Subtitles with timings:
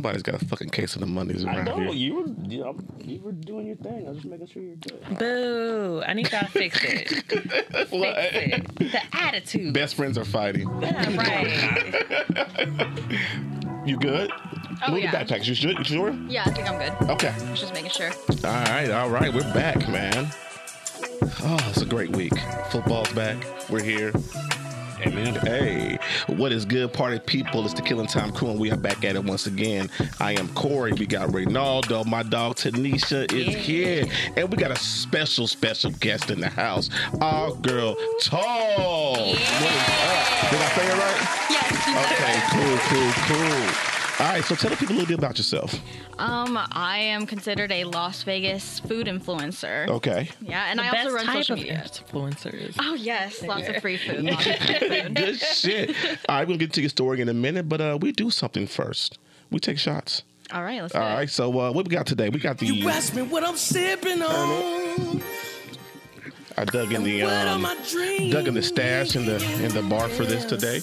[0.00, 1.92] Somebody's got a fucking case of the Mondays I around know here.
[1.92, 4.06] you were you, know, you were doing your thing.
[4.06, 5.18] I was just making sure you're good.
[5.18, 6.02] Boo!
[6.06, 7.08] I need y'all to fix it.
[7.28, 7.28] fix
[7.92, 8.78] it.
[8.78, 9.74] The attitude.
[9.74, 10.70] Best friends are fighting.
[10.80, 12.78] Yeah, right.
[13.86, 14.30] You good?
[14.86, 15.10] Oh, Move yeah.
[15.10, 15.46] the backpacks.
[15.46, 15.72] You sure?
[15.72, 16.10] You sure?
[16.28, 17.10] Yeah, I think I'm good.
[17.10, 17.34] Okay.
[17.54, 18.10] Just making sure.
[18.44, 19.32] All right, all right.
[19.34, 20.30] We're back, man.
[21.42, 22.32] Oh, it's a great week.
[22.70, 23.36] Football's back.
[23.70, 24.12] We're here.
[25.06, 25.34] Amen.
[25.36, 27.64] Hey, what is good, party people?
[27.64, 29.88] It's the Killing Time Crew, and we are back at it once again.
[30.18, 30.92] I am Corey.
[30.92, 32.04] We got Reynaldo.
[32.06, 34.04] My dog Tanisha is here,
[34.36, 36.90] and we got a special, special guest in the house.
[37.20, 39.14] Our girl Tall.
[39.14, 40.50] What is up?
[40.50, 41.20] Did I say it right?
[41.50, 41.80] Yes.
[42.12, 43.89] Okay, cool, cool, cool.
[44.20, 45.72] All right, so tell the people a little bit about yourself.
[46.18, 49.88] Um, I am considered a Las Vegas food influencer.
[49.88, 50.28] Okay.
[50.42, 51.84] Yeah, and The I best also run type social of media.
[51.86, 52.76] influencers.
[52.78, 54.24] Oh yes, lots of free food.
[54.24, 55.14] Lots of free food.
[55.14, 55.96] Good shit.
[56.28, 58.66] All right, we'll get to your story in a minute, but uh, we do something
[58.66, 59.18] first.
[59.50, 60.22] We take shots.
[60.52, 62.28] All right, let's All do right, so uh, what we got today?
[62.28, 62.66] We got the.
[62.66, 65.22] You ask me what I'm sipping on.
[66.58, 67.62] I dug in the um,
[68.30, 70.82] dug in the stash in the in the bar for this today.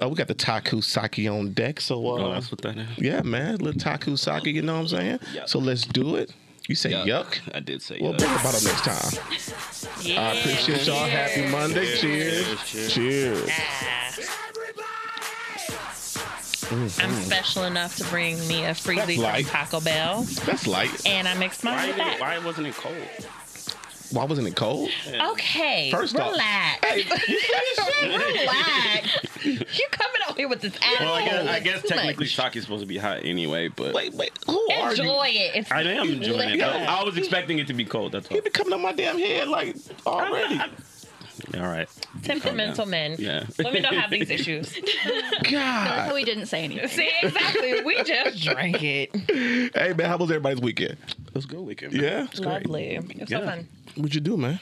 [0.00, 1.80] Uh, we got the Taku Sake on deck.
[1.80, 2.86] So uh, Oh, that's what that is.
[2.98, 4.46] yeah, man, little Taku Sake.
[4.46, 5.18] You know what I'm saying?
[5.34, 5.48] Yuck.
[5.48, 6.32] So let's do it.
[6.68, 7.38] You say yuck.
[7.54, 8.02] I did say yuck.
[8.02, 8.18] Well, yuck.
[8.18, 10.04] bring the bottle next time.
[10.04, 10.20] Yeah.
[10.28, 11.06] I appreciate y'all.
[11.08, 11.96] Happy Monday.
[11.96, 12.46] Cheers.
[12.66, 12.92] Cheers.
[12.94, 13.50] Cheers.
[16.70, 19.44] I'm special enough to bring me a freebie from.
[19.44, 21.06] Taco Bell, That's light.
[21.06, 22.20] and I mixed mine Why, with did it, that.
[22.20, 22.94] why wasn't it cold?
[24.10, 24.88] Why wasn't it cold?
[25.32, 26.80] Okay, First off- relax.
[28.02, 29.18] relax.
[29.44, 31.00] you coming out here with this attitude?
[31.00, 31.96] Well, I guess, I guess Too much.
[31.98, 34.32] technically sake is supposed to be hot anyway, but Wait, wait.
[34.46, 35.02] Who are you?
[35.02, 35.56] enjoy it.
[35.56, 36.56] It's I am enjoying it.
[36.58, 36.86] Yeah.
[36.88, 38.12] I, I was expecting it to be cold.
[38.12, 38.36] That's all.
[38.36, 40.60] You be coming up my damn head like already.
[41.54, 41.88] All right.
[42.24, 43.14] temperamental men.
[43.18, 43.44] Yeah.
[43.58, 44.74] Women don't have these issues.
[45.44, 45.52] God.
[46.08, 46.88] how we didn't say anything.
[46.88, 47.80] See, exactly.
[47.84, 49.14] We just drank it.
[49.74, 50.96] Hey man, how was everybody's weekend?
[51.28, 51.92] It was a good weekend.
[51.92, 52.02] man.
[52.02, 52.24] Yeah.
[52.24, 52.66] It's great.
[52.66, 52.96] Lovely.
[52.96, 53.68] It was so fun.
[53.98, 54.60] What'd you do, man?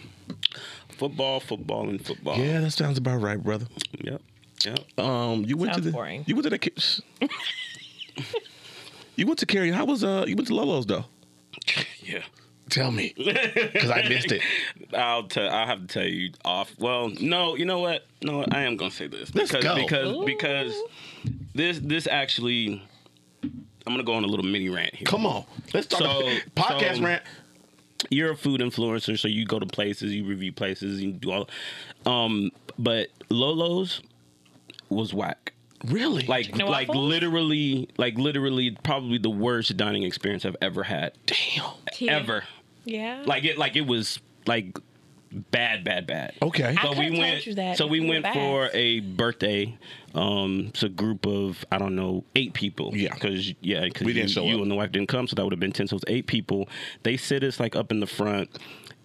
[0.89, 2.39] Football, football, and football.
[2.39, 3.67] Yeah, that sounds about right, brother.
[4.02, 4.23] Yep.
[4.64, 4.98] Yep.
[4.98, 6.24] Um, you went Sounds to the boring.
[6.27, 6.73] you went to the ki-
[9.17, 9.70] you went to Cary.
[9.70, 11.05] How was uh you went to Lolo's though?
[12.02, 12.23] Yeah.
[12.70, 14.41] Tell me, because I missed it.
[14.95, 15.48] I'll tell.
[15.51, 16.73] I'll have to tell you off.
[16.79, 17.57] Well, no.
[17.57, 18.07] You know what?
[18.23, 19.75] No, I am gonna say this Let's because go.
[19.77, 20.75] because because
[21.55, 22.80] this this actually.
[23.42, 25.05] I'm gonna go on a little mini rant here.
[25.07, 25.45] Come on,
[25.75, 27.23] let's start So- a podcast so- rant.
[28.11, 31.48] You're a food influencer, so you go to places, you review places, you do all.
[32.05, 34.02] Um, but Lolo's
[34.89, 35.52] was whack.
[35.84, 36.24] Really?
[36.27, 37.08] Like Chicken like waffles?
[37.08, 41.12] literally like literally probably the worst dining experience I've ever had.
[41.27, 42.23] damn.
[42.23, 42.45] Ever.
[42.84, 43.23] Yeah.
[43.27, 44.78] Like it like it was like
[45.33, 46.35] bad bad bad.
[46.42, 46.75] Okay.
[46.79, 47.47] I So we went.
[47.47, 48.35] you that so we if you were went back.
[48.35, 49.77] for a birthday.
[50.14, 52.97] Um, it's a group of I don't know eight people.
[52.97, 53.13] Yeah.
[53.14, 54.63] because yeah, because We you, didn't show you up.
[54.63, 55.87] and the wife didn't come, so that would have been ten.
[55.89, 56.69] So it's eight people.
[57.03, 58.48] They sit us like up in the front,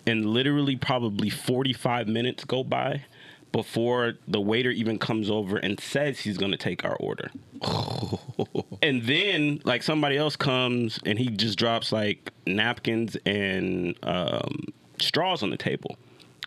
[0.08, 3.04] and literally probably forty five minutes go by
[3.52, 7.30] before the waiter even comes over and says he's going to take our order.
[8.82, 14.68] and then like somebody else comes and he just drops like napkins and um,
[15.02, 15.98] straws on the table.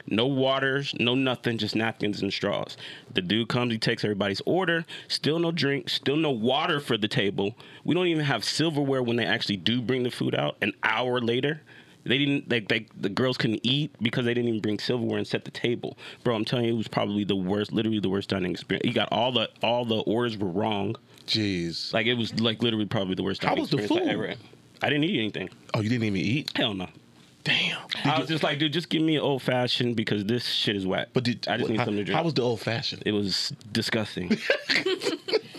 [0.07, 2.77] No waters, no nothing, just napkins and straws.
[3.13, 7.09] The dude comes, he takes everybody's order, still no drink, still no water for the
[7.09, 7.55] table.
[7.85, 10.57] We don't even have silverware when they actually do bring the food out.
[10.61, 11.63] An hour later,
[12.05, 15.27] they didn't like they, the girls couldn't eat because they didn't even bring silverware and
[15.27, 15.97] set the table.
[16.23, 18.87] Bro, I'm telling you, it was probably the worst, literally the worst dining experience.
[18.87, 20.97] You got all the all the orders were wrong.
[21.27, 21.95] Jeez.
[21.95, 24.37] Like it was like literally probably the worst How was the food?
[24.83, 25.49] I didn't eat anything.
[25.73, 26.53] Oh, you didn't even eat?
[26.55, 26.89] Hell no.
[27.45, 27.79] Damn.
[28.05, 30.87] I was just like, dude, just give me an old fashioned because this shit is
[30.87, 31.09] whack.
[31.13, 32.17] But did I just need how, something to drink.
[32.17, 33.03] How was the old fashioned?
[33.05, 34.31] it was disgusting.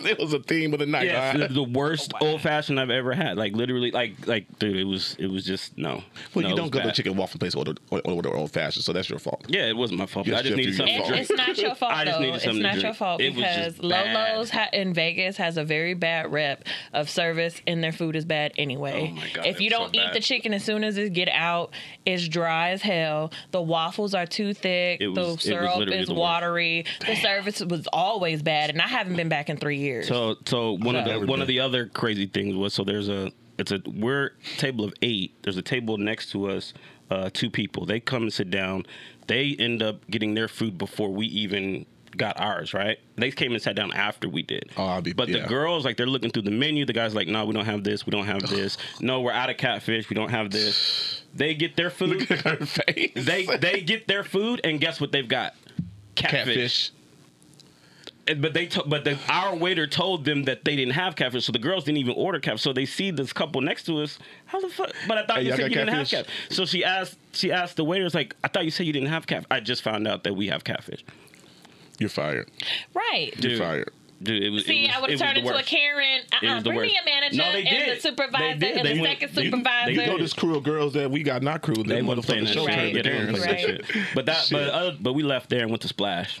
[0.16, 1.06] It was a theme of the night.
[1.06, 1.54] yeah, all the, right?
[1.54, 3.36] the worst oh, old fashioned I've ever had.
[3.36, 6.02] Like literally, like like dude, it was it was just no.
[6.34, 8.50] Well, No, you don't was go to a chicken waffle place order order, order old
[8.52, 9.44] fashioned, so that's your fault.
[9.48, 10.26] Yeah, it wasn't my fault.
[10.26, 11.30] Yes, I just needed you- something your to drink.
[11.30, 12.24] It's not your fault I just though.
[12.24, 14.14] needed It's something to not your fault because just bad.
[14.14, 18.24] Lolo's ha- in Vegas has a very bad rep of service, and their food is
[18.24, 19.10] bad anyway.
[19.12, 20.14] Oh my God, if you don't eat bad.
[20.14, 21.72] the chicken as soon as it get out,
[22.04, 23.32] it's dry as hell.
[23.50, 25.00] The waffles are too thick.
[25.00, 26.20] It was- the syrup is the worst.
[26.20, 26.84] watery.
[27.06, 29.95] The service was always bad, and I haven't been back in three years.
[30.02, 33.32] So so one of the one of the other crazy things was so there's a
[33.58, 35.34] it's a we're table of eight.
[35.42, 36.74] There's a table next to us,
[37.10, 37.86] uh, two people.
[37.86, 38.84] They come and sit down.
[39.26, 42.74] They end up getting their food before we even got ours.
[42.74, 42.98] Right?
[43.16, 44.70] They came and sat down after we did.
[44.76, 45.42] Oh, I'll be- but yeah.
[45.42, 46.84] the girls like they're looking through the menu.
[46.84, 48.04] The guys like, no, we don't have this.
[48.06, 48.76] We don't have this.
[49.00, 50.08] no, we're out of catfish.
[50.10, 51.22] We don't have this.
[51.34, 52.20] They get their food.
[52.20, 53.12] Look at her face.
[53.14, 55.54] they they get their food, and guess what they've got?
[56.14, 56.88] catfish.
[56.90, 56.96] And-
[58.38, 61.52] But they, to, but the, our waiter told them that they didn't have catfish, so
[61.52, 62.62] the girls didn't even order catfish.
[62.62, 64.18] So they see this couple next to us.
[64.46, 64.90] How the fuck?
[65.06, 66.26] But I thought Hey, you said got you didn't have catfish?
[66.34, 66.56] catfish.
[66.56, 69.26] So she asked, she asked the waiters like, I thought you said you didn't have
[69.28, 69.46] catfish.
[69.50, 71.04] I just found out that we have catfish.
[72.00, 72.50] You're fired.
[72.94, 73.32] Right.
[73.38, 73.90] You're fired.
[74.22, 74.64] Dude, it was.
[74.64, 75.62] See, it was, I would it have turned the into a.
[75.62, 76.20] Karen.
[76.22, 77.96] It Uh-uh, was the bring me a manager No, they and did.
[77.98, 78.76] the supervisor They did.
[78.78, 79.90] and They the went- second they- they supervisor.
[79.92, 81.74] You know this crew of girls that we got not crew.
[81.74, 82.74] They That wasn't playing motherfucking that show shit.
[82.74, 83.46] turned Yeah, to they wasn't Karens.
[83.46, 83.84] playing Right.
[83.86, 84.06] that shit.
[84.14, 86.40] But that, but uh, but we left there and went to Splash.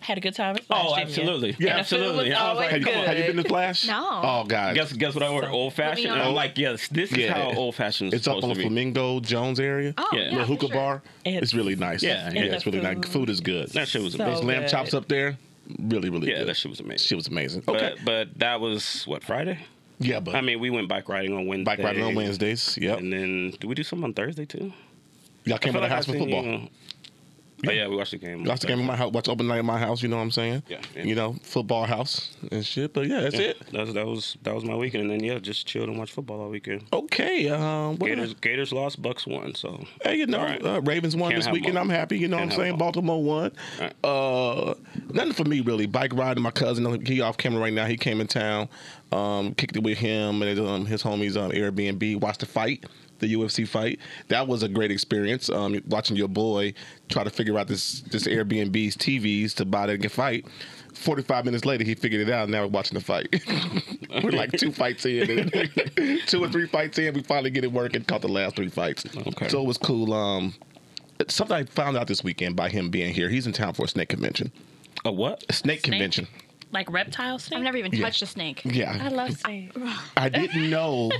[0.00, 0.54] Had a good time.
[0.56, 1.56] at Oh, Splash, didn't absolutely.
[1.58, 2.28] And absolutely.
[2.30, 3.06] was I was like, always Have you, on.
[3.06, 3.86] have you been to Splash?
[3.88, 4.08] No.
[4.22, 4.74] Oh God.
[4.74, 5.50] Guess guess what I ordered?
[5.50, 6.12] Old fashioned.
[6.12, 8.54] Uh, I'm like, yes, this is how old fashioned It's up on the.
[8.54, 9.94] Flamingo Jones area.
[9.98, 10.18] Oh, Yeah.
[10.18, 10.74] yeah, Little for hookah sure.
[10.74, 11.02] bar.
[11.24, 12.02] It's- It's really nice.
[12.02, 12.96] Yeah, yeah, it's the really nice.
[12.96, 13.06] food.
[13.12, 13.68] Food is good.
[13.70, 15.36] That shit was So Those lamb chops up there,
[15.78, 16.28] really, really good.
[16.30, 16.48] Yeah, good.
[16.48, 17.06] that shit was amazing.
[17.06, 17.64] She was amazing.
[17.66, 17.94] Okay.
[17.96, 19.58] But but that was what Friday.
[19.98, 21.64] yeah, but I mean, we went bike riding on Wednesday.
[21.76, 22.78] bike riding on Wednesdays.
[22.80, 22.98] Yep.
[23.00, 24.72] And then did we do something on Thursday too?
[25.44, 26.68] Y'all came I by the house for seen football.
[27.62, 28.44] You- Oh yeah, we watched the game.
[28.44, 29.12] Watch the game in my house.
[29.12, 30.02] Watch open night in my house.
[30.02, 30.62] You know what I'm saying?
[30.68, 31.02] Yeah, yeah.
[31.04, 32.92] You know, football house and shit.
[32.94, 33.72] But yeah, that's Yeah, it.
[33.72, 36.12] That was that was that was my weekend, and then yeah, just chilled and watched
[36.12, 36.84] football all weekend.
[36.92, 37.48] Okay.
[37.48, 37.96] Um.
[37.96, 39.54] Gators Gators lost, Bucks won.
[39.54, 40.64] So Hey, you know, right.
[40.64, 41.74] uh, Ravens won Can't this weekend.
[41.74, 41.82] both.
[41.82, 42.18] I'm happy.
[42.18, 42.72] You know Can't what I'm saying?
[42.74, 42.78] both.
[42.94, 43.52] Baltimore won.
[43.80, 43.92] Right.
[44.04, 44.74] Uh,
[45.12, 45.86] nothing for me really.
[45.86, 46.42] Bike riding.
[46.42, 47.86] My cousin, he off camera right now.
[47.86, 48.68] He came in town,
[49.12, 52.20] um, kicked it with him and um, his homies on Airbnb.
[52.20, 52.84] Watched the fight,
[53.18, 53.98] the UFC fight.
[54.28, 55.48] That was a great experience.
[55.48, 56.74] Um, watching your boy
[57.08, 60.46] try to figure out this this Airbnb's TVs to buy the fight.
[60.94, 63.28] 45 minutes later, he figured it out, and now we're watching the fight.
[64.24, 65.48] we're like two fights in,
[66.26, 67.14] two or three fights in.
[67.14, 68.02] We finally get it working.
[68.02, 69.04] Caught the last three fights.
[69.16, 69.48] Okay.
[69.48, 70.12] So it was cool.
[70.12, 70.54] Um,
[71.28, 73.28] something I found out this weekend by him being here.
[73.28, 74.50] He's in town for a snake convention.
[75.04, 75.44] a what?
[75.48, 76.26] A snake, convention.
[76.72, 77.58] Like reptile snake.
[77.58, 78.04] I've never even Yeah.
[78.04, 78.62] touched a snake.
[78.64, 78.98] Yeah.
[79.00, 79.76] I love snakes.
[80.16, 81.10] I didn't know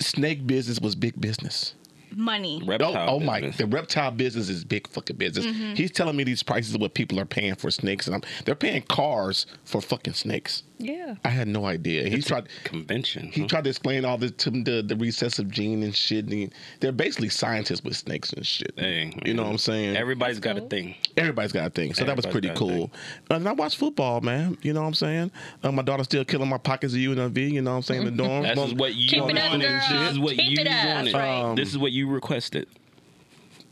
[0.00, 1.74] snake business was big business.
[2.12, 2.60] Money.
[2.62, 3.40] Oh, Reptile oh my!
[3.40, 3.56] business.
[3.58, 5.46] The reptile business is big fucking business.
[5.46, 5.74] Mm-hmm.
[5.74, 8.56] He's telling me these prices of what people are paying for snakes, and I'm, they're
[8.56, 10.64] paying cars for fucking snakes.
[10.80, 11.14] Yeah.
[11.24, 12.08] I had no idea.
[12.08, 12.48] He tried.
[12.64, 13.28] Convention.
[13.32, 13.46] He huh?
[13.48, 16.24] tried to explain all this to the, the recessive gene and shit.
[16.24, 16.50] And he-
[16.80, 18.72] they're basically scientists with snakes and shit.
[18.76, 19.96] Hey, you know what I'm saying?
[19.96, 20.94] Everybody's got a thing.
[21.16, 21.92] Everybody's got a thing.
[21.94, 23.36] So that was pretty Everybody's got a cool.
[23.36, 24.56] And I watch football, man.
[24.62, 25.30] You know what I'm saying?
[25.62, 27.50] Uh, my daughter's still killing my pockets of UNLV.
[27.50, 28.04] You know what I'm saying?
[28.04, 28.42] The dorm.
[28.42, 29.70] This is what you Keep it up, wanted.
[29.70, 30.86] This is what Keep you it up.
[30.96, 31.14] wanted.
[31.14, 31.40] Right.
[31.42, 32.68] Um, this is what you requested.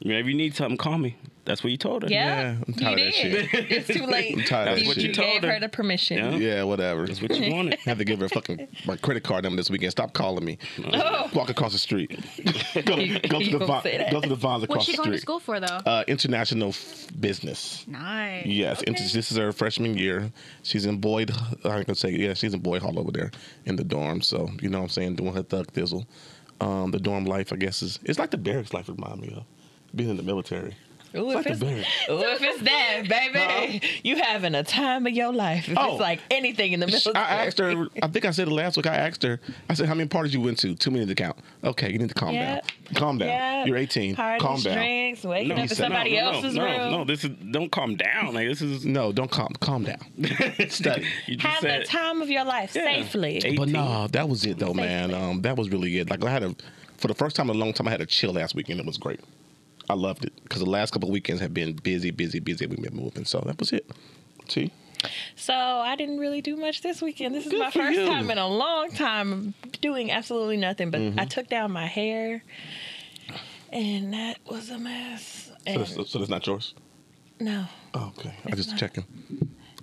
[0.01, 1.17] If you need something, call me.
[1.49, 2.09] That's what you told her.
[2.09, 3.67] Yeah, I'm tired you of that did.
[3.73, 4.37] it's too late.
[4.39, 5.05] I'm tired of That's that what shit.
[5.05, 5.53] you told gave her.
[5.55, 6.19] her the permission.
[6.19, 6.57] Yeah.
[6.57, 7.07] Yeah, whatever.
[7.07, 7.79] That's what you wanted.
[7.81, 9.91] have to give her a fucking my credit card number this weekend.
[9.91, 10.59] Stop calling me.
[10.93, 11.31] Oh.
[11.35, 12.11] Walk across the street.
[12.85, 14.13] go, to, go to the gonna Vons, say that.
[14.13, 15.23] go to the Vons across What's she the going to street.
[15.23, 15.67] school for though?
[15.67, 17.85] Uh, international f- business.
[17.89, 18.47] nice.
[18.47, 18.91] Yes, Okay.
[18.91, 20.31] inter- this is her freshman year.
[20.63, 21.33] She's in Boyd.
[21.65, 23.31] I can say yeah, she's in Boyd Hall over there
[23.65, 24.21] in the dorm.
[24.21, 26.07] So you know what I'm saying, doing her thug thizzle.
[26.61, 28.89] Um, the dorm life, I guess, is it's like the barracks life.
[28.89, 29.45] Remind me of
[29.95, 30.77] being in the military.
[31.17, 35.69] Ooh, if, it's, ooh, if it's that, baby, you having a time of your life.
[35.69, 35.93] If Oh.
[35.93, 37.15] it's like anything in the military.
[37.17, 37.87] I asked her.
[38.03, 38.87] I think I said it last week.
[38.87, 39.41] I asked her.
[39.71, 40.75] I said, "How many parties you went to?
[40.75, 42.55] Too many to count." Okay, you need to calm Yeah.
[42.57, 42.61] down.
[42.95, 43.29] Calm down.
[43.29, 43.65] Yeah.
[43.65, 44.17] You're 18.
[44.17, 44.75] Parties, calm down.
[44.77, 46.91] drinks, waking No, up in said- somebody no, no, else's no, room.
[46.93, 48.35] No, this is don't calm down.
[48.35, 49.53] Like this is No, don't calm.
[49.61, 49.99] Calm down.
[50.69, 51.07] Study.
[51.27, 52.85] you just Have said the time of your life Yeah.
[52.85, 53.37] safely.
[53.45, 53.73] Eight- But 18.
[53.73, 55.15] no, that was it though, man.
[55.15, 56.11] Um, that was really it.
[56.11, 56.55] Like I had a,
[56.99, 58.79] for the first time in a long time, I had a chill last weekend.
[58.81, 59.21] It was great.
[59.91, 62.67] I loved it because the last couple of weekends have been busy, busy, busy.
[62.67, 63.89] We've been moving, so that was it.
[64.49, 64.71] See,
[65.37, 67.35] So I didn't really do much this weekend.
[67.35, 68.07] This is Good my first you.
[68.07, 70.91] time in a long time doing absolutely nothing.
[70.91, 71.21] But Mm-hmm.
[71.21, 72.43] I took down my hair,
[73.73, 75.51] and that was a mess.
[75.67, 76.75] so, that's, so that's not yours.
[77.41, 77.65] no.
[77.95, 79.05] Oh, okay, I just checking.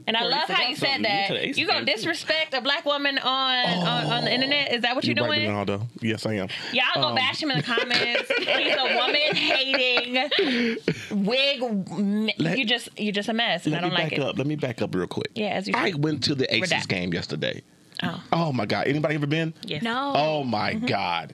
[0.08, 1.32] And I Well, love how you said that.
[1.32, 1.94] went to You gonna Aces game, too.
[1.94, 3.58] disrespect a black woman on
[3.88, 4.72] on, on the internet?
[4.72, 5.50] Is that what you're You're right, doing?
[5.50, 5.88] Ronaldo.
[6.02, 6.48] Yes, I am.
[6.74, 8.32] Y'all gonna Um, bash him in the comments.
[8.38, 10.80] He's a woman hating
[11.12, 11.62] wig.
[11.64, 14.20] m- Let- you just you're just a mess, and I Let me don't like back
[14.20, 14.24] it.
[14.24, 14.38] up.
[14.38, 15.32] Let me back up real quick.
[15.36, 16.04] Yeah, as you I should.
[16.04, 16.88] went to the Aces Redact.
[16.88, 17.62] game yesterday.
[18.04, 18.88] Oh, Oh my God!
[18.88, 19.54] Anybody ever been?
[19.64, 19.82] yes.
[19.82, 20.14] No.
[20.16, 20.86] Oh my Mm-hmm.
[20.86, 21.34] God!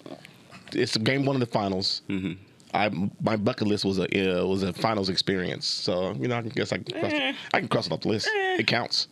[0.74, 2.04] It's game one of the finals.
[2.08, 2.34] Mm-hmm.
[2.74, 2.90] I
[3.22, 5.66] my bucket list was a uh, was a finals experience.
[5.68, 7.34] So you know, I can guess I can cross, Eh.
[7.54, 8.28] I can cross it off the list.
[8.32, 9.08] It counts.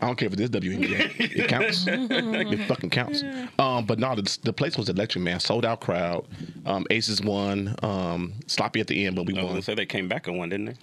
[0.00, 1.12] I don't care if it is WNBA.
[1.36, 1.84] it counts.
[1.88, 3.22] it fucking counts.
[3.58, 5.38] Um, but no, the, the place was electric, man.
[5.40, 6.26] Sold out crowd.
[6.66, 7.74] Um, Aces won.
[7.82, 9.52] Um, sloppy at the end, but we I was won.
[9.54, 10.74] gonna say they came back and won, didn't they?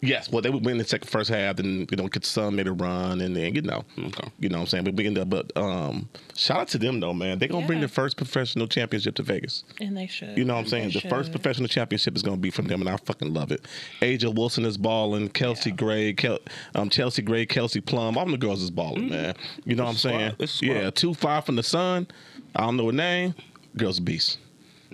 [0.00, 2.68] Yes, well, they would win the second first half, then you know, get some made
[2.68, 4.28] a run, and then you know, Okay.
[4.38, 5.30] you know, what I'm saying, but we ended up.
[5.30, 7.38] But um, shout out to them though, man.
[7.38, 9.64] They're gonna bring the first professional championship to Vegas.
[9.80, 10.38] And they should.
[10.38, 10.90] You know what I'm saying?
[10.92, 13.66] They The first professional championship is gonna be from them, and I fucking love it.
[14.00, 15.28] A'ja Wilson is balling.
[15.30, 15.76] Kelsey Yeah.
[15.76, 16.38] Gray, Kel-
[16.76, 18.16] um, Chelsea Gray, Kelsey Plum.
[18.16, 19.34] All the girls is balling, man.
[19.64, 20.32] You know what I'm It's saying?
[20.38, 20.68] It's a squad.
[20.74, 22.06] Yeah, two five from the sun.
[22.54, 23.34] I don't know her name.
[23.76, 24.38] Girls a beast.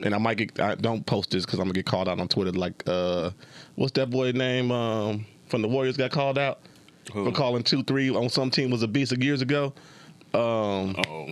[0.02, 0.58] And I might get.
[0.60, 2.50] I don't post this because I'm gonna get called out on Twitter.
[2.52, 3.30] Like, uh,
[3.76, 4.70] what's that boy name?
[4.72, 6.60] Um, from the Warriors got called out.
[7.12, 9.72] for calling two three on some team was a beast of years ago.
[10.32, 11.28] Um, Oh,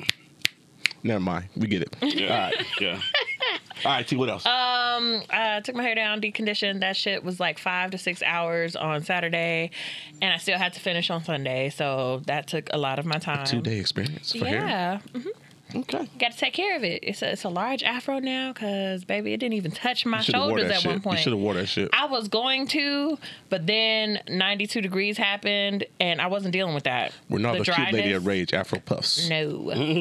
[1.03, 1.47] never mind.
[1.57, 1.97] We get it.
[2.03, 2.35] yeah.
[2.35, 2.67] All right.
[2.81, 3.01] Yeah.
[3.85, 4.07] All right.
[4.07, 4.15] T.
[4.17, 4.47] What else?
[4.47, 6.81] Um, I took my hair down, deconditioned.
[6.81, 9.73] That shit was like five to six hours on Saturday,
[10.21, 11.71] and I still had to finish on Sunday.
[11.71, 13.45] So that took a lot of my time.
[13.45, 14.65] Two day experience for hair.
[14.67, 15.29] Yeah, hmm
[15.75, 16.09] Okay.
[16.19, 17.01] got to take care of it.
[17.03, 20.25] It's a, it's a large afro now because baby, it didn't even touch my You
[20.25, 20.91] should have wore shoulders at shit.
[20.91, 21.19] one point.
[21.19, 21.89] You should have wore that shit.
[21.93, 27.13] I was going to, but then 92 degrees happened, and I wasn't dealing with that.
[27.29, 29.29] We're not The cute lady of rage, Afro puffs.
[29.29, 29.59] No,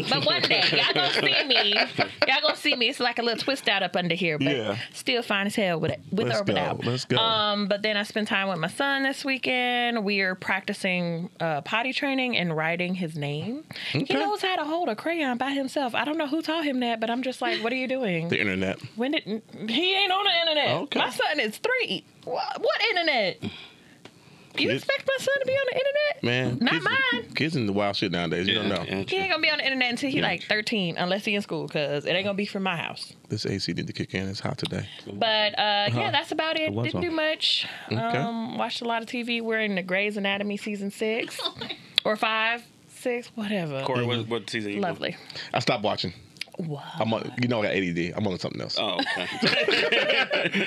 [0.10, 1.74] but one day y'all gonna see me.
[2.28, 2.90] Y'all gonna see me.
[2.90, 4.78] It's like a little twist out up under here, but Yeah.
[4.94, 6.86] still fine as hell with it, with Let's or without.
[6.86, 7.18] Let's go.
[7.18, 10.04] Um, but then I spent time with my son this weekend.
[10.06, 13.63] We are practicing uh, potty training and writing his name.
[13.96, 14.06] Okay.
[14.06, 15.61] He knows how to hold a crayon by himself.
[15.70, 18.30] I don't know who taught him that, but I'm just like, what are you doing?
[18.30, 18.80] The internet.
[18.96, 20.75] When did he ain't on the internet?
[20.84, 21.00] Okay.
[21.00, 22.03] My son is three.
[22.24, 23.44] What, what internet?
[23.44, 26.24] You Kids- expect my son to be on the internet?
[26.24, 27.34] Man, Not kids, mine.
[27.36, 28.48] Kids in the wild shit nowadays.
[28.50, 28.82] You don't know.
[28.84, 30.24] He ain't gonna be on the internet until he Yeah.
[30.24, 33.13] like 13, unless he in school, cause it ain't gonna be from my house.
[33.30, 34.27] This AC need to kick in.
[34.27, 34.86] It's hot today.
[35.08, 36.63] But uh, yeah, that's about it.
[36.63, 37.01] It Didn't on.
[37.01, 37.65] do much.
[37.88, 37.96] Okay.
[37.96, 39.41] Um, watched a lot of TV.
[39.41, 41.39] We're in the Grey's Anatomy season six
[42.03, 42.62] or five,
[43.01, 43.84] six, whatever.
[43.84, 44.74] Corey, what, what season?
[44.74, 44.79] You?
[44.81, 45.15] Lovely.
[45.53, 46.13] I stopped watching.
[46.60, 46.84] Wow.
[47.00, 48.13] I'm on, you know I got ADD.
[48.15, 48.77] I'm on something else.
[48.79, 49.27] Oh, okay.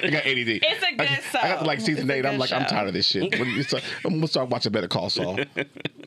[0.05, 0.61] I got ADD.
[0.65, 1.39] It's a good show.
[1.39, 2.27] I got to like season It's eight.
[2.27, 3.39] I'm good like, I'm tired of this shit.
[3.39, 5.39] When it's like- I'm gonna start watching Better Call Saul.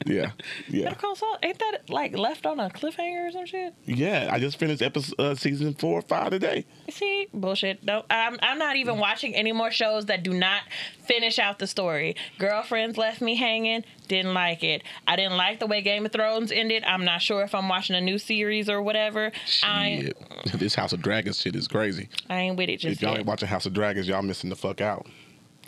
[0.05, 0.31] Yeah,
[0.69, 1.37] yeah, Better Call Saul.
[1.43, 3.73] Ain't that like left on a cliffhanger or some shit?
[3.85, 4.29] yeah.
[4.31, 6.65] I just finished episode uh, season four or five today.
[6.89, 7.83] See, bullshit.
[7.83, 10.61] No, I'm I'm not even watching any more shows that do not
[11.05, 12.15] finish out the story.
[12.39, 13.83] Girlfriends left me hanging.
[14.07, 14.83] Didn't like it.
[15.07, 16.83] I didn't like the way Game of Thrones ended.
[16.85, 19.31] I'm not sure if I'm watching a new series or whatever.
[19.63, 20.11] I
[20.53, 22.09] this House of Dragons shit is crazy.
[22.29, 23.19] I ain't with it If y'all yet.
[23.19, 25.05] ain't watching House of Dragons, y'all missing the fuck out.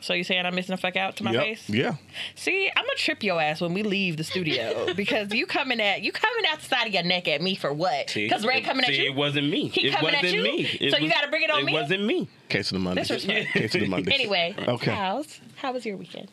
[0.01, 1.43] So you saying I'm missing the fuck out to my Yep.
[1.43, 1.69] face?
[1.69, 1.95] Yeah.
[2.35, 6.01] See, I'm gonna trip your ass when we leave the studio because you coming at
[6.03, 8.13] you coming out the side of your neck at me for what?
[8.15, 9.11] Because Ray coming See, at you.
[9.11, 9.67] It wasn't me.
[9.67, 10.43] He it coming at wasn't you?
[10.43, 10.61] me.
[10.79, 11.73] It So you gotta bring it on it me?
[11.75, 12.29] It wasn't me.
[12.49, 13.01] Case of the Monday.
[13.03, 13.53] Disrespect.
[13.53, 14.11] Case of the Monday.
[14.19, 14.91] Anyway, Okay.
[14.91, 16.27] House, how was your weekend?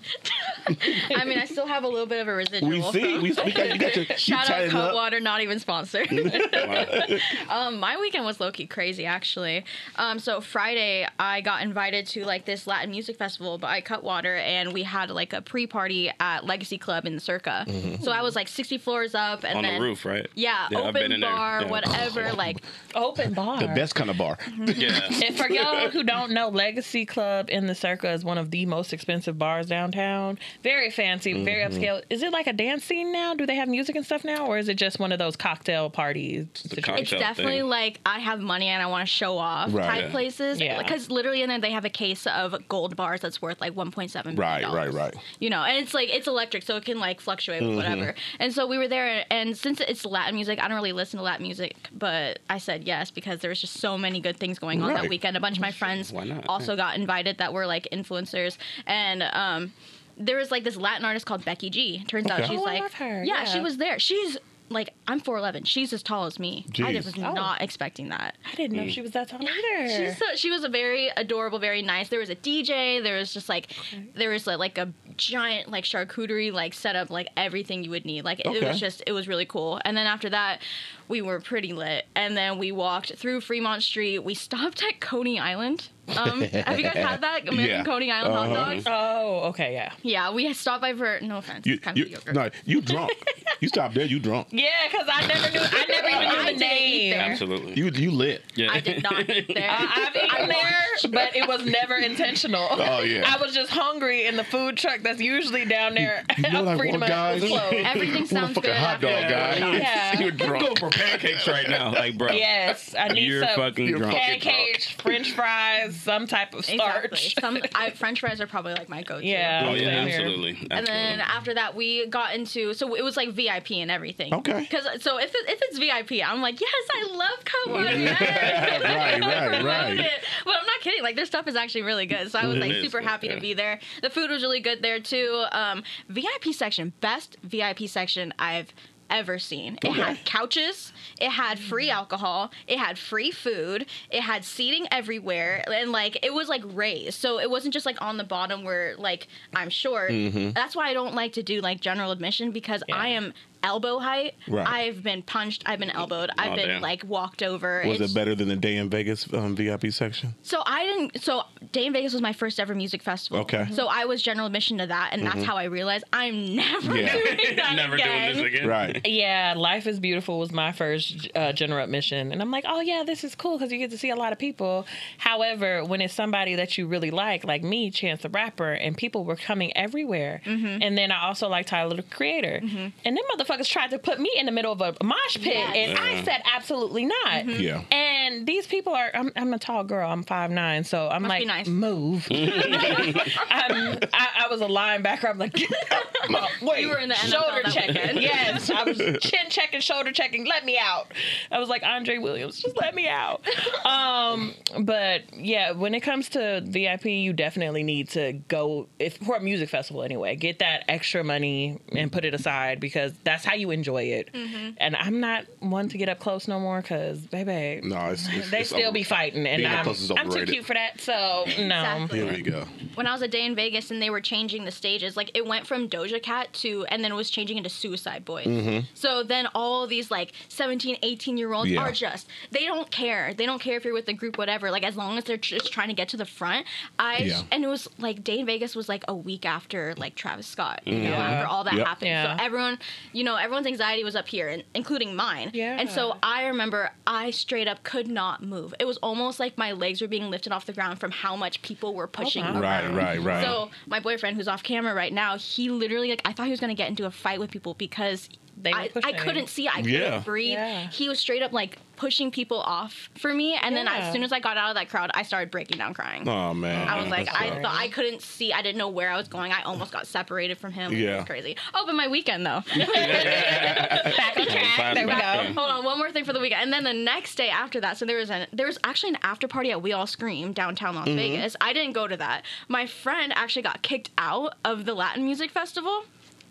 [1.14, 2.70] I mean, I still have a little bit of a residual.
[2.70, 3.00] We see.
[3.14, 4.70] from- We, we got, you got your you Shout out tied it.
[4.70, 6.08] Cutwater, not even sponsored.
[7.48, 9.64] Um, my weekend was low key crazy actually.
[9.96, 14.72] Um, so Friday I got invited to like this Latin music festival by Cutwater, and
[14.72, 17.66] we had like a pre party at Legacy Club in the Circa.
[18.02, 20.26] So I was like 60 floors up, and On then the roof, right?
[20.34, 21.30] yeah, Yeah, I've been open in there.
[21.30, 21.68] bar, Yeah.
[21.70, 22.32] whatever.
[22.32, 22.62] Like
[22.94, 23.58] Open bar.
[23.60, 24.38] The best kind of bar.
[24.64, 25.00] Yeah.
[25.24, 28.64] And for y'all who don't know, Legacy Club in the Circa is one of the
[28.66, 30.38] most expensive bars downtown.
[30.62, 31.82] Very fancy, very Mm-hmm.
[31.82, 32.02] upscale.
[32.10, 33.34] Is it like a dance scene now?
[33.34, 35.90] Do they have music and stuff now, or is it just one of those cocktail
[35.90, 36.46] parties?
[36.82, 37.68] cocktail it's definitely thing.
[37.68, 39.86] like I have money and I want to show off Right.
[39.86, 40.10] type Yeah.
[40.10, 40.60] places.
[40.60, 40.78] Yeah.
[40.78, 43.90] Because literally, in there they have a case of gold bars that's worth like one
[43.90, 44.36] point seven.
[44.36, 45.14] Right, right, right.
[45.40, 48.14] You know, and it's like it's electric, so it can like fluctuate with whatever.
[48.38, 51.24] And so we were there, and since it's Latin music, I don't really listen to
[51.24, 54.82] Latin music, but I said yes because there was just so many good things going
[54.82, 55.02] on Right.
[55.02, 55.36] that weekend.
[55.36, 56.44] A bunch of my friends Why not?
[56.48, 59.72] also got invited that were like influencers, and um,
[60.16, 62.04] there was like this Latin artist called Becky G.
[62.08, 63.44] Turns out she's Oh, I like, love her, Yeah, yeah.
[63.44, 63.98] she was there.
[63.98, 64.36] She's
[64.68, 65.66] like I'm 4'11.
[65.66, 66.64] She's as tall as me.
[66.68, 67.04] I Jeez.
[67.04, 67.32] was Oh.
[67.32, 68.36] not expecting that.
[68.50, 68.90] I didn't know mm.
[68.90, 69.88] she was that tall either.
[69.88, 72.08] She's so, she was a very adorable, very nice.
[72.08, 73.02] There was a DJ.
[73.02, 73.68] There was just like
[74.14, 78.24] there was like, like a giant like charcuterie like setup, like everything you would need.
[78.24, 79.80] Like it was just it was really cool.
[79.84, 80.60] And then after that,
[81.08, 82.06] we were pretty lit.
[82.14, 84.20] And then we walked through Fremont Street.
[84.20, 85.88] We stopped at Coney Island.
[86.16, 87.84] Um, have you guys had that American Yeah.
[87.84, 88.74] Coney Island hot Uh-huh.
[88.74, 88.84] dogs?
[88.86, 89.92] oh, okay, yeah.
[90.02, 91.66] Yeah, we stopped by for no offense.
[91.66, 92.32] You, it's kind you, of mediocre.
[92.32, 93.12] no, you drunk.
[93.60, 94.06] you stopped there.
[94.06, 94.48] You drunk.
[94.56, 95.60] Yeah, because I never knew.
[95.60, 97.10] I never even I knew the didn't name.
[97.10, 97.20] there.
[97.20, 97.74] Absolutely.
[97.74, 98.42] You you lit.
[98.54, 98.68] yeah.
[98.72, 99.68] I did not eat there.
[99.70, 102.68] I, I've eaten there, but it was never intentional.
[102.70, 103.24] Oh, yeah.
[103.26, 106.24] I was just hungry in the food truck that's usually down there.
[106.36, 107.42] You know what I Freedom want, guys?
[107.42, 108.76] Everything sounds fucking good.
[108.76, 109.58] hot dog, after guy?
[109.60, 109.82] that.
[109.82, 110.20] Yeah.
[110.20, 110.64] You're drunk.
[110.66, 111.92] Go for pancakes right now.
[111.92, 112.32] Like, bro.
[112.32, 114.14] Yes, I need You're some fucking You're drunk.
[114.14, 117.12] fucking pancakes, French fries, some type of starch.
[117.12, 117.40] Exactly.
[117.40, 119.26] Some I, French fries are probably like my go-to.
[119.26, 119.66] Yeah.
[119.66, 120.20] Oh, yeah, Same here.
[120.20, 120.68] absolutely.
[120.70, 124.34] And then after that, we got into so it was like VIP and everything.
[124.34, 124.60] Okay.
[124.60, 127.96] Because so if it, if it's VIP, I'm like, yes, I love Cutwater.
[127.96, 128.16] Yes.
[128.86, 129.98] Right, right, right.
[129.98, 130.24] it.
[130.44, 131.02] But I'm not kidding.
[131.02, 132.30] Like their stuff is actually really good.
[132.30, 133.34] So I was like is super good, happy yeah.
[133.34, 133.80] to be there.
[134.02, 135.44] The food was really good there too.
[135.52, 138.72] Um, VIP section, best VIP section I've
[139.10, 139.78] ever seen.
[139.82, 145.64] It had couches, it had free alcohol, it had free food, it had seating everywhere,
[145.72, 147.18] and like it was like raised.
[147.18, 150.10] So it wasn't just like on the bottom where like I'm short.
[150.10, 150.50] Mm-hmm.
[150.50, 153.32] That's why I don't like to do like general admission because I am
[153.66, 154.34] elbow height.
[154.48, 154.66] Right.
[154.66, 155.62] I've been punched.
[155.66, 156.30] I've been elbowed.
[156.38, 156.82] I've Oh, been damn.
[156.82, 157.82] like walked over.
[157.84, 160.34] Was It's- it better than the Day N Vegas um, VIP section?
[160.42, 161.22] So I didn't.
[161.22, 161.42] So
[161.72, 163.40] Day N Vegas was my first ever music festival.
[163.40, 163.58] Okay.
[163.58, 163.74] Mm-hmm.
[163.74, 167.12] So I was general admission to that, and that's how I realized I'm never Yeah.
[167.12, 168.32] doing that Never again.
[168.34, 168.68] doing this again.
[168.68, 169.00] Right.
[169.06, 172.32] Yeah, Life is Beautiful was my first uh, general admission.
[172.32, 174.32] And I'm like, oh, yeah, this is cool because you get to see a lot
[174.32, 174.86] of people.
[175.18, 179.24] However, when it's somebody that you really like, like me, Chance the Rapper, and people
[179.24, 180.40] were coming everywhere.
[180.44, 180.82] Mm-hmm.
[180.82, 182.60] And then I also like Tyler the Creator.
[182.62, 185.46] And them motherfuckers tried to put me in the middle of a mosh pit.
[185.46, 185.90] Yes.
[185.90, 187.16] And I said, absolutely not.
[187.26, 187.60] Mm-hmm.
[187.62, 187.82] Yeah.
[187.90, 191.40] And these people are, I'm, I'm a tall girl, I'm 5'9, so I'm Must like,
[191.42, 191.68] be nice.
[191.68, 192.26] move.
[192.30, 195.28] I'm, I, I was a linebacker.
[195.30, 195.54] I'm like,
[196.62, 198.22] wait, You were in the NFL shoulder checking.
[198.22, 200.44] Yes, I was chin checking, shoulder checking.
[200.46, 201.12] Let me out.
[201.50, 203.42] I was like Andre Williams, just let me out.
[203.84, 209.36] Um, but yeah, when it comes to VIP, you definitely need to go if for
[209.36, 210.36] a music festival anyway.
[210.36, 214.30] Get that extra money and put it aside because that's how you enjoy it.
[214.32, 214.70] Mm-hmm.
[214.78, 218.50] And I'm not one to get up close no more because baby, No, it's, it's
[218.50, 220.74] they it's still over- be fighting, and Being I'm, close is I'm too cute for
[220.74, 221.00] that.
[221.00, 222.02] So no.
[222.02, 222.18] Exactly.
[222.20, 222.64] Here we go.
[222.96, 225.46] when I was a Day N Vegas and they were changing the stages, like it
[225.46, 228.84] went from Doja Cat to, and then it was changing into Suicide Boys.
[228.94, 231.74] So then all these like 17, 18 year olds Mm-hmm.
[231.74, 231.80] Yeah.
[231.88, 233.34] are just, they don't care.
[233.34, 234.70] They don't care if you're with the group, whatever.
[234.70, 236.66] Like as long as they're just trying to get to the front.
[236.98, 237.42] I, Yeah.
[237.50, 240.80] and it was like Day N Vegas was like a week after like Travis Scott,
[240.84, 241.86] you know, after all that Yep.
[241.86, 242.08] happened.
[242.08, 242.36] Yeah.
[242.36, 242.78] So everyone,
[243.12, 245.50] you know, everyone's anxiety was up here, and, including mine.
[245.52, 245.76] Yeah.
[245.80, 248.74] And so I remember I straight up could not move.
[248.78, 251.62] It was almost like my legs were being lifted off the ground from how much
[251.62, 252.60] people were oh, pushing wow.
[252.60, 253.44] Right, right, right.
[253.44, 256.60] So my boyfriend, who's off camera right now, he literally like I thought he was
[256.60, 258.28] gonna get into a fight with people because
[258.58, 260.18] They were I, I couldn't see, I couldn't Yeah.
[260.20, 260.52] breathe.
[260.54, 260.88] Yeah.
[260.88, 263.96] He was straight up like pushing people off for me, and then Yeah.
[263.96, 266.26] as soon as I got out of that crowd, I started breaking down crying.
[266.28, 266.88] Oh man.
[266.88, 267.62] I was like, That's I tough.
[267.62, 268.52] thought I couldn't see.
[268.52, 269.52] I didn't know where I was going.
[269.52, 270.92] I almost got separated from him.
[270.92, 271.14] Yeah.
[271.14, 271.56] it was crazy.
[271.74, 272.62] Oh, but my weekend though.
[272.76, 274.94] Back on track.
[274.94, 275.52] There we go.
[275.60, 277.96] Hold on, one more thing for the weekend, and then the next day after that,
[277.98, 280.94] so there was an there was actually an after party at We All Scream downtown
[280.94, 281.16] Las Mm-hmm.
[281.16, 281.56] Vegas.
[281.60, 282.42] I didn't go to that.
[282.68, 286.04] My friend actually got kicked out of the Latin Music Festival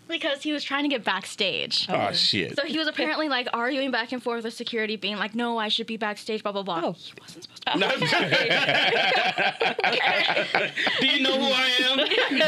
[0.08, 1.88] because he was trying to get backstage.
[1.90, 2.56] Oh, oh shit.
[2.56, 5.68] So he was apparently like arguing back and forth with security, being like, "No, I
[5.68, 6.82] should be backstage." Blah blah blah.
[6.84, 6.92] Oh.
[6.94, 7.74] He wasn't supposed to.
[7.74, 7.80] Be
[8.50, 10.72] backstage.
[11.00, 11.98] Do you know who I am?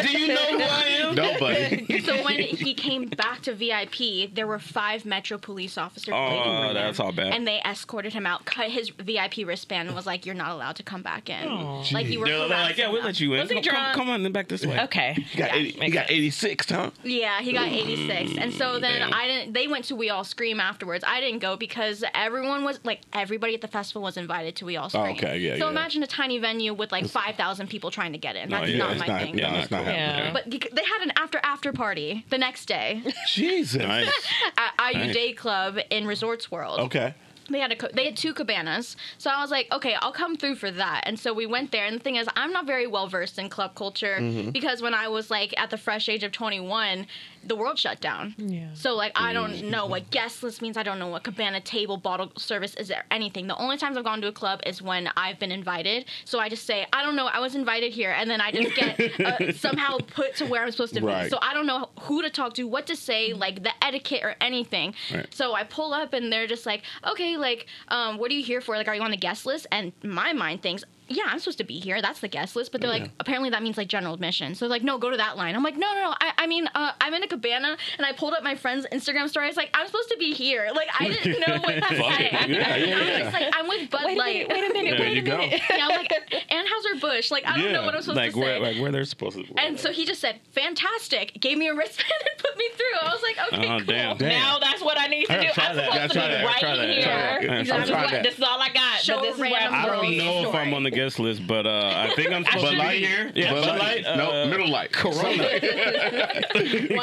[0.05, 1.15] Do you know who I am?
[1.15, 2.01] Nobody.
[2.01, 6.43] So when he came back to VIP, there were five Metro police officers oh, waiting
[6.43, 6.73] for Oh, him.
[6.75, 7.33] that's all bad.
[7.33, 10.75] And they escorted him out, cut his VIP wristband, and was like, "You're not allowed
[10.77, 11.83] to come back in." Aw.
[11.91, 12.27] Like you were.
[12.27, 13.41] They're, they're like, yeah, we'll let you in.
[13.41, 13.95] Was he Come, come, drunk?
[13.95, 14.79] come on, then back this way.
[14.81, 15.13] Okay.
[15.13, 16.91] He got, 80, he makes got 86, huh?
[17.03, 19.13] Yeah, he got 86, and so then Damn.
[19.13, 19.53] I didn't.
[19.53, 21.03] They went to We All Scream afterwards.
[21.07, 24.77] I didn't go because everyone was like, everybody at the festival was invited to We
[24.77, 25.15] All Scream.
[25.17, 25.69] okay, yeah, So yeah.
[25.71, 28.49] imagine a tiny venue with like 5,000 people trying to get in.
[28.49, 29.37] No, That's yeah, not it's my not, thing.
[29.37, 30.25] yeah, Yeah, it's not not happening.
[30.25, 30.33] Yeah.
[30.33, 33.81] But they had an after after party the next day Jesus.
[33.81, 34.09] Nice.
[34.57, 35.13] at IU Nice.
[35.15, 36.79] Day Club in Resorts World.
[36.81, 37.13] Okay.
[37.49, 40.35] They had a co- they had two cabanas, so I was like, okay, I'll come
[40.35, 41.03] through for that.
[41.05, 41.85] And so we went there.
[41.85, 44.49] And the thing is, I'm not very well versed in club culture Mm-hmm.
[44.51, 47.07] because when I was like at the fresh age of 21,
[47.47, 48.35] the world shut down.
[48.37, 48.69] Yeah.
[48.73, 49.69] So like I don't Mm-hmm.
[49.71, 50.77] know what guest list means.
[50.77, 53.47] I don't know what cabana table bottle service is there anything.
[53.47, 56.05] The only times I've gone to a club is when I've been invited.
[56.25, 57.27] So I just say I don't know.
[57.27, 60.71] I was invited here, and then I just get uh, somehow put to where I'm
[60.71, 61.23] supposed to Right.
[61.23, 61.29] be.
[61.29, 64.35] So I don't know who to talk to, what to say, like the etiquette or
[64.41, 64.93] anything.
[65.13, 65.33] Right.
[65.33, 68.61] So I pull up and they're just like, okay, like, um, what are you here
[68.61, 68.75] for?
[68.75, 69.67] Like, are you on the guest list?
[69.71, 72.01] And my mind thinks, yeah, I'm supposed to be here.
[72.01, 72.71] That's the guest list.
[72.71, 73.03] But they're Yeah.
[73.03, 74.55] like, apparently that means like general admission.
[74.55, 75.55] So like, no, go to that line.
[75.55, 76.15] I'm like, no, no, no.
[76.19, 79.29] I, I mean, uh, I'm in a cabana and I pulled up my friend's Instagram
[79.29, 79.45] story.
[79.45, 80.69] I was like, I'm supposed to be here.
[80.75, 82.29] Like, I didn't know what to Fuck say.
[82.31, 83.19] Yeah, yeah, I was yeah.
[83.19, 84.47] just like, I'm with Bud Wait a Light.
[84.47, 84.49] minute.
[84.49, 84.97] Wait a minute.
[84.97, 85.37] There Wait you a go.
[85.37, 85.61] minute.
[85.69, 86.11] yeah, I'm like
[86.51, 87.31] Anheuser Busch.
[87.31, 88.59] Like, I don't know what I'm supposed like to where, say.
[88.59, 89.43] like where they're supposed to.
[89.43, 89.53] Be.
[89.57, 91.33] And so he just said, fantastic.
[91.39, 92.99] Gave me a wristband and put me through.
[93.01, 93.85] I was like, okay, Oh, cool.
[93.85, 94.17] damn.
[94.17, 94.29] Damn.
[94.29, 95.47] Now that's what I need to I do.
[95.47, 95.85] gotta try I'm that.
[95.85, 96.45] supposed Gotta to try be that.
[96.45, 96.89] right Try that.
[96.89, 97.01] here.
[97.03, 97.41] Try that.
[97.65, 98.23] This I'm is trying what- that.
[98.23, 98.99] This is all I got.
[98.99, 100.17] Show but this is where random I'm I don't going.
[100.17, 102.81] know if I'm on the guest list, but uh, I think I'm supposed should to
[102.89, 103.31] be be here.
[103.35, 104.03] Yeah, Bud Bud Light?
[104.03, 104.17] Light.
[104.17, 104.91] no, uh, Middle Light.
[104.91, 105.37] Corona.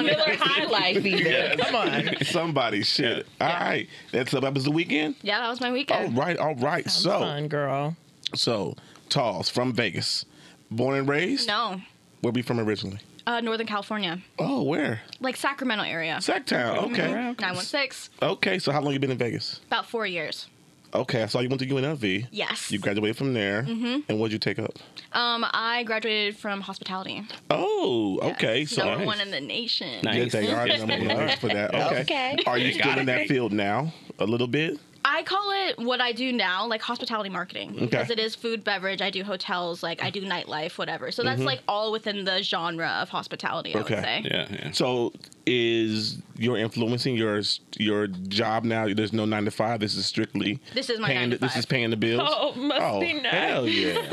[0.02, 1.58] Miller High Life even.
[1.58, 2.16] Come on.
[2.24, 3.26] Somebody, shit.
[3.40, 3.88] All right.
[4.12, 4.42] That's up.
[4.42, 5.16] that was the weekend?
[5.22, 6.16] Yeah, that was my weekend.
[6.18, 6.88] All right, all right.
[6.90, 7.96] So, Fun girl.
[8.34, 8.74] so,
[9.08, 10.24] Talls from Vegas.
[10.70, 11.46] Born and raised?
[11.46, 11.80] No,
[12.22, 12.98] Where we from originally?
[13.26, 15.00] uh, Northern California, Oh, where?
[15.20, 16.20] like Sacramento area.
[16.20, 16.78] Sac Town.
[16.92, 17.34] Okay.
[17.38, 18.10] Nine one six.
[18.20, 19.60] Okay, so how long you been in Vegas?
[19.68, 20.48] About four years.
[20.94, 22.28] Okay, I saw you went to UNLV.
[22.30, 22.70] Yes.
[22.70, 23.62] You graduated from there.
[23.64, 24.00] Mm-hmm.
[24.08, 24.78] And what did you take up?
[25.12, 27.22] Um, I graduated from hospitality.
[27.50, 28.64] Oh, okay.
[28.64, 29.06] So number nice.
[29.06, 30.00] one in the nation.
[30.04, 30.16] Nice.
[30.16, 30.50] Good thing.
[30.50, 31.74] All right, number one for that.
[31.74, 32.00] Okay.
[32.02, 32.36] Okay.
[32.46, 33.92] Are you You still got in that field now?
[34.20, 34.78] A little bit?
[35.06, 39.02] I call it what I do now, like hospitality marketing, because it is food, beverage.
[39.02, 41.12] I do hotels, like I do nightlife, whatever.
[41.12, 43.74] So that's like all within the genre of hospitality.
[43.74, 43.84] I Mm-hmm.
[43.84, 43.94] Okay.
[43.96, 44.22] would say.
[44.24, 44.70] Yeah, yeah.
[44.72, 45.12] So
[45.46, 47.40] is you're influencing your
[47.78, 48.92] your job now.
[48.92, 49.80] There's no nine to five.
[49.80, 51.20] This is strictly This is my paying.
[51.20, 52.28] nine to This is paying the bills.
[52.32, 53.32] Oh, must be nice.
[53.32, 54.10] Hell yeah!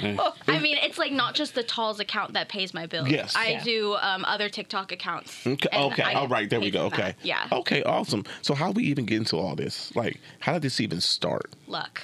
[0.48, 3.08] I mean, it's like not just the Talls account that pays my bills.
[3.08, 3.34] Yes.
[3.36, 3.64] I Yeah.
[3.64, 5.46] do um, other TikTok accounts.
[5.46, 6.14] Okay, okay.
[6.14, 6.88] All right, there we go.
[6.90, 7.08] from that.
[7.10, 7.48] Okay, Yeah.
[7.52, 8.24] Okay, awesome.
[8.42, 9.94] So how we even get into all this?
[9.96, 11.52] Like, how did this even start?
[11.66, 12.02] Luck.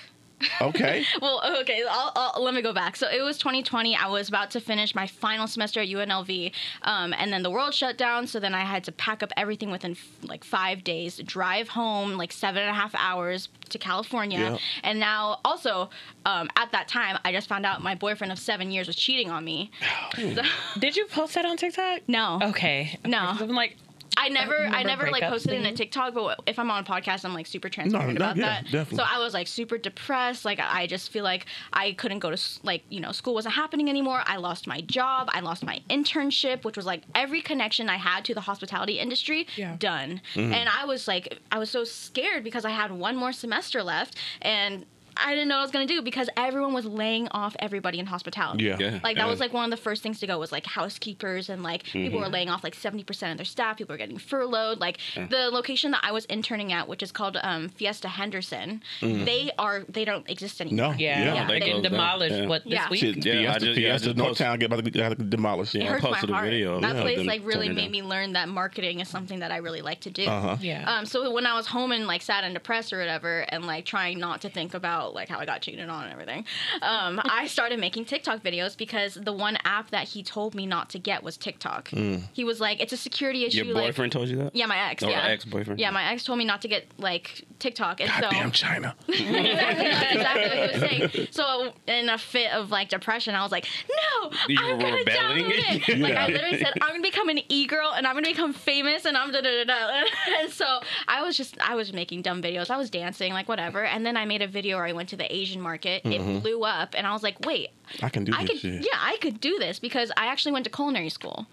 [0.60, 1.04] Okay.
[1.22, 2.96] Well, okay, I'll, I'll, let me go back.
[2.96, 3.96] So it was 2020.
[3.96, 7.74] I was about to finish my final semester at UNLV, um, and then the world
[7.74, 8.26] shut down.
[8.26, 12.12] So then I had to pack up everything within f- like five days, drive home
[12.18, 14.38] like seven and a half hours to California.
[14.38, 14.58] Yeah.
[14.84, 15.90] And now, also,
[16.26, 19.30] um, at that time, I just found out my boyfriend of seven years was cheating
[19.30, 19.70] on me.
[20.16, 20.42] So-
[20.78, 22.02] Did you post that on TikTok?
[22.08, 22.38] no.
[22.42, 22.98] Okay.
[23.04, 23.18] No.
[23.18, 23.76] I'm like,
[24.16, 25.72] I never, I never like posted in a?
[25.72, 28.64] TikTok, but if I'm on a podcast, I'm like super transparent no, about yeah, that.
[28.64, 28.96] definitely.
[28.96, 30.44] So I was like super depressed.
[30.44, 33.88] Like I just feel like I couldn't go to like you know school wasn't happening
[33.88, 34.22] anymore.
[34.26, 35.28] I lost my job.
[35.32, 39.46] I lost my internship, which was like every connection I had to the hospitality industry
[39.56, 39.76] Yeah.
[39.78, 40.20] done.
[40.34, 40.52] Mm-hmm.
[40.52, 44.16] And I was like, I was so scared because I had one more semester left
[44.42, 44.86] and.
[45.16, 48.06] I didn't know what I was gonna do because everyone was laying off everybody in
[48.06, 48.64] hospitality.
[48.64, 48.76] Yeah.
[48.78, 48.90] Yeah.
[49.02, 49.26] Like that Yeah.
[49.26, 52.20] was like one of the first things to go was like housekeepers and like people
[52.20, 53.76] were laying off like 70% of their staff.
[53.78, 54.80] People were getting furloughed.
[54.80, 59.50] Like the location that I was interning at, which is called um, Fiesta Henderson, they
[59.58, 60.92] are they don't exist anymore.
[60.92, 60.98] No.
[60.98, 61.92] yeah, Yeah, they, they closed down.
[61.92, 62.46] demolished Yeah.
[62.46, 62.88] what this Yeah.
[62.90, 63.00] week.
[63.00, 65.74] Shit, Yeah, I Fiesta, just- yeah, I Fiesta, just Northtown get about to get demolished.
[65.74, 65.90] It Yeah.
[65.92, 66.50] hurts posted my heart.
[66.50, 67.90] video, that yeah, place like really made down.
[67.92, 70.26] me learn that marketing is something that I really like to do.
[70.26, 70.56] Uh-huh.
[70.60, 70.84] Yeah.
[70.90, 73.84] Um, so when I was home and like sad and depressed or whatever, and like
[73.84, 76.44] trying not to think about like how I got cheated on and everything,
[76.82, 80.90] um, I started making TikTok videos because the one app that he told me not
[80.90, 81.88] to get was TikTok.
[81.88, 84.54] He was like, "It's a security issue." Your like- boyfriend told you that?
[84.54, 85.02] yeah, my ex.
[85.02, 85.78] Or yeah, ex-boyfriend?
[85.80, 88.94] Yeah, my ex told me not to get like TikTok, and so Goddamn China.
[89.08, 91.28] exactly, that's exactly what he was saying.
[91.30, 95.44] So in a fit of like depression, I was like, "No, You I'm gonna rebelling?
[95.44, 98.28] download it." Like I literally said, "I'm gonna become an e girl, and I'm gonna
[98.28, 100.04] become famous, and I'm da da da da."
[100.40, 102.70] And so I was just, I was making dumb videos.
[102.70, 103.84] I was dancing, like whatever.
[103.84, 106.02] And then I made a video where I went to the Asian market.
[106.04, 107.68] It blew up, and I was like, "Wait,
[108.02, 108.80] I can do I this could, shit.
[108.82, 111.46] yeah, I could do this because I actually went to culinary school.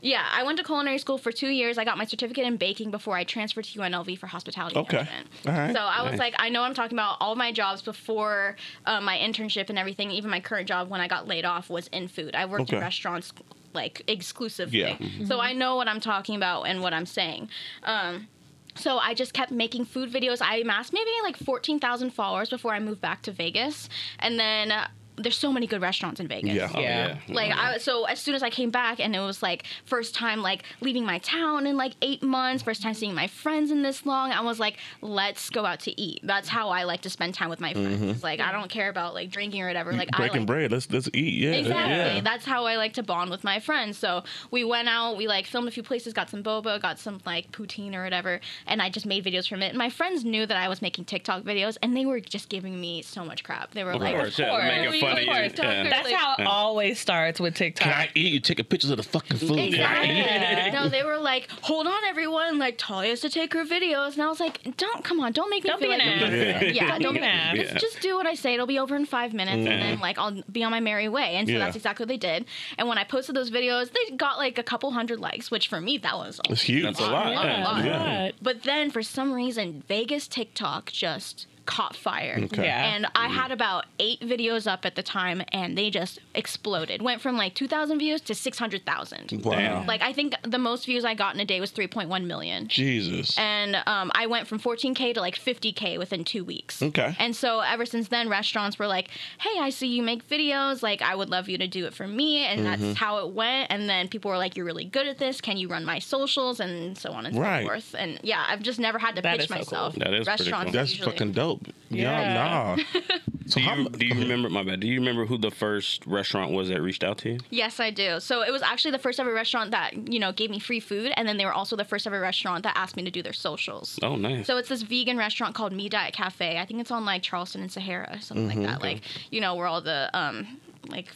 [0.00, 1.78] Yeah, I went to culinary school for two years.
[1.78, 4.96] I got my certificate in baking before I transferred to UNLV for hospitality Okay.
[4.96, 5.28] management.
[5.44, 5.72] Right.
[5.74, 6.18] So I was Nice.
[6.18, 7.18] like, I know what I'm talking about.
[7.20, 8.56] All my jobs before
[8.86, 11.86] uh, my internship and everything, even my current job when I got laid off was
[11.88, 12.34] in food.
[12.34, 13.32] I worked in restaurants
[13.74, 14.78] like exclusively.
[14.80, 15.26] Yeah.
[15.26, 17.50] So I know what I'm talking about and what I'm saying.
[17.82, 18.28] Um,
[18.76, 20.40] so I just kept making food videos.
[20.40, 23.88] I amassed maybe like 14,000 followers before I moved back to Vegas.
[24.18, 26.52] And then uh, there's so many good restaurants in Vegas.
[26.52, 26.70] Yeah.
[26.74, 27.18] Oh, Yeah.
[27.28, 30.42] Like I so as soon as I came back and it was like first time
[30.42, 34.04] like leaving my town in like eight months, first time seeing my friends in this
[34.06, 36.20] long, I was like, let's go out to eat.
[36.22, 38.02] That's how I like to spend time with my friends.
[38.02, 39.92] It's Like I don't care about like drinking or whatever.
[39.92, 40.72] Like I Breaking like bread.
[40.72, 41.34] Let's let's eat.
[41.42, 41.50] Yeah.
[41.52, 42.16] Exactly.
[42.16, 42.20] Yeah.
[42.20, 43.96] That's how I like to bond with my friends.
[43.98, 47.20] So we went out, we like filmed a few places, got some boba, got some
[47.24, 49.68] like poutine or whatever, and I just made videos from it.
[49.68, 52.80] And my friends knew that I was making TikTok videos, and they were just giving
[52.80, 53.72] me so much crap.
[53.72, 54.64] They were Of like, course, yeah, course.
[54.64, 55.52] making fun of course.
[55.56, 55.82] Yeah.
[55.88, 57.84] That's how it always starts with TikTok.
[57.84, 58.32] Can I eat?
[58.32, 59.58] You taking pictures of the fucking food.
[59.58, 60.16] Exactly.
[60.16, 60.70] Yeah.
[60.72, 62.58] No, they were like, "Hold on, everyone!
[62.58, 65.50] Like, Talia has to take her videos." And I was like, "Don't, come on, don't
[65.50, 66.60] make me Don't feel be like an I'm ass.
[66.60, 67.56] doing- yeah, Don't don't be an ass.
[67.56, 68.54] Just, just do what I say.
[68.54, 70.00] It'll be over in five minutes, and then mm.
[70.00, 71.58] like I'll be on my merry way." And so Yeah.
[71.60, 72.44] that's exactly what they did.
[72.78, 75.80] And when I posted those videos, they got like a couple hundred likes, which for
[75.80, 76.82] me that was a It's huge.
[76.84, 77.32] That's a lot.
[77.32, 77.64] lot, yeah.
[77.64, 77.84] lot.
[77.84, 78.30] Yeah.
[78.42, 82.38] But then for some reason, Vegas TikTok just caught fire.
[82.44, 82.64] Okay.
[82.64, 82.94] Yeah.
[82.94, 87.02] And I had about eight videos up at the time, and they just exploded.
[87.02, 89.42] Went from like 2,000 views to 600,000.
[89.44, 89.52] Wow.
[89.52, 89.86] Damn.
[89.86, 92.68] Like I think the most views I got in a day was 3.1 million.
[92.68, 93.36] Jesus.
[93.38, 96.82] And um, I went from 14k to like 50k within two weeks.
[96.82, 97.14] Okay.
[97.18, 100.82] And so ever since then, restaurants were like, "Hey, I see you make videos.
[100.82, 102.82] Like, I would love you to do it for me." And Mm-hmm.
[102.82, 103.70] that's how it went.
[103.70, 105.40] And then people were like, "You're really good at this.
[105.40, 107.62] Can you run my socials?" And so on and Right.
[107.62, 107.94] so forth.
[107.98, 109.94] And yeah, I've just never had to That pitch is so myself.
[109.94, 110.04] cool.
[110.04, 110.64] That is pretty restaurants.
[110.72, 110.72] cool.
[110.80, 111.55] That's fucking dope.
[111.90, 112.20] Yeah.
[112.20, 112.34] Yeah.
[112.34, 112.76] Nah.
[113.48, 113.76] So Do how?
[113.76, 114.80] you, do you remember my bad?
[114.80, 117.38] Do you remember who the first restaurant was that reached out to you?
[117.50, 118.18] Yes, I do.
[118.18, 121.12] So it was actually the first ever restaurant that you know gave me free food,
[121.16, 123.32] and then they were also the first ever restaurant that asked me to do their
[123.32, 124.00] socials.
[124.02, 124.48] Oh, nice.
[124.48, 126.58] So it's this vegan restaurant called Me Diet Cafe.
[126.58, 128.62] I think it's on like Charleston and Sahara, or something Mm-hmm.
[128.62, 128.82] like that.
[128.82, 131.06] Like you know where all the um like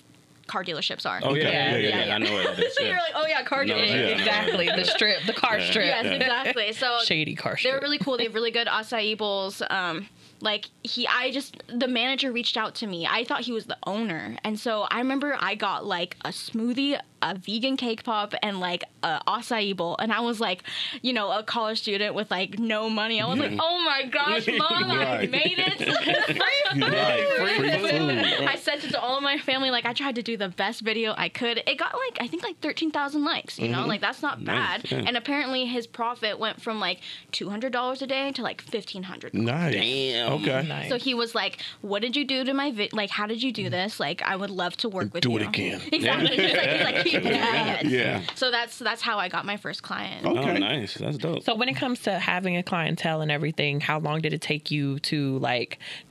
[0.47, 1.19] car dealerships are.
[1.25, 1.53] oh yeah, Okay.
[1.53, 2.15] yeah, yeah, Yeah, yeah, yeah.
[2.15, 2.75] I know what that is.
[2.79, 3.89] so you're like, oh yeah, car No, dealership.
[3.89, 4.19] yeah.
[4.19, 4.67] exactly.
[4.67, 5.87] The strip, the car strip.
[5.87, 6.73] Yes, exactly.
[6.75, 7.73] So Shady car Strip.
[7.73, 8.17] They're really cool.
[8.19, 9.63] They have really good acai bowls.
[9.69, 10.07] Um,
[10.41, 13.07] like he, I just the manager reached out to me.
[13.07, 17.01] I thought he was the owner, and so I remember I got like a smoothie
[17.23, 20.63] a vegan cake pop and like a acai bowl, and I was like,
[21.03, 23.21] you know, a college student with like no money.
[23.21, 26.37] I was like, oh my gosh, mom, I made it.
[26.71, 28.49] Right.
[28.49, 29.71] I sent it to all of my family.
[29.71, 31.59] Like I tried to do the best video I could.
[31.67, 33.59] It got like I think like thirteen thousand likes.
[33.59, 33.89] You know, mm-hmm.
[33.89, 34.91] like that's not Nice, bad.
[34.91, 35.05] yeah.
[35.07, 37.01] And apparently his profit went from like
[37.33, 39.35] two hundred dollars a day to like fifteen hundred.
[39.35, 39.75] Nice.
[39.75, 40.33] Damn.
[40.35, 40.65] Okay.
[40.67, 40.89] Nice.
[40.89, 43.11] So he was like, "What did you do to my vi- like?
[43.11, 43.99] How did you do this?
[44.01, 45.81] Like, I would love to work with Do you." Do it again.
[45.93, 46.37] Exactly.
[46.37, 47.87] He's like, he's like, keep it ahead.
[47.91, 48.23] Yeah.
[48.35, 50.27] So that's that's how I got my first client.
[50.27, 50.37] Oh.
[50.37, 50.95] Oh, nice.
[50.95, 51.43] That's dope.
[51.43, 54.71] So when it comes to having a clientele and everything, how long did it take
[54.71, 56.10] you to like n-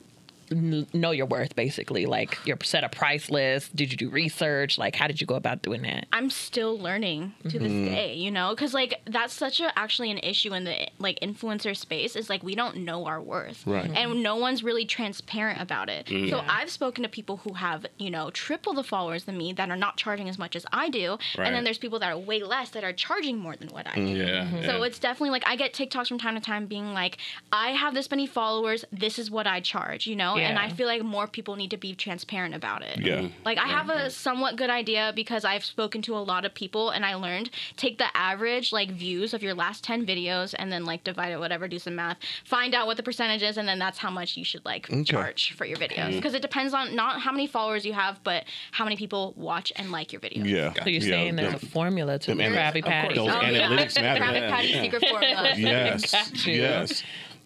[0.51, 2.05] know your worth basically?
[2.05, 3.75] Like your set a price list?
[3.75, 4.77] Did you do research?
[4.77, 6.07] Like how did you go about doing that?
[6.11, 7.93] I'm still learning to this mm-hmm.
[7.93, 11.75] day, you know, because like that's such a actually an issue in the like influencer
[11.75, 13.85] space is like we don't know our worth, Right.
[13.85, 13.95] Mm-hmm.
[13.95, 16.07] And no one's really transparent about it.
[16.07, 16.29] Mm-hmm.
[16.29, 19.69] So I've spoken to people who have you know triple the followers than me that
[19.69, 21.45] are not charging as much as I do, Right.
[21.45, 23.95] and then there's people that are way less that are charging more than what I
[23.95, 24.01] do.
[24.01, 24.65] Yeah.
[24.65, 27.17] So it's definitely like I get TikToks from time to time being like,
[27.51, 30.37] I have this many followers, this is what I charge, you know?
[30.47, 32.99] And I feel like more people need to be transparent about it.
[32.99, 33.27] Yeah.
[33.45, 36.89] Like I have a somewhat good idea because I've spoken to a lot of people
[36.91, 40.85] and I learned take the average like views of your last 10 videos and then
[40.85, 43.79] like divide it whatever, do some math, find out what the percentage is and then
[43.79, 47.21] that's how much you should like charge for your videos because it depends on not
[47.21, 50.45] how many followers you have but how many people watch and like your videos.
[50.45, 50.73] Yeah.
[50.73, 51.09] So you're yeah.
[51.09, 53.15] saying there's a formula to Them the ana- Krabby Patty.
[53.15, 53.69] those Oh, yeah.
[53.69, 53.85] matter.
[53.99, 54.81] Krabby Patty Yeah.
[54.81, 55.49] secret formula.
[55.57, 56.45] Yes.
[56.45, 57.03] Yes.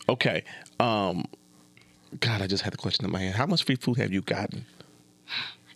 [0.10, 0.43] Okay.
[0.79, 1.25] Um
[2.19, 3.36] God, I just had the question in my head.
[3.36, 4.65] How much free food have you gotten?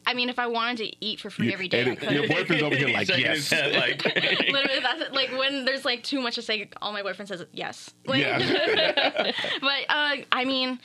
[0.05, 2.11] I mean, if I wanted to eat for free every day, I could.
[2.11, 3.51] your boyfriend's over here like, yes.
[3.51, 5.13] like Literally, that's it.
[5.13, 6.69] like when there's like too much to say.
[6.81, 7.93] All my boyfriend says yes.
[8.05, 9.31] Like, Yeah.
[9.59, 10.79] but uh, I mean,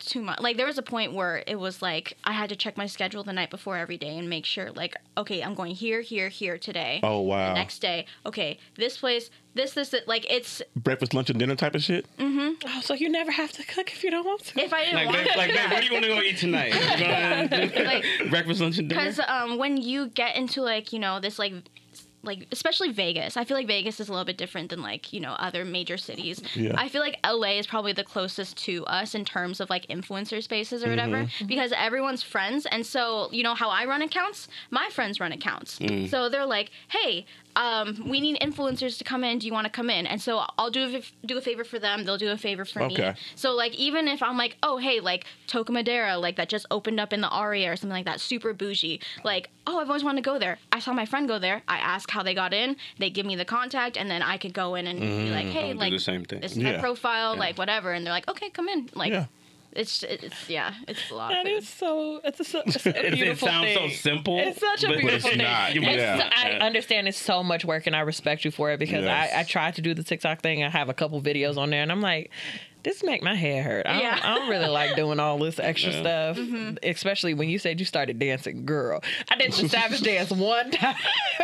[0.00, 0.40] too much.
[0.40, 3.22] Like there was a point where it was like I had to check my schedule
[3.22, 6.58] the night before every day and make sure like okay, I'm going here, here, here
[6.58, 7.00] today.
[7.02, 7.54] Oh wow.
[7.54, 10.06] Next day, okay, this place, this, this, this.
[10.06, 12.06] Like it's Breakfast, lunch, and dinner type of shit?
[12.18, 12.66] Mm-hmm.
[12.66, 14.60] Oh, so you never have to cook if you don't want to.
[14.60, 16.36] if I didn't like, want babe, like, babe, what do you want to go eat
[16.38, 16.74] tonight?
[17.86, 19.00] Like breakfast, lunch, and dinner.
[19.00, 21.54] because um when you get into like you know this like
[22.22, 23.36] like especially Vegas.
[23.36, 25.96] I feel like Vegas is a little bit different than like, you know, other major
[25.96, 26.42] cities.
[26.54, 26.72] Yeah.
[26.76, 30.42] I feel like LA is probably the closest to us in terms of like influencer
[30.42, 31.46] spaces or whatever Mm-hmm.
[31.46, 34.48] because everyone's friends and so, you know how I run accounts?
[34.70, 35.78] My friends run accounts.
[35.78, 36.08] Mm.
[36.10, 37.26] So they're like, "Hey,
[37.56, 39.38] um, we need influencers to come in.
[39.40, 41.78] Do you want to come in?" And so I'll do a, do a favor for
[41.80, 42.04] them.
[42.04, 43.08] They'll do a favor for Okay.
[43.10, 43.14] me.
[43.34, 47.00] So like even if I'm like, oh hey, like Toca Madera, like that just opened
[47.00, 49.00] up in the Aria or something like that, super bougie.
[49.24, 50.58] Like, oh I've always wanted to go there.
[50.70, 51.62] I saw my friend go there.
[51.66, 52.76] I asked how they got in.
[52.98, 55.62] They give me the contact, and then I could go in and be like, hey,
[55.70, 56.40] I'll do like the same thing.
[56.40, 56.72] This is Yeah.
[56.72, 58.90] my profile, like whatever, and they're like, okay, come in.
[58.94, 59.26] Like, Yeah.
[59.76, 61.30] It's it's yeah, it's a lot.
[61.30, 61.58] That of food.
[61.58, 62.20] is so.
[62.24, 64.38] It's a, so- it's a It, it beautiful sounds so simple.
[64.38, 65.38] It's such a but- beautiful But it's thing.
[65.38, 65.70] not.
[65.76, 66.30] It's- Yeah.
[66.34, 69.32] I understand it's so much work, and I respect you for it because Yes.
[69.34, 70.64] I, I tried to do the TikTok thing.
[70.64, 72.30] I have a couple videos on there, and I'm like,
[72.86, 73.86] this make my hair hurt.
[73.86, 74.20] I don't, Yeah.
[74.22, 76.00] I don't really like doing all this extra Yeah.
[76.00, 76.76] stuff, Mm-hmm.
[76.84, 79.02] especially when you said you started dancing, girl.
[79.28, 80.94] I did the savage dance one time.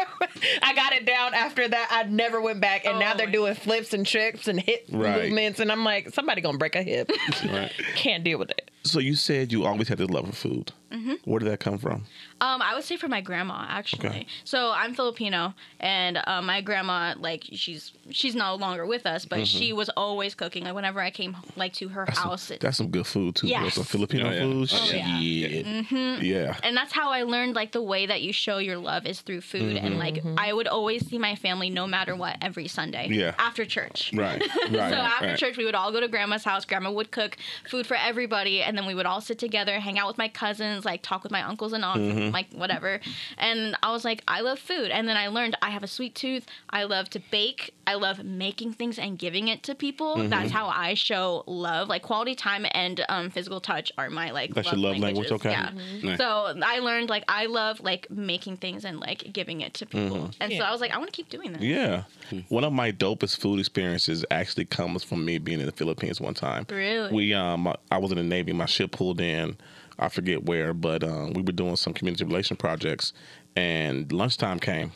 [0.63, 1.35] I got it down.
[1.35, 4.61] After that, I never went back, and now Oh they're doing flips and tricks and
[4.61, 5.25] hip Right.
[5.25, 7.11] movements, and I'm like, somebody gonna break a hip.
[7.45, 7.73] Right.
[7.97, 8.71] Can't deal with it.
[8.85, 10.73] So you said you always had this love for food.
[10.93, 11.15] Mm-hmm.
[11.25, 12.05] Where did that come from?
[12.43, 14.09] Um, I would say for my grandma actually.
[14.09, 14.27] Okay.
[14.45, 19.47] So I'm Filipino, and uh, my grandma, like she's she's no longer with us, but
[19.47, 20.65] she was always cooking.
[20.65, 22.11] Like whenever I came like to her Mm-hmm.
[22.13, 23.47] That's some, house, it, that's some good food too.
[23.49, 23.63] bro.
[23.63, 23.75] Yes.
[23.75, 24.41] Some Filipino Oh, yeah.
[24.43, 24.63] food.
[24.73, 24.97] Oh, shit.
[24.97, 26.21] yeah.
[26.21, 26.57] Yeah.
[26.65, 29.43] and that's how I learned like the way that you show your love is through
[29.43, 29.87] food, Mm-hmm.
[29.87, 33.07] and like I would always see my family no matter what every Sunday.
[33.11, 33.35] Yeah.
[33.39, 34.11] After church.
[34.13, 34.43] Right.
[34.43, 34.43] Right.
[34.93, 35.39] So after right.
[35.39, 36.65] church, we would all go to grandma's house.
[36.65, 37.37] Grandma would cook
[37.71, 40.85] food for everybody, and then we would all sit together, hang out with my cousins,
[40.85, 42.19] like talk with my uncles and aunts, Mm-hmm.
[42.19, 43.01] and, like whatever.
[43.39, 44.91] And I was like, I love food.
[44.91, 46.47] And then I learned I have a sweet tooth.
[46.71, 47.75] I love to bake.
[47.87, 50.17] I love making things and giving it to people.
[50.17, 50.29] Mm-hmm.
[50.29, 51.89] That's how I show love.
[51.89, 54.55] Like quality time and um, physical touch are my like.
[54.55, 55.51] That's your love language, okay.
[55.51, 55.71] Yeah.
[56.03, 56.19] Nice.
[56.19, 60.31] So I learned like I love like making things and like giving it to people.
[60.41, 61.61] And so I was like, I want to keep doing that.
[61.61, 62.37] Mm-hmm.
[62.37, 62.43] Yeah.
[62.49, 66.35] One of my dopest food experiences actually comes from me being in the Philippines one
[66.35, 66.67] time.
[66.71, 67.13] Really?
[67.13, 69.57] We um I was in the Navy, my ship pulled in,
[70.03, 73.13] I forget where, but um we were doing some community relation projects
[73.57, 74.93] and lunchtime came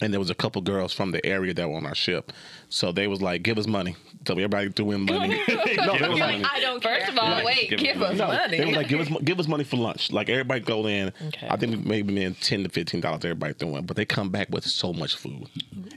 [0.00, 2.32] and there was a couple girls from the area that were on our ship.
[2.68, 3.96] So they was like, give us money.
[4.26, 5.40] So everybody threw in money.
[5.48, 6.44] no, they Give was us like, money.
[6.50, 7.00] I don't care.
[7.00, 8.58] First of all, wait, Give give, us us no, money.
[8.58, 10.12] they was like, give us, give us money for lunch.
[10.12, 11.12] Like everybody go in.
[11.28, 11.48] Okay.
[11.48, 13.24] I think maybe in ten to fifteen dollars.
[13.24, 15.48] Everybody threw in, but they come back with so much food,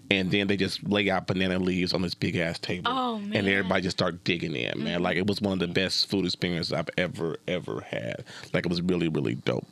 [0.10, 2.92] and then they just lay out banana leaves on this big ass table.
[2.92, 4.96] Oh, And everybody just start digging in, man.
[4.96, 5.04] Mm-hmm.
[5.04, 8.24] Like it was one of the best food experiences I've ever ever had.
[8.54, 9.68] Like it was really really dope.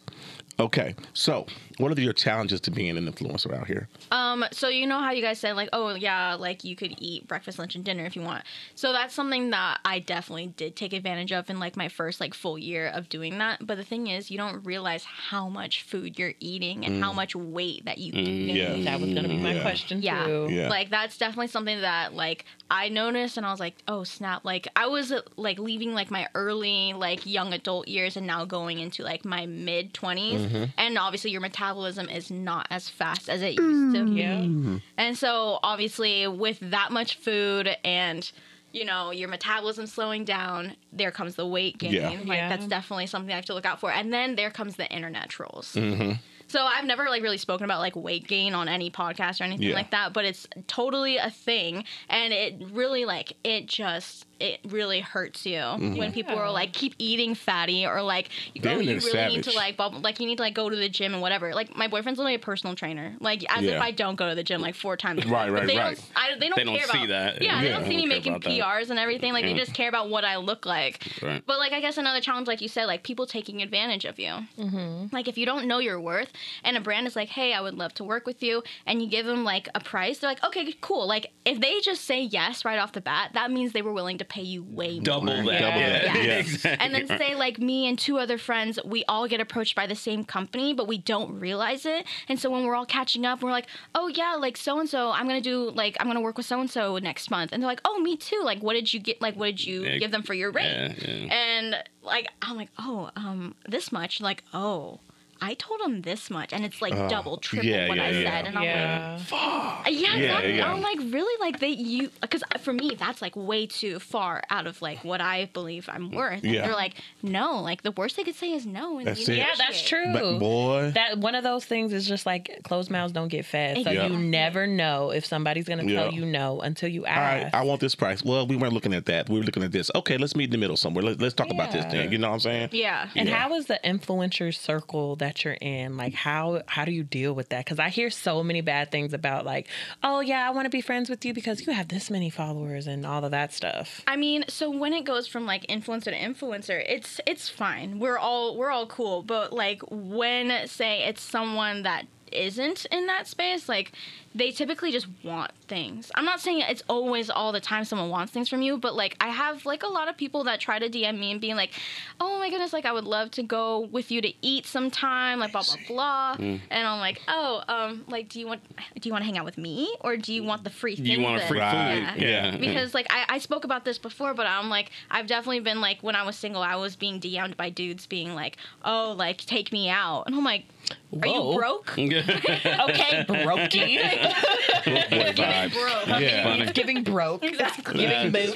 [0.60, 1.48] Okay, so
[1.82, 3.90] what are your challenges to being an influencer out here?
[4.12, 7.28] Um, so you know how you guys said like, oh yeah, like you could eat
[7.28, 8.44] breakfast, lunch, and dinner if you want.
[8.76, 12.34] So that's something that I definitely did take advantage of in like my first like
[12.34, 13.66] full year of doing that.
[13.66, 17.16] But the thing is, you don't realize how much food you're eating and how mm.
[17.16, 18.56] much weight that you mm, gain.
[18.56, 18.84] yeah.
[18.84, 19.62] That was gonna be my Yeah.
[19.62, 20.26] question Yeah.
[20.26, 20.48] too.
[20.52, 20.70] Yeah.
[20.70, 24.46] Like that's definitely something that like I noticed and I was like, oh snap!
[24.46, 28.80] Like I was like leaving like my early like young adult years and now going
[28.80, 30.64] into like my mid 20s mm-hmm.
[30.78, 31.71] and obviously your metabolism
[32.10, 34.06] is not as fast as it used to.
[34.06, 34.12] be.
[34.22, 34.80] Yeah.
[34.98, 38.30] And so obviously with that much food and
[38.74, 41.92] you know your metabolism slowing down, there comes the weight gain.
[41.94, 42.10] Yeah.
[42.10, 42.50] Like Yeah.
[42.50, 43.92] that's definitely something I have to look out for.
[43.92, 45.74] And then there comes the internet trolls.
[45.76, 46.14] Mm-hmm.
[46.52, 49.70] So I've never like really spoken about like weight gain on any podcast or anything
[49.70, 49.76] Yeah.
[49.76, 55.00] like that, but it's totally a thing and it really like it just it really
[55.02, 55.96] hurts you Mm-hmm.
[55.98, 59.44] when people are like keep eating fatty or like you, oh, you they're really need
[59.44, 61.54] to like bubble, like you need to like go to the gym and whatever.
[61.54, 63.16] Like my boyfriend's literally a personal trainer.
[63.20, 63.74] Like as Yeah.
[63.76, 65.24] if I don't go to the gym like four times.
[65.24, 65.34] a week.
[65.34, 65.96] Right, But right, they right.
[65.96, 67.42] Don't, I, they don't, They don't care see about that.
[67.44, 68.62] Yeah, they don't see me don't care making.
[68.64, 69.32] PRs and everything.
[69.32, 69.54] Like Yeah.
[69.54, 71.06] they just care about what I look like.
[71.22, 71.44] Right.
[71.46, 74.32] But like I guess another challenge, like you said, like people taking advantage of you.
[74.58, 75.06] Mm-hmm.
[75.16, 76.32] Like if you don't know your worth,
[76.64, 79.08] and a brand is like, "Hey, I would love to work with you," and you
[79.08, 82.64] give them like a price, they're like, "Okay, cool." Like if they just say yes
[82.66, 85.02] right off the bat, that means they were willing to pay you way more.
[85.04, 85.36] Double that.
[85.60, 86.04] Double that.
[86.06, 86.18] Yeah.
[86.18, 86.38] Yeah.
[86.40, 86.86] exactly.
[86.86, 89.96] And then say like me and two other friends, we all get approached by the
[89.96, 92.06] same company, but we don't realize it.
[92.28, 95.12] And so when we're all catching up, we're like, "Oh yeah, like so and so,
[95.12, 97.70] I'm gonna do like I'm gonna work with so and so next month." And they're
[97.70, 98.42] like, "Oh, me too.
[98.44, 99.22] Like, what did you get?
[99.22, 99.98] Like, what did you Yeah.
[99.98, 101.34] give them for your rate?" Yeah, yeah.
[101.34, 105.00] And like I'm like, "Oh, um, this much." Like, "Oh."
[105.44, 108.10] I told him this much, and it's like Oh, double, triple yeah, what yeah, I
[108.10, 108.24] yeah.
[108.32, 109.18] said, and I'm Yeah.
[109.32, 110.58] like, yeah, Yeah, exactly.
[110.58, 110.72] yeah.
[110.72, 114.44] I'm like, really, like they you because uh, for me that's like way too far
[114.50, 116.44] out of like what I believe I'm worth.
[116.44, 116.62] And Yeah.
[116.68, 119.00] they're like, no, like the worst they could say is no.
[119.00, 119.38] And That's you it.
[119.38, 120.12] Yeah, that's true.
[120.14, 123.84] But boy, That one of those things is just like closed mouths don't get fed.
[123.84, 127.56] So you never know if somebody's gonna tell you no until you all right, ask.
[127.56, 128.24] I want this price.
[128.24, 129.30] Well, we weren't looking at that.
[129.30, 129.90] We were looking at this.
[129.96, 131.04] Okay, let's meet in the middle somewhere.
[131.04, 132.12] Let's, let's talk about this thing.
[132.12, 132.70] You know what I'm saying?
[132.74, 133.10] Yeah.
[133.16, 133.36] and Yeah.
[133.36, 135.98] how is the influencer circle that you're in?
[135.98, 137.66] Like how how do you deal with that?
[137.66, 139.68] Because I hear so many bad things about like,
[140.04, 142.88] oh yeah, I want to be friends with you because you have this many followers
[142.88, 144.02] and all of that stuff.
[144.08, 148.00] I mean, so when it goes from like influencer to influencer, it's it's fine.
[148.00, 149.24] We're all we're all cool.
[149.24, 153.92] But like when say it's someone that isn't in that space, like
[154.34, 156.12] they typically just want things.
[156.16, 159.16] I'm not saying it's always all the time someone wants things from you, but like
[159.20, 161.72] I have like a lot of people that try to DM me and being like,
[162.20, 165.52] "Oh my goodness, like I would love to go with you to eat sometime, like
[165.52, 166.62] blah blah blah." Mm.
[166.70, 168.62] And I'm like, "Oh, um like do you want
[169.00, 171.06] do you want to hang out with me or do you want the free thing?"
[171.06, 172.14] You want a free Right.
[172.14, 172.22] food?
[172.22, 172.58] Yeah.
[172.58, 176.02] because like I, I spoke about this before but i'm like i've definitely been like
[176.02, 179.72] when i was single i was being dm'd by dudes being like oh like take
[179.72, 180.66] me out and i'm like
[181.14, 181.52] are Whoa.
[181.52, 183.98] you broke Okay, brokey.
[184.22, 185.74] Boy vibes.
[185.74, 186.56] broke Yeah.
[186.56, 187.44] He's giving broke.
[187.44, 188.56] exactly Giving mooch.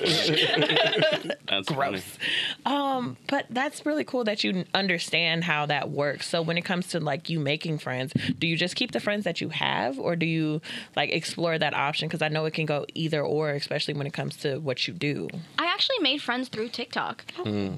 [1.47, 1.91] That's funny.
[1.91, 2.17] Gross.
[2.65, 6.27] Um, but that's really cool that you understand how that works.
[6.27, 9.23] So when it comes to like you making friends, do you just keep the friends
[9.25, 10.61] that you have, or do you
[10.95, 12.07] like explore that option?
[12.07, 14.93] Because I know it can go either or, especially when it comes to what you
[14.93, 15.27] do.
[15.59, 17.25] I actually made friends through TikTok.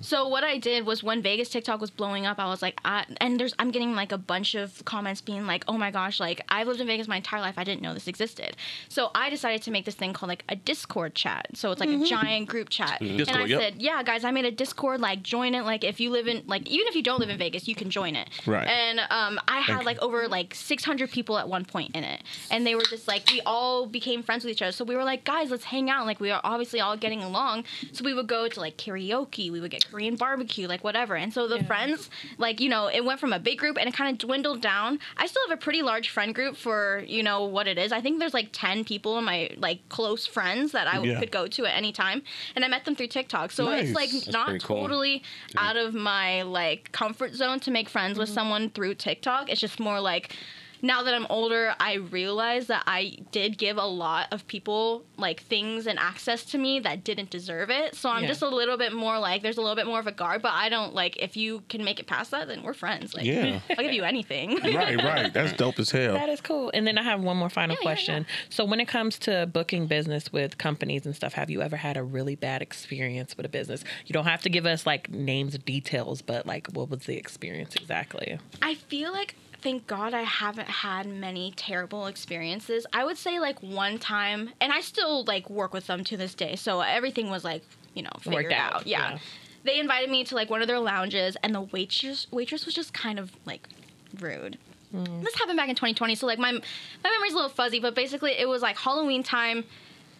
[0.01, 3.05] So what I did was when Vegas TikTok was blowing up, I was like, I,
[3.19, 6.41] and there's I'm getting like a bunch of comments being like, oh my gosh, like
[6.49, 8.55] I've lived in Vegas my entire life, I didn't know this existed.
[8.89, 11.47] So I decided to make this thing called like a Discord chat.
[11.53, 13.01] So it's like a giant group chat.
[13.01, 13.61] and Discord, I yep.
[13.61, 15.01] said, yeah, guys, I made a Discord.
[15.01, 15.63] Like join it.
[15.63, 17.89] Like if you live in like even if you don't live in Vegas, you can
[17.89, 18.29] join it.
[18.45, 18.67] Right.
[18.67, 22.23] And um, I had Thank like over like 600 people at one point in it,
[22.51, 24.71] and they were just like we all became friends with each other.
[24.71, 26.05] So we were like, guys, let's hang out.
[26.05, 27.65] Like we are obviously all getting along.
[27.91, 31.15] So we would go to like karaoke, we would get Korean barbecue, like whatever.
[31.15, 33.93] And so the friends, like you know, it went from a big group and it
[33.93, 34.99] kind of dwindled down.
[35.17, 37.91] I still have a pretty large friend group for you know what it is.
[37.91, 41.19] I think there's like 10 people in my like close friends that I Yeah.
[41.19, 42.21] could go to at any time,
[42.55, 43.51] and I met them through TikTok.
[43.51, 43.87] So Nice.
[43.89, 44.81] it's like That's not cool.
[44.81, 45.23] totally
[45.57, 48.35] out of my like comfort zone to make friends with mm-hmm.
[48.35, 49.49] someone through TikTok.
[49.49, 50.35] It's just more like
[50.81, 55.41] now that I'm older, I realize that I did give a lot of people like
[55.41, 57.95] things and access to me that didn't deserve it.
[57.95, 58.29] So I'm Yeah.
[58.29, 60.53] just a little bit more like there's a little bit more of a guard, but
[60.53, 63.13] I don't like if you can make it past that, then we're friends.
[63.13, 63.59] Like Yeah.
[63.69, 64.55] I'll give you anything.
[64.75, 65.33] right, right.
[65.33, 66.13] That's dope as hell.
[66.13, 66.71] That is cool.
[66.73, 68.25] And then I have one more final Yeah, yeah, question.
[68.49, 71.97] So when it comes to booking business with companies and stuff, have you ever had
[71.97, 73.83] a really bad experience with a business?
[74.05, 77.17] You don't have to give us like names or details, but like what was the
[77.17, 78.37] experience exactly?
[78.61, 82.85] I feel like thank God I haven't had many terrible experiences.
[82.93, 86.33] I would say like one time, and I still like work with them to this
[86.33, 88.87] day, so everything was like you know figured Worked out, out.
[88.87, 89.11] Yeah.
[89.11, 89.19] yeah.
[89.63, 92.93] they invited me to like one of their lounges, and the waitress waitress was just
[92.93, 93.67] kind of like
[94.19, 94.57] rude.
[94.89, 96.59] This happened back in 2020, so like my my
[97.03, 99.65] memory's a little fuzzy, but basically it was like Halloween time.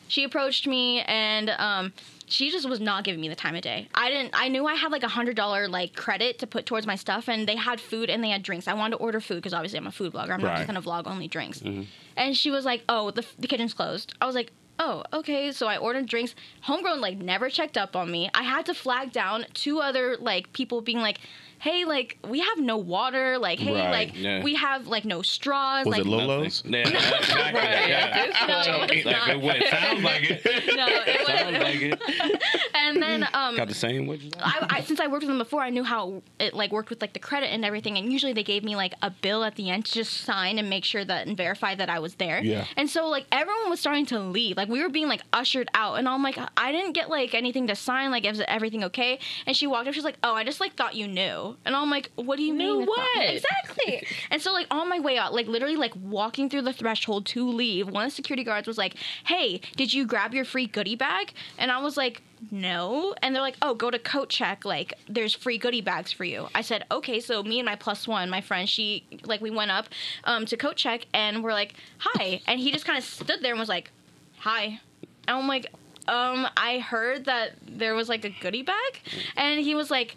[0.09, 1.93] She approached me and um,
[2.27, 3.87] she just was not giving me the time of day.
[3.95, 4.31] I didn't.
[4.33, 7.29] I knew I had like a hundred dollar like credit to put towards my stuff,
[7.29, 8.67] and they had food and they had drinks.
[8.67, 10.31] I wanted to order food because obviously I'm a food blogger.
[10.31, 11.59] I'm not just gonna vlog only drinks.
[11.59, 11.83] Mm-hmm.
[12.17, 14.51] And she was like, "Oh, the the kitchen's closed." I was like.
[14.79, 15.51] Oh, okay.
[15.51, 16.35] So I ordered drinks.
[16.61, 18.29] Homegrown like never checked up on me.
[18.35, 21.19] I had to flag down two other like people being like,
[21.59, 23.37] "Hey, like we have no water.
[23.37, 24.43] Like, hey, Right, like yeah.
[24.43, 25.85] we have like no straws.
[25.85, 26.63] Was like, it Lolo's?
[26.65, 27.61] Yeah, exactly.
[27.61, 28.25] Yeah.
[28.47, 29.29] No, it's Like, not.
[29.29, 30.75] it, would- it sounds like it.
[30.75, 32.43] No, it Sounds was, like it.
[32.75, 34.31] and then um, Got the same wedges.
[34.39, 37.01] I, I, since I worked with them before, I knew how it like worked with
[37.01, 37.97] like the credit and everything.
[37.97, 40.69] And usually they gave me like a bill at the end to just sign and
[40.69, 42.41] make sure that and verify that I was there.
[42.43, 42.65] Yeah.
[42.75, 44.57] And so like everyone was starting to leave.
[44.57, 47.67] Like we were being like ushered out, and I'm like, I didn't get like anything
[47.67, 48.11] to sign.
[48.11, 49.19] Like is everything okay?
[49.45, 49.93] And she walked up.
[49.93, 51.46] She's like, Oh, I just like thought you knew.
[51.65, 52.85] And I'm like, What do you mean?
[52.85, 53.23] What?
[53.23, 54.07] Exactly.
[54.31, 57.49] and so like on my way out, like literally like walking through the threshold to
[57.49, 58.95] leave, one of the security guards was like,
[59.25, 61.33] Hey, did you grab your free goodie bag?
[61.57, 62.21] And I was like.
[62.51, 64.63] No, and they're like, "Oh, go to Coat Check.
[64.63, 68.07] Like, there's free goodie bags for you." I said, "Okay." So me and my plus
[68.07, 69.87] one, my friend, she like we went up
[70.23, 73.53] um, to Coat Check, and we're like, "Hi," and he just kind of stood there
[73.53, 73.89] and was like,
[74.37, 74.79] "Hi,"
[75.27, 75.65] and I'm like,
[76.07, 79.01] "Um, I heard that there was like a goodie bag,"
[79.35, 80.15] and he was like.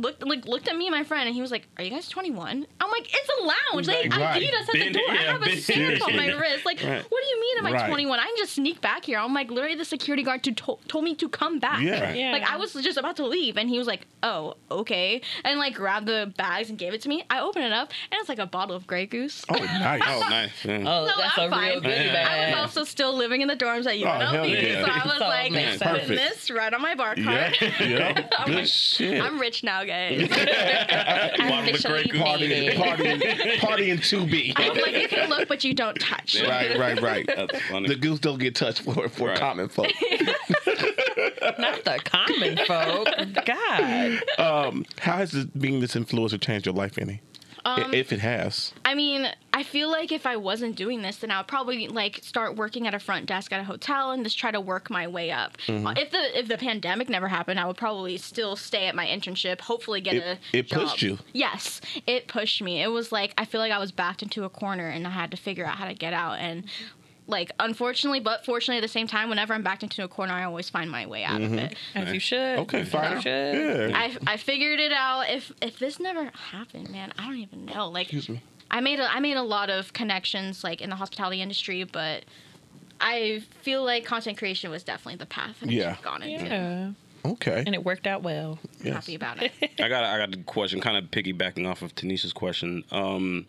[0.00, 2.08] Looked like looked at me and my friend and he was like, "Are you guys
[2.08, 3.44] 21?" I'm like, "It's a
[3.74, 3.86] lounge.
[3.88, 4.36] Like, Right.
[4.42, 5.10] ID'd us at Been- the door.
[5.10, 6.64] I have a been- stamp on my wrist.
[6.66, 7.02] Like, Right.
[7.08, 7.58] what do you mean?
[7.58, 7.88] Am I Right.
[7.88, 8.18] 21?
[8.20, 11.04] I can just sneak back here." I'm like, literally, the security guard to to- told
[11.04, 11.80] me to come back.
[11.80, 12.12] Yeah.
[12.12, 12.32] Yeah.
[12.32, 15.74] Like I was just about to leave, and he was like, "Oh, okay," and like
[15.74, 17.24] grabbed the bags and gave it to me.
[17.30, 19.44] I opened it up, and it's like a bottle of Grey Goose.
[19.48, 20.02] Oh, nice.
[20.08, 20.64] Oh, nice.
[20.64, 20.84] Yeah.
[20.86, 21.82] Oh, So that's I'm a real fine.
[21.82, 22.28] goodie Yeah.
[22.30, 24.84] I was also still living in the dorms at UNLV, oh, hell yeah.
[24.84, 26.20] so I was So like, makes putting sense.
[26.36, 27.50] this right on my bar Yeah.
[27.52, 27.72] card.
[27.80, 28.28] yeah.
[28.38, 29.20] I'm Good like, shit.
[29.22, 30.28] I'm rich now, guys.
[30.28, 33.20] Bottom of Grey partying, partying,
[33.58, 34.52] partying to be.
[34.56, 36.40] I'm like, you can look, but you don't touch.
[36.42, 37.26] Right, right, right.
[37.36, 37.88] That's funny.
[37.88, 39.38] The goose don't get touched for for Right.
[39.38, 39.86] common folk.
[41.58, 43.08] Not the common folk.
[43.44, 44.22] God.
[44.38, 47.20] Um, how has this, being this influencer changed your life, any?
[47.64, 48.72] Um, if it has.
[48.84, 49.28] I mean,
[49.58, 52.86] I feel like if I wasn't doing this, then I would probably like start working
[52.86, 55.56] at a front desk at a hotel and just try to work my way up.
[55.66, 55.96] Mm-hmm.
[55.98, 59.60] If the if the pandemic never happened, I would probably still stay at my internship.
[59.60, 60.80] Hopefully, get It- a it job.
[60.82, 61.18] pushed you.
[61.32, 62.82] Yes, it pushed me.
[62.82, 65.30] It was like I feel like I was backed into a corner and I had
[65.32, 66.34] to figure out how to get out.
[66.38, 66.64] And
[67.26, 70.44] like unfortunately, but fortunately, at the same time, whenever I'm backed into a corner, I
[70.44, 71.76] always find my way out of it.
[71.94, 72.60] As you should.
[72.60, 73.16] Okay, fine.
[73.16, 73.90] you should.
[73.90, 73.98] Yeah.
[73.98, 75.28] I, I figured it out.
[75.28, 77.88] If if this never happened, man, I don't even know.
[77.90, 78.40] Like, Excuse me.
[78.70, 82.24] I made a I made a lot of connections like in the hospitality industry, but
[83.00, 85.82] I feel like content creation was definitely the path that I Yeah.
[85.82, 86.44] should have gone into.
[86.46, 86.90] Yeah.
[87.32, 87.62] Okay.
[87.66, 88.58] And it worked out well.
[88.80, 88.94] I'm Yes.
[88.94, 89.52] happy about it.
[89.80, 92.84] I got I got a question, kind of piggybacking off of Tanisha's question.
[92.90, 93.46] Um,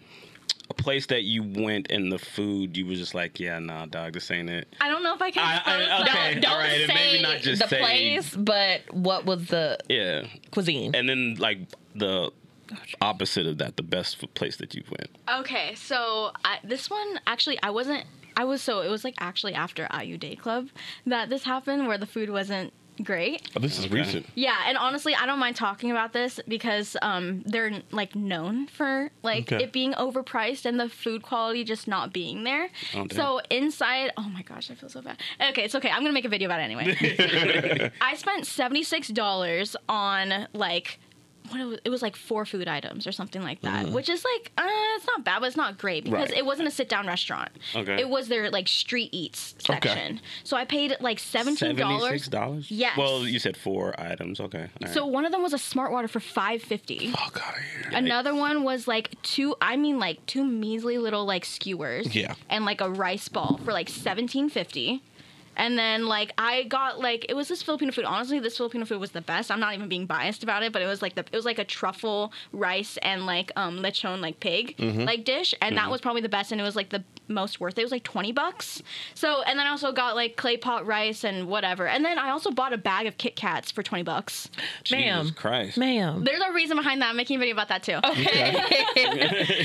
[0.69, 4.13] a place that you went and the food you was just like, yeah, nah, dog,
[4.13, 4.67] this ain't it.
[4.79, 5.43] I don't know if I can.
[5.43, 8.81] I, I, okay, don't, don't all right, say maybe not just the say- place, but
[8.93, 10.93] what was the Yeah, cuisine?
[10.95, 11.57] and then like
[11.95, 12.31] the
[13.01, 15.09] opposite of that, the best place that you've went.
[15.41, 18.05] Okay, so I, this one actually I wasn't.
[18.37, 20.69] I was so it was like actually after Ayu Day Club
[21.05, 22.71] that this happened where the food wasn't
[23.03, 23.49] great.
[23.55, 23.95] Oh, this is Okay.
[23.95, 24.25] recent.
[24.35, 29.09] Yeah, and honestly, I don't mind talking about this because um, they're like known for
[29.23, 29.63] like Okay.
[29.63, 32.69] it being overpriced and the food quality just not being there.
[32.95, 35.17] Oh, so inside, oh my gosh, I feel so bad.
[35.49, 35.89] Okay, it's okay.
[35.89, 37.91] I'm gonna make a video about it anyway.
[38.01, 40.99] I spent seventy six dollars on like.
[41.51, 44.23] What it was, it was like four food items or something like that, which is
[44.23, 44.63] like uh,
[44.95, 46.37] it's not bad, but it's not great because Right.
[46.37, 47.49] it wasn't a sit down restaurant.
[47.75, 47.99] Okay.
[47.99, 49.75] It was their like street eats section.
[49.75, 49.89] Okay.
[49.89, 50.21] section.
[50.43, 52.01] So I paid like seventeen dollars.
[52.03, 52.71] Seventy-six dollars.
[52.71, 52.97] Yes.
[52.97, 54.39] Well, you said four items.
[54.39, 54.59] Okay.
[54.63, 54.93] all right.
[54.93, 57.11] So one of them was a smart water for five fifty.
[57.11, 57.91] Fuck out of here.
[57.97, 59.55] Another one was like two.
[59.61, 62.15] I mean, like two measly little like skewers.
[62.15, 62.35] Yeah.
[62.49, 65.01] And like a rice ball for like seventeen fifty.
[65.59, 68.05] And then like I got like it was this Filipino food.
[68.05, 69.51] Honestly, this Filipino food was the best.
[69.51, 71.59] I'm not even being biased about it, but it was like the it was like
[71.59, 75.01] a truffle rice and like um lechon like pig Mm-hmm.
[75.03, 76.51] like dish, and that was probably the best.
[76.51, 77.81] And it was like the most worth it.
[77.81, 78.81] It was like twenty bucks.
[79.13, 81.87] So and then I also got like clay pot rice and whatever.
[81.87, 84.49] And then I also bought a bag of Kit Kats for twenty bucks.
[84.89, 85.23] Ma'am.
[85.25, 85.77] Jesus Christ.
[85.77, 86.23] Ma'am.
[86.23, 87.09] There's a reason behind that.
[87.09, 87.97] I'm making a video about that too.
[88.03, 88.53] Okay.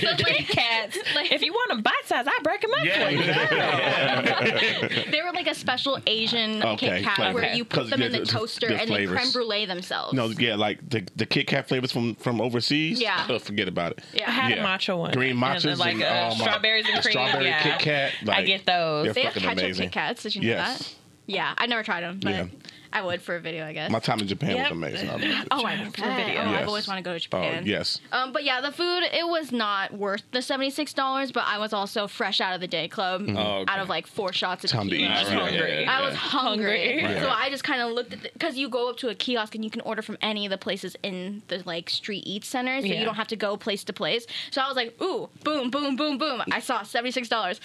[0.01, 0.99] So, like, Kit Kats.
[1.15, 5.05] Like- if you want them bite size, I break them up Yeah, for you.
[5.11, 7.35] They were like a special Asian Okay, Kit Kat flavor.
[7.35, 10.13] where you put them in the the- toaster the and they creme brulee themselves.
[10.15, 13.01] No, yeah, like the the Kit Kat flavors from from overseas.
[13.01, 13.27] Yeah.
[13.29, 14.01] Oh, forget about it.
[14.15, 14.29] Yeah.
[14.29, 14.65] I had Yeah.
[14.65, 15.13] a matcha one.
[15.13, 17.13] Green And, like and, uh, oh my- strawberries and the cream.
[17.13, 17.63] strawberry yeah.
[17.63, 19.05] Kit Kat, I get those.
[19.05, 19.83] they're They have fucking ketchup amazing.
[19.85, 20.23] Kit Kats.
[20.23, 20.79] Did you know Yes.
[20.79, 20.95] that?
[21.27, 22.47] Yeah, I never tried them, but Yeah.
[22.95, 23.91] I would for a video, I guess.
[23.91, 24.71] My time in Japan Yep.
[24.71, 25.09] was amazing.
[25.09, 25.49] I loved it.
[25.51, 25.97] Oh, I bet.
[25.97, 26.43] video.
[26.43, 26.61] Oh, Yes.
[26.63, 27.67] I've always wanted to go to Oh, Japan.
[27.67, 28.01] yes.
[28.13, 31.33] Um, but yeah, the food it was not worth the seventy six dollars.
[31.33, 33.73] But I was also fresh out of the day club, Oh, okay.
[33.73, 35.11] out of like four shots of Time to tequila.
[35.13, 35.19] eat.
[35.19, 35.83] Just Yeah, hungry.
[35.83, 37.21] yeah, I was hungry, Hungry.
[37.21, 39.65] so I just kind of looked at because you go up to a kiosk and
[39.65, 42.87] you can order from any of the places in the like street eat center, so
[42.87, 43.01] Yeah.
[43.01, 44.25] you don't have to go place to place.
[44.53, 46.43] So I was like, ooh, boom, boom, boom, boom.
[46.53, 47.61] I saw seventy six dollars.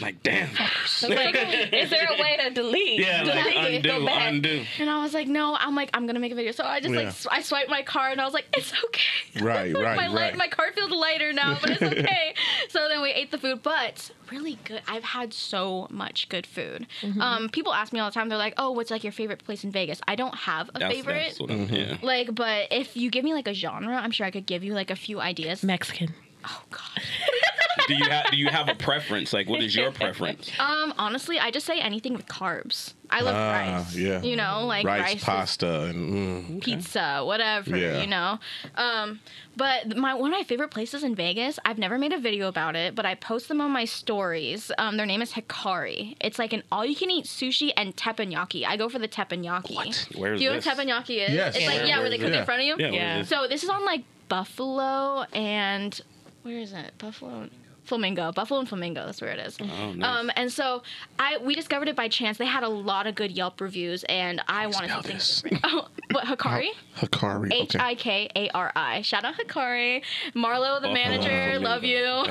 [0.00, 0.48] Like, damn.
[0.84, 1.34] It's like,
[1.72, 3.00] is there a way to delete?
[3.00, 4.28] Yeah, like delete it, go undo, back.
[4.32, 4.64] undo.
[4.78, 6.52] And I was like, no, I'm like, I'm gonna make a video.
[6.52, 7.00] So I just Yeah.
[7.02, 9.00] like, sw- I swiped my card and I was like, it's okay.
[9.44, 10.36] Right, right, my, right.
[10.36, 12.34] my card feels lighter now, but it's okay.
[12.68, 14.82] so then we ate the food, but really good.
[14.88, 16.86] I've had so much good food.
[17.00, 17.20] Mm-hmm.
[17.20, 18.28] Um, people ask me all the time.
[18.28, 20.00] They're like, oh, what's like your favorite place in Vegas?
[20.08, 21.24] I don't have a That's, favorite.
[21.28, 21.96] that's what I'm, yeah.
[22.02, 24.74] like, but if you give me like a genre, I'm sure I could give you
[24.74, 25.62] like a few ideas.
[25.62, 26.14] Mexican.
[26.44, 27.02] oh God.
[27.88, 29.32] Do you have Do you have a preference?
[29.32, 30.50] Like, what is your preference?
[30.60, 32.94] Um, honestly, I just say anything with carbs.
[33.08, 33.96] I love Ah, rice.
[33.96, 34.22] yeah.
[34.22, 36.62] You know, like rice, rice pasta, and mm.
[36.62, 38.00] pizza, whatever, Yeah.
[38.02, 38.38] you know.
[38.76, 39.20] Um,
[39.56, 42.76] but my one of my favorite places in Vegas, I've never made a video about
[42.76, 44.70] it, but I post them on my stories.
[44.78, 46.16] Um, their name is Hikari.
[46.20, 48.64] It's like an all-you-can-eat sushi and teppanyaki.
[48.66, 49.74] I go for the teppanyaki.
[49.74, 50.08] What?
[50.14, 51.34] Where's Do you know what teppanyaki is?
[51.34, 51.56] Yes.
[51.56, 52.34] It's like Where- yeah, where where they is cook it?
[52.36, 52.76] it in front of you.
[52.78, 52.90] Yeah.
[52.92, 53.22] Yeah.
[53.22, 56.00] So this is on like Buffalo and
[56.42, 56.92] where is it?
[56.98, 57.48] Buffalo.
[57.90, 59.04] Flamingo, Buffalo and Flamingo.
[59.04, 59.58] That's where it is.
[59.60, 60.02] Oh, nice.
[60.20, 60.82] Um, and so
[61.18, 62.38] I we discovered it by chance.
[62.38, 65.42] They had a lot of good Yelp reviews, and I wanted spell something this?
[65.42, 65.64] different.
[65.72, 66.68] Oh, what Hikari?
[66.96, 67.52] Hikari.
[67.52, 67.84] H Okay.
[67.84, 69.02] I K A R I.
[69.02, 70.02] Shout out Hikari,
[70.34, 71.28] Marlo, the Buffalo manager.
[71.28, 71.68] Flamingo.
[71.68, 72.24] Love you.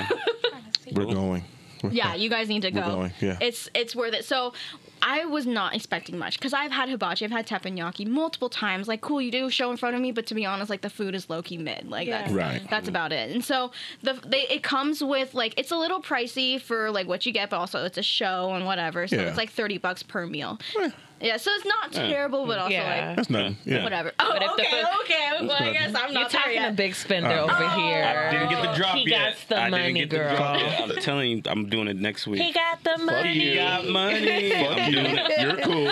[0.94, 1.44] We're going.
[1.92, 2.96] yeah, you guys need to We're go.
[2.96, 3.38] going, yeah.
[3.42, 4.26] It's it's worth it.
[4.26, 4.54] So.
[5.02, 8.88] I was not expecting much because I've had hibachi, I've had teppanyaki multiple times.
[8.88, 10.82] Like, cool, you do a show in front of me, but to be honest, like
[10.82, 11.90] the food is low key mid.
[11.90, 12.22] Like, Yeah.
[12.22, 12.70] that's Right.
[12.70, 13.32] that's about it.
[13.32, 13.72] And so
[14.04, 17.50] the they it comes with like it's a little pricey for like what you get,
[17.50, 19.08] but also it's a show and whatever.
[19.08, 19.24] So Yeah.
[19.24, 20.60] it's like thirty bucks per meal.
[20.78, 20.90] Yeah,
[21.38, 23.08] so it's not terrible, but also Yeah.
[23.08, 23.58] like That's nothing.
[23.66, 23.84] Yeah.
[23.84, 24.12] whatever.
[24.20, 25.48] Oh, But if the okay, food- okay.
[25.48, 28.04] Well, I guess I'm not You're not talking a big spender Uh, over here.
[28.04, 29.36] I didn't get the drop he yet.
[29.36, 30.30] got the I money, didn't get girl.
[30.30, 30.90] the drop.
[30.90, 32.42] I'm telling you, I'm doing it next week.
[32.42, 33.34] He got the money.
[33.40, 34.54] He got money.
[34.56, 35.42] I'm doing it.
[35.42, 35.88] You're cool.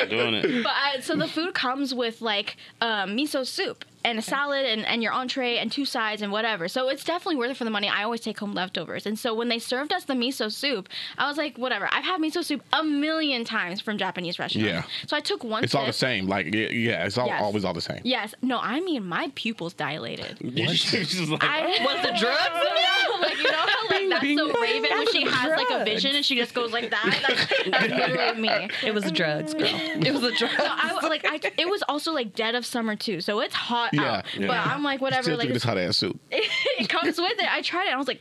[0.00, 0.62] I'm doing it.
[0.64, 4.84] But I, so the food comes with like um, miso soup and a salad and,
[4.86, 6.68] and your entree and two sides and whatever.
[6.68, 7.88] So it's definitely worth it for the money.
[7.88, 9.06] I always take home leftovers.
[9.06, 11.88] And so when they served us the miso soup, I was like, whatever.
[11.90, 14.68] I've had miso soup a million times from Japanese restaurants.
[14.70, 14.82] Yeah.
[15.06, 15.80] So I took one It's sip.
[15.80, 16.26] all the same.
[16.26, 17.42] Like yeah, yeah it's all, Yes.
[17.42, 18.00] always all the same.
[18.04, 18.34] Yes.
[18.42, 20.38] No, I mean my pupils dilated.
[20.74, 22.70] She's just like, I oh, Was the drugs?
[23.14, 26.16] No, like you know how like that's so Raven when she has like a vision
[26.16, 27.22] and she just goes like that.
[27.26, 28.68] That's, that's literally me.
[28.84, 29.68] It was the drugs, girl.
[29.68, 30.54] It was the drugs.
[30.56, 33.93] So I like I it was also like dead of summer too, so it's hot
[33.96, 34.24] Yeah, out.
[34.38, 34.46] yeah.
[34.46, 36.18] But I'm like whatever, Still like this hot ass soup.
[36.30, 37.48] it comes with it.
[37.52, 37.94] I tried it.
[37.94, 38.20] I was like,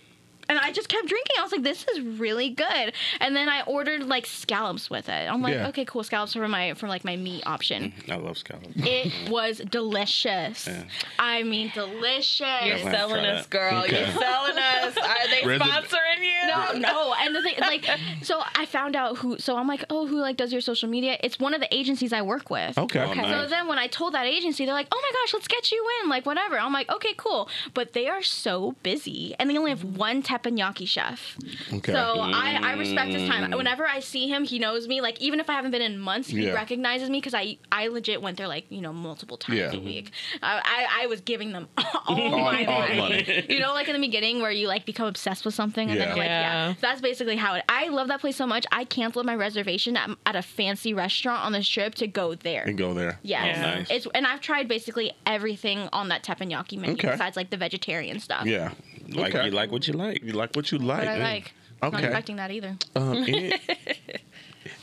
[0.49, 1.35] and I just kept drinking.
[1.39, 2.93] I was like, this is really good.
[3.19, 5.29] And then I ordered like scallops with it.
[5.31, 5.67] I'm like, Yeah.
[5.69, 7.93] okay, cool, scallops for my for like my meat option.
[8.07, 8.67] Mm, I love scallops.
[8.75, 10.67] It was delicious.
[10.67, 10.83] Yeah.
[11.19, 12.39] I mean, delicious.
[12.65, 12.91] You're Yeah.
[12.91, 13.49] selling Try us, that.
[13.49, 13.83] girl.
[13.83, 13.99] Okay.
[13.99, 14.97] You're selling us.
[14.97, 16.47] Are they Resi- sponsoring you?
[16.47, 17.13] No, no.
[17.19, 17.85] And the thing, like,
[18.21, 19.37] so I found out who.
[19.39, 21.17] So I'm like, oh, who like does your social media?
[21.23, 22.77] It's one of the agencies I work with.
[22.77, 22.99] Okay.
[22.99, 23.21] Oh, oh okay.
[23.21, 23.43] nice.
[23.43, 25.85] So then when I told that agency, they're like, "Oh my gosh, let's get you
[26.03, 26.59] in." Like whatever.
[26.59, 30.87] I'm like, "Okay, cool." But they are so busy and they only have one teppanyaki
[30.87, 31.37] chef.
[31.73, 31.91] Okay.
[31.93, 33.51] So I, I respect his time.
[33.51, 33.57] Mm.
[33.57, 35.01] Whenever I see him, he knows me.
[35.01, 36.53] Like even if I haven't been in months, he Yeah.
[36.53, 39.67] recognizes me because I I legit went there like you know multiple times Yeah.
[39.71, 39.85] a mm-hmm.
[39.85, 40.11] week.
[40.41, 42.97] I, I I was giving them all All- my all money.
[42.97, 43.45] money.
[43.49, 46.05] You know, like in the beginning where you like become obsessed with something and Yeah.
[46.05, 46.67] then you're like Yeah.
[46.69, 46.73] yeah.
[46.81, 47.63] That's basically how it.
[47.69, 48.65] I love that place so much.
[48.71, 52.63] I canceled my reservation at, at a fancy restaurant on this trip to go there.
[52.63, 53.19] and go there.
[53.23, 53.57] Yes.
[53.57, 53.87] Oh, nice.
[53.89, 57.11] It's and I've tried basically everything on that teppanyaki menu Okay.
[57.11, 58.45] besides like the vegetarian stuff.
[58.45, 58.71] Yeah.
[59.09, 59.45] Like Okay.
[59.45, 60.23] you like what you like.
[60.23, 60.99] You like what you like.
[60.99, 61.53] But I like.
[61.81, 61.97] Not Okay.
[61.97, 62.77] Not expecting that either.
[62.95, 63.53] Um, any-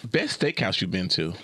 [0.05, 1.35] best steakhouse you've been to?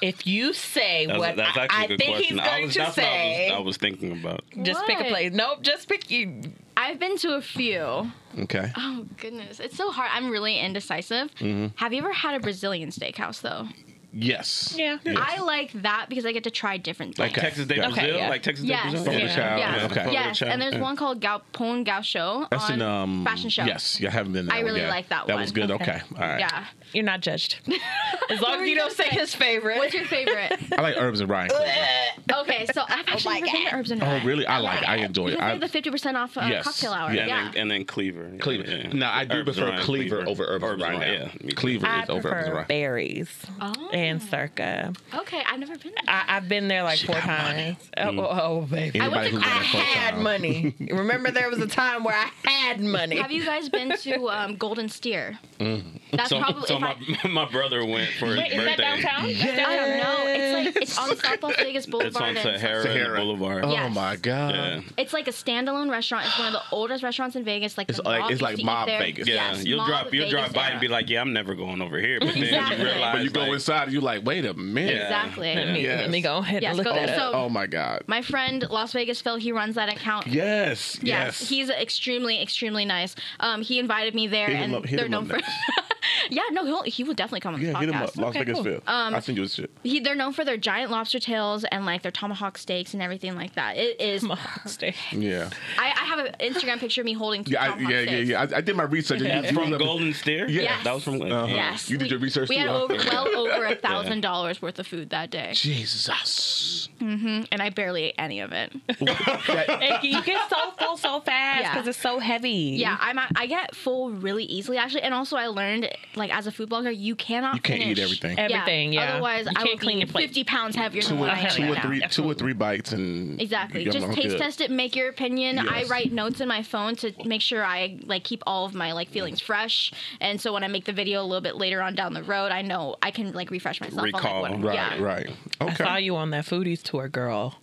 [0.00, 2.36] If you say That's, what that's I, actually I a good think question.
[2.38, 4.40] he's I going was, to that's what I say, was, I was thinking about.
[4.62, 5.32] just pick a place.
[5.32, 6.42] Nope, just pick you.
[6.76, 8.10] I've been to a few.
[8.40, 8.72] Okay.
[8.76, 10.10] Oh goodness, it's so hard.
[10.12, 11.32] I'm really indecisive.
[11.36, 11.66] Mm-hmm.
[11.76, 13.68] Have you ever had a Brazilian steakhouse though?
[14.12, 14.74] Yes.
[14.76, 14.98] Yeah.
[15.04, 15.16] Yes.
[15.18, 17.32] I like that because I get to try different things.
[17.32, 18.16] Like Texas de Okay, Brazil?
[18.16, 18.28] yeah.
[18.28, 18.84] Like Texas Yes.
[18.84, 19.04] de Brazil?
[19.06, 19.34] Fogo de Yeah.
[19.34, 19.58] Chão.
[19.58, 19.88] Yeah.
[19.90, 20.12] Okay.
[20.12, 20.80] Yes, and there's Yeah.
[20.80, 23.64] one called Galpão Gaucho That's on in um Fashion Show.
[23.64, 24.56] Yes, yeah, I haven't been there.
[24.56, 24.90] I really yeah.
[24.90, 25.36] like that That one.
[25.36, 25.70] That was good.
[25.70, 25.82] Okay.
[25.82, 26.02] Okay.
[26.14, 26.40] All right.
[26.40, 26.64] Yeah.
[26.92, 27.60] You're not judged.
[28.30, 29.78] As long as you you don't say his favorite.
[29.78, 30.58] What's your favorite?
[30.78, 31.50] I like herbs and Ryan.
[32.32, 34.20] okay, so I've actually my never been to Herbs and rye.
[34.22, 34.46] Oh, really?
[34.46, 34.86] I like.
[34.86, 35.30] I enjoy it.
[35.32, 36.64] they I, have the fifty percent off uh, Yes.
[36.64, 37.12] cocktail hour.
[37.12, 37.26] Yeah.
[37.26, 37.38] Yeah.
[37.46, 38.30] And, then, and then Cleaver.
[38.38, 38.70] Cleaver.
[38.70, 38.92] yeah.
[38.92, 41.06] No, I do prefer and Cleaver over Herbs and Rye.
[41.12, 41.28] Yeah.
[41.42, 41.52] me.
[41.52, 43.72] Cleaver is over Herbs and prefer Barry's Oh.
[44.02, 44.30] And and mm.
[44.30, 44.92] Circa.
[45.14, 45.92] Okay, I've never been.
[45.92, 46.04] There.
[46.14, 47.76] I, I've been there like four times.
[47.96, 48.18] Mm.
[48.18, 49.00] Oh, oh, oh, baby.
[49.00, 50.22] Anybody to- I on the first had time.
[50.22, 50.74] money.
[50.90, 53.16] Remember, there was a time where I had money.
[53.16, 55.38] Have you guys been to um, Golden Steer?
[55.60, 56.00] Mm.
[56.12, 56.66] That's So, probably.
[56.66, 58.82] so my, I, my brother went for his Wait, is that birthday.
[58.82, 59.24] downtown?
[59.66, 60.16] I don't know.
[60.26, 62.22] It's like it's on South Las Vegas It's Boulevard.
[62.22, 63.16] on it's- Sahara, Sahara.
[63.18, 63.64] Boulevard.
[63.64, 63.94] Oh Yes.
[63.94, 64.54] my god.
[64.54, 64.80] Yeah.
[64.98, 66.26] It's like a standalone restaurant.
[66.26, 67.78] It's one of the oldest restaurants in Vegas.
[67.78, 68.88] Like It's the like- mob it's like mob.
[68.88, 69.26] Vegas.
[69.28, 70.72] Yeah, Yes, you'll mob drive you'll drive by era.
[70.72, 72.18] and be like, yeah, I'm never going over here.
[72.20, 72.78] But then Exactly.
[72.78, 74.94] you realize, But you go like, inside and you like, wait a minute.
[74.96, 75.02] Yeah.
[75.04, 75.54] Exactly.
[75.54, 76.00] Let me, Yes.
[76.00, 77.34] let me go ahead Yes, and look go- that so- up.
[77.34, 78.02] Oh my god.
[78.06, 80.26] My friend Las Vegas Phil, he runs that account.
[80.26, 80.96] Yes.
[81.02, 81.48] Yes, Yes.
[81.48, 83.14] he's extremely, extremely nice.
[83.40, 85.36] Um, he invited me there, Hit him and up- hit they're him known up for.
[85.36, 85.50] next.
[86.30, 87.80] yeah, no, he'll, he will definitely come on the yeah, podcast.
[87.80, 88.16] hit him up.
[88.16, 88.64] Las Okay, Vegas cool.
[88.64, 88.82] Phil.
[88.86, 89.70] Um, I send you his shit.
[89.82, 93.34] He, they're known for their giant lobster tails and like their tomahawk steaks and everything
[93.36, 93.76] like that.
[93.76, 94.22] It is.
[94.22, 94.94] Tomahawk steak.
[95.12, 95.50] Yeah.
[95.78, 98.06] I, I have an Instagram picture of me holding two Yeah, I, tomahawk yeah, yeah,
[98.06, 98.28] steaks.
[98.30, 98.40] yeah.
[98.40, 99.20] I, I did my research.
[99.22, 100.48] and you- you from was Golden Steer.
[100.48, 100.62] Yeah.
[100.62, 100.84] Yes.
[100.84, 101.20] that was from.
[101.22, 101.46] Uh-huh.
[101.48, 102.82] Yes, You did we- your research We too, had huh?
[102.82, 106.88] over well over a thousand dollars worth of food that day, Jesus.
[107.00, 107.42] Mm-hmm.
[107.50, 108.72] and I barely ate any of it.
[108.98, 111.72] Hey, you get so full so fast Yeah.
[111.74, 112.76] because it's so heavy.
[112.78, 116.46] Yeah, I'm a, I get full really easily actually, and also I learned like as
[116.46, 118.38] a food blogger, you cannot You can't eat finish- everything.
[118.38, 119.14] Everything, yeah.
[119.14, 120.26] Otherwise, You I can't would clean be your plate.
[120.28, 121.82] 50 pounds heavier Two than or, what I am two or now.
[121.82, 123.82] three, two or three bites, and Exactly.
[123.82, 124.38] you're Just gonna taste good.
[124.38, 125.58] test it, make your opinion.
[125.58, 125.90] I Yes.
[125.90, 129.08] write notes in my phone to make sure I like keep all of my like
[129.08, 129.92] feelings fresh.
[130.20, 132.52] And so when I make the video a little bit later on down the road,
[132.52, 134.44] I know I can like refresh myself Recall.
[134.44, 135.02] on like what Right, yeah.
[135.02, 135.30] right.
[135.60, 135.72] Okay.
[135.72, 137.58] I saw you on that foodies tour, girl.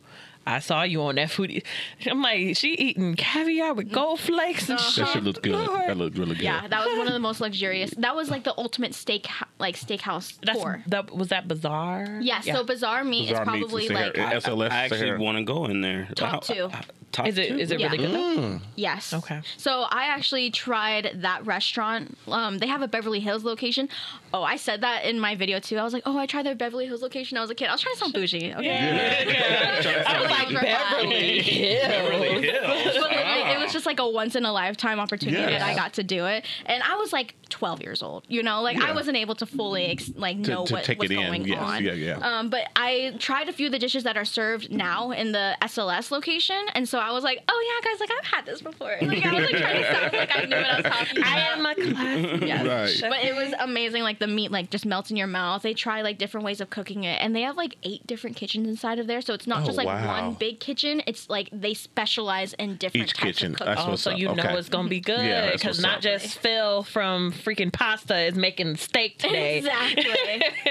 [0.48, 1.64] I saw you on that foodie.
[2.10, 4.90] I'm like, she eating caviar with gold flakes and Uh-huh.
[4.92, 5.06] shit.
[5.06, 5.52] That shit looked good.
[5.68, 5.82] Lord.
[5.90, 6.44] That looked really good.
[6.44, 7.92] Yeah, that was one of the most luxurious.
[7.98, 9.28] That was like the ultimate steak
[9.60, 10.82] like steakhouse That's tour.
[10.88, 12.20] that was that Bazaar.
[12.22, 14.36] Yeah, so Bazaar Meat Bazaar is probably like Sahara.
[14.36, 16.08] I, SLS I actually want to go in there.
[16.16, 16.72] Top How- two.
[17.12, 17.58] Top Is it two?
[17.58, 18.08] is it really Yeah.
[18.08, 18.60] good though?
[18.76, 19.14] Yes.
[19.14, 19.42] Okay.
[19.58, 22.18] So I actually tried that restaurant.
[22.28, 23.90] Um, they have a Beverly Hills location.
[24.34, 25.78] Oh, I said that in my video too.
[25.78, 27.38] I was like, oh, I tried their Beverly Hills location.
[27.38, 27.68] I was a kid.
[27.68, 28.54] I was trying to sound bougie.
[28.54, 30.04] Okay.
[30.08, 31.88] I was like Beverly Hills.
[31.88, 32.98] Beverly Hills.
[33.00, 35.62] But like, it was just like a once in a lifetime opportunity Yes.
[35.62, 38.26] that I got to do it, and I was like 12 years old.
[38.28, 41.00] You know, like I wasn't able to fully ex- like To, know to what take
[41.00, 41.48] was it going in.
[41.50, 41.60] Yes.
[41.62, 41.84] on.
[41.84, 42.18] Yeah, yeah.
[42.40, 45.56] Um, but I tried a few of the dishes that are served now in the
[45.62, 48.96] SLS location, and so I was like, "Oh yeah, guys, like I've had this before."
[49.10, 51.32] Like I was like trying to sound like I knew what I was talking about.
[51.32, 52.42] I am a class.
[52.42, 53.02] Yes.
[53.02, 53.10] Right.
[53.12, 54.04] But it was amazing.
[54.04, 55.62] Like the meat, like just melts in your mouth.
[55.64, 58.68] They try like different ways of cooking it, and they have like eight different kitchens
[58.68, 59.22] inside of there.
[59.22, 60.08] So it's not Oh, just like wow.
[60.08, 61.02] one big kitchen.
[61.08, 63.54] It's like they specialize in different Each types kitchen.
[63.62, 63.76] Of cooking.
[63.76, 64.18] That's Oh, so up.
[64.20, 66.02] you know it's gonna be good because what's not up.
[66.02, 69.58] just Phil from freaking pasta is making steak today.
[69.60, 70.06] Exactly.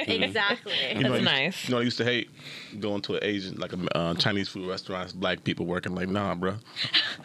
[0.24, 0.72] exactly.
[0.96, 1.68] You know, That's nice.
[1.68, 2.30] You know, I used to hate
[2.80, 5.14] going to an Asian, like a uh, Chinese food restaurant.
[5.18, 5.94] Black people working.
[5.94, 6.56] Like, nah, bro.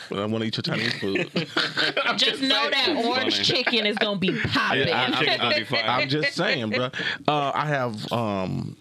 [0.09, 1.30] But I want to eat your Chinese food.
[2.18, 3.43] Just know that orange funny.
[3.43, 4.89] chicken is gonna be popping.
[4.89, 5.84] I- I- Chicken gonna be fire.
[5.86, 6.89] I'm just saying, bro.
[7.28, 8.11] Uh, I have.
[8.11, 8.76] um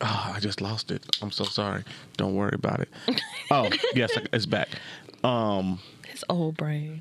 [0.00, 1.04] oh, I just lost it.
[1.22, 1.84] I'm so sorry.
[2.16, 2.88] Don't worry about it.
[3.50, 4.68] Oh, yes, it's back.
[5.22, 5.78] Um,
[6.20, 7.00] His old brain.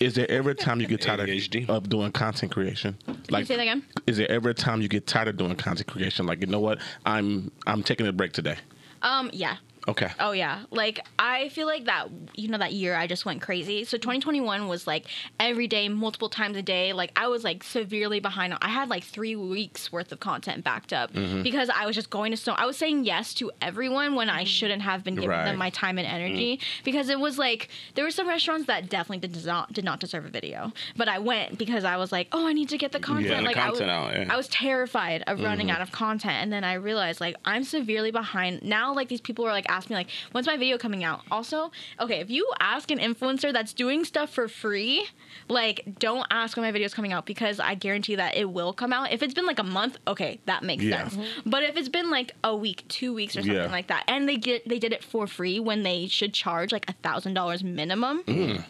[0.00, 1.64] is there ever a time you get tired ADHD.
[1.64, 2.96] of, of doing content creation?
[3.04, 3.84] Can you say that again?
[4.06, 6.24] Is there ever a time you get tired of doing content creation?
[6.24, 6.78] Like, you know what?
[7.04, 8.56] I'm I'm taking a break today.
[9.02, 9.56] Um, yeah.
[9.86, 10.10] Okay.
[10.18, 13.84] Oh yeah, like I feel like that you know that year I just went crazy.
[13.84, 15.06] So 2021 was like
[15.38, 16.92] every day, multiple times a day.
[16.92, 18.56] Like I was like severely behind.
[18.60, 21.42] I had like three weeks worth of content backed up Mm-hmm.
[21.42, 24.38] because I was just going to so I was saying yes to everyone when I
[24.38, 24.46] mm-hmm.
[24.46, 25.44] shouldn't have been giving Right.
[25.44, 26.16] them my time and mm-hmm.
[26.16, 30.00] energy because it was like there were some restaurants that definitely did not did not
[30.00, 32.92] deserve a video, but I went because I was like, oh, I need to get
[32.92, 33.26] the content.
[33.26, 34.32] Yeah, the like I was, content out, yeah.
[34.32, 35.76] I was terrified of running mm-hmm.
[35.76, 39.46] out of content and then i realized like i'm severely behind now like these people
[39.46, 41.70] are like asking me like when's my video coming out also
[42.00, 45.06] okay if you ask an influencer that's doing stuff for free
[45.48, 48.72] like don't ask when my video is coming out because i guarantee that it will
[48.72, 51.08] come out if it's been like a month okay that makes Yeah.
[51.08, 53.70] sense but if it's been like a week two weeks or something Yeah.
[53.70, 56.88] like that and they get they did it for free when they should charge like
[56.88, 58.22] a thousand dollars minimum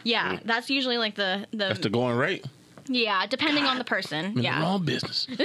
[0.05, 1.69] yeah that's usually like the the, Mm.
[1.69, 2.45] That's the going rate.
[2.87, 5.27] Yeah depending on the person I'm in yeah the wrong business.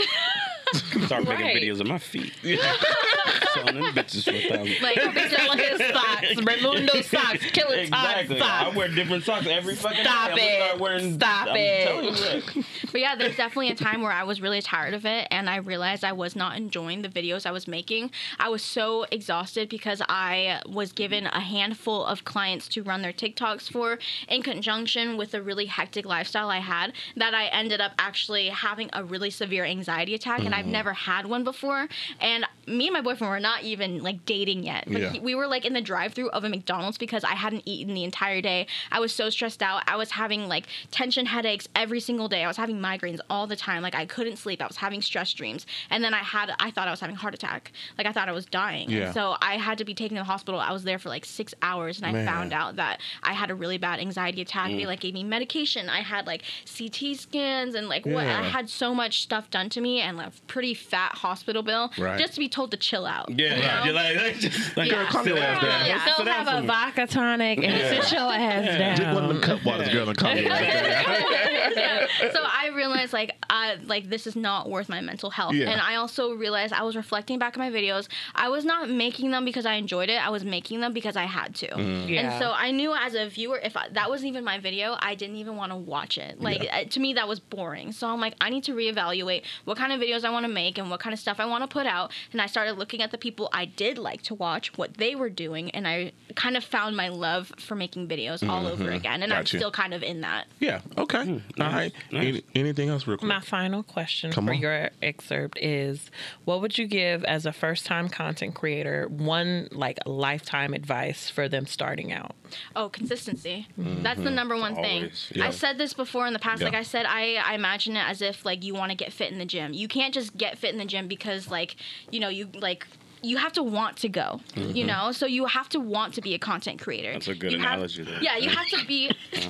[1.06, 1.56] Start making Right.
[1.56, 2.32] videos of my feet.
[2.44, 4.82] Selling them bitches for a thousand.
[4.84, 4.96] like
[5.32, 8.38] Selling his socks, Raimundo socks, Killer Exactly.
[8.38, 8.76] Todd I socks.
[8.76, 10.60] wear different socks every fucking Stop day.
[10.60, 10.66] I'm gonna it.
[10.68, 11.88] start wearing, Stop I'm it.
[11.88, 12.66] telling you, look.
[12.92, 15.56] But yeah, there's definitely a time where I was really tired of it and I
[15.58, 18.12] realized I was not enjoying the videos I was making.
[18.38, 23.14] I was so exhausted because I was given a handful of clients to run their
[23.14, 27.94] TikToks for in conjunction with a really hectic lifestyle I had that I ended up
[27.98, 31.88] actually having a really severe anxiety attack and I've never had one before.
[32.20, 34.88] And me and my boyfriend were not even like dating yet.
[34.88, 35.10] Yeah.
[35.10, 38.04] he, we were like in the drive-through of a McDonald's because I hadn't eaten the
[38.04, 38.68] entire day.
[38.92, 39.84] I was so stressed out.
[39.88, 42.44] I was having like tension headaches every single day.
[42.44, 43.82] I was having migraines all the time.
[43.82, 44.62] Like I couldn't sleep.
[44.62, 45.66] I was having stress dreams.
[45.90, 47.72] And then I had I thought I was having a heart attack.
[47.98, 48.90] Like I thought I was dying.
[48.90, 49.12] Yeah.
[49.12, 50.60] So I had to be taken to the hospital.
[50.60, 53.56] I was there for like six hours, and I found out that I had a
[53.56, 54.72] really bad anxiety attack.
[54.72, 54.78] Mm.
[54.78, 55.90] They like gave me medication.
[55.90, 56.44] I had like
[56.78, 58.40] CT scans and like what Yeah.
[58.40, 62.20] I had so much stuff done to me and like pretty fat hospital bill Right.
[62.20, 63.30] just to be told to chill out.
[63.30, 63.84] Yeah, you know?
[63.86, 65.06] you're like, like, just like Yeah.
[65.10, 65.86] calm your ass down.
[65.86, 66.06] Yeah.
[66.06, 68.96] Go Sit have a for vodka tonic and sit your ass down.
[68.96, 71.46] Drink one of them cup waters, girl, and call me right there.
[71.80, 72.08] Yeah.
[72.32, 75.54] So I realized like I like this is not worth my mental health.
[75.54, 75.70] Yeah.
[75.70, 78.08] And I also realized I was reflecting back on my videos.
[78.36, 80.26] I was not making them because I enjoyed it.
[80.26, 81.68] I was making them because I had to.
[81.68, 82.10] Mm.
[82.10, 82.22] Yeah.
[82.22, 85.16] And so I knew as a viewer if I, that wasn't even my video, I
[85.16, 86.42] didn't even want to watch it.
[86.42, 87.92] Like uh, to me that was boring.
[87.92, 90.78] So I'm like I need to reevaluate what kind of videos I want to make
[90.78, 92.12] and what kind of stuff I want to put out.
[92.32, 95.30] And I started looking at the people I did like to watch, what they were
[95.30, 98.94] doing, and I kind of found my love for making videos all over mm-hmm.
[98.94, 99.24] again.
[99.24, 99.58] And I'm Gotcha.
[99.58, 100.48] still kind of in that.
[100.60, 100.82] Yeah.
[100.98, 101.24] Okay.
[101.24, 101.62] Hmm.
[101.62, 101.94] All right.
[102.12, 103.28] Any, anything else, real quick?
[103.28, 104.60] My final question Come for on.
[104.60, 106.12] your excerpt is
[106.46, 111.48] what would you give as a first time content creator one like lifetime advice for
[111.48, 112.36] them starting out?
[112.76, 113.68] Oh, consistency.
[113.78, 114.36] That's the mm-hmm.
[114.36, 115.12] number one thing.
[115.32, 115.48] Yeah.
[115.48, 116.62] I said this before in the past.
[116.62, 116.68] Yeah.
[116.68, 119.32] Like I said, I, I imagine it as if like you want to get fit
[119.32, 119.74] in the gym.
[119.74, 121.76] You can't just get fit in the gym because like
[122.12, 122.88] you know you like
[123.22, 124.40] you have to want to go.
[124.56, 124.88] You mm-hmm.
[124.88, 127.14] know, so you have to want to be a content creator.
[127.14, 128.22] That's a good You have- analogy there.
[128.22, 129.12] Yeah, you have to be.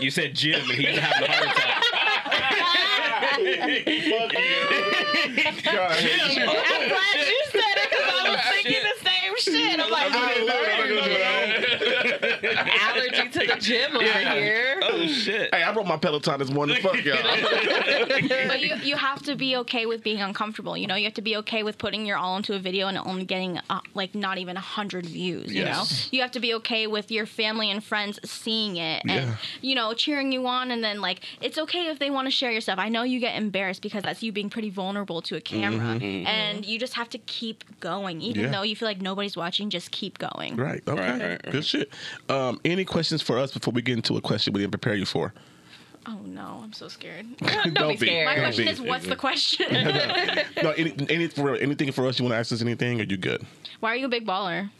[0.00, 1.56] You said gym, and he's having a heart
[5.42, 9.80] I'm glad you said it because I was thinking the same shit.
[9.80, 10.12] I'm like,
[12.80, 14.80] allergy to the gym over here.
[14.82, 15.54] Oh shit!
[15.54, 16.80] Hey, I brought my Peloton this morning.
[16.82, 17.16] Fuck y'all.
[18.48, 20.76] but you, you have to be okay with being uncomfortable.
[20.76, 22.98] You know, you have to be okay with putting your all into a video and
[22.98, 25.52] only getting uh, like not even a hundred views.
[25.52, 25.76] You Yes.
[26.10, 29.36] know, you have to be okay with your family and friends seeing it and Yeah.
[29.60, 30.70] you know cheering you on.
[30.70, 32.78] And then like it's okay if they want to share your stuff.
[32.78, 36.64] I know you get embarrassed because that's you being pretty vulnerable to a camera, and
[36.66, 38.50] you just have to keep going, even Yeah.
[38.50, 39.68] though you feel like nobody's watching.
[39.68, 40.56] Just keep going.
[40.56, 40.82] Right.
[40.88, 40.98] Okay.
[41.00, 41.52] Right, right, right.
[41.52, 41.90] Good shit.
[42.30, 45.04] Um, any questions for us before we get into a question we didn't prepare you
[45.04, 45.34] for?
[46.06, 47.26] Oh no, I'm so scared.
[47.74, 48.26] Don't be scared.
[48.26, 48.70] My Don't question be.
[48.70, 49.66] is, what's the question?
[50.62, 52.18] No, any, any for anything for us?
[52.18, 53.00] You want to ask us anything?
[53.00, 53.44] Or you good?
[53.80, 54.70] Why are you a big baller?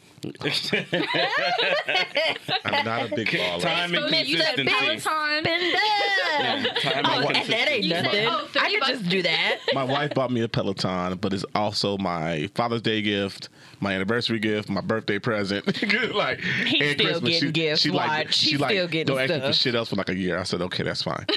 [2.64, 3.60] I'm not a big baller.
[3.60, 5.04] Time and So you said consistency.
[5.04, 5.44] Peloton.
[5.44, 7.84] Yeah, time Oh, and that, that ain't.
[7.84, 8.26] You nothing.
[8.28, 9.58] oh, I could just do that.
[9.74, 13.48] My wife bought me a Peloton, but it's also my Father's Day gift,
[13.80, 15.66] my anniversary gift, my birthday present.
[16.14, 17.94] like He's and still getting gifts, like,
[18.26, 18.34] watch.
[18.34, 20.38] she He's like still getting don't ask me for shit else for like a year.
[20.38, 21.26] I said okay, that's fine.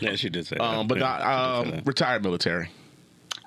[0.00, 0.62] Yeah, she did say that.
[0.64, 1.86] Um, but Yeah, not she say um, that.
[1.86, 2.68] retired military,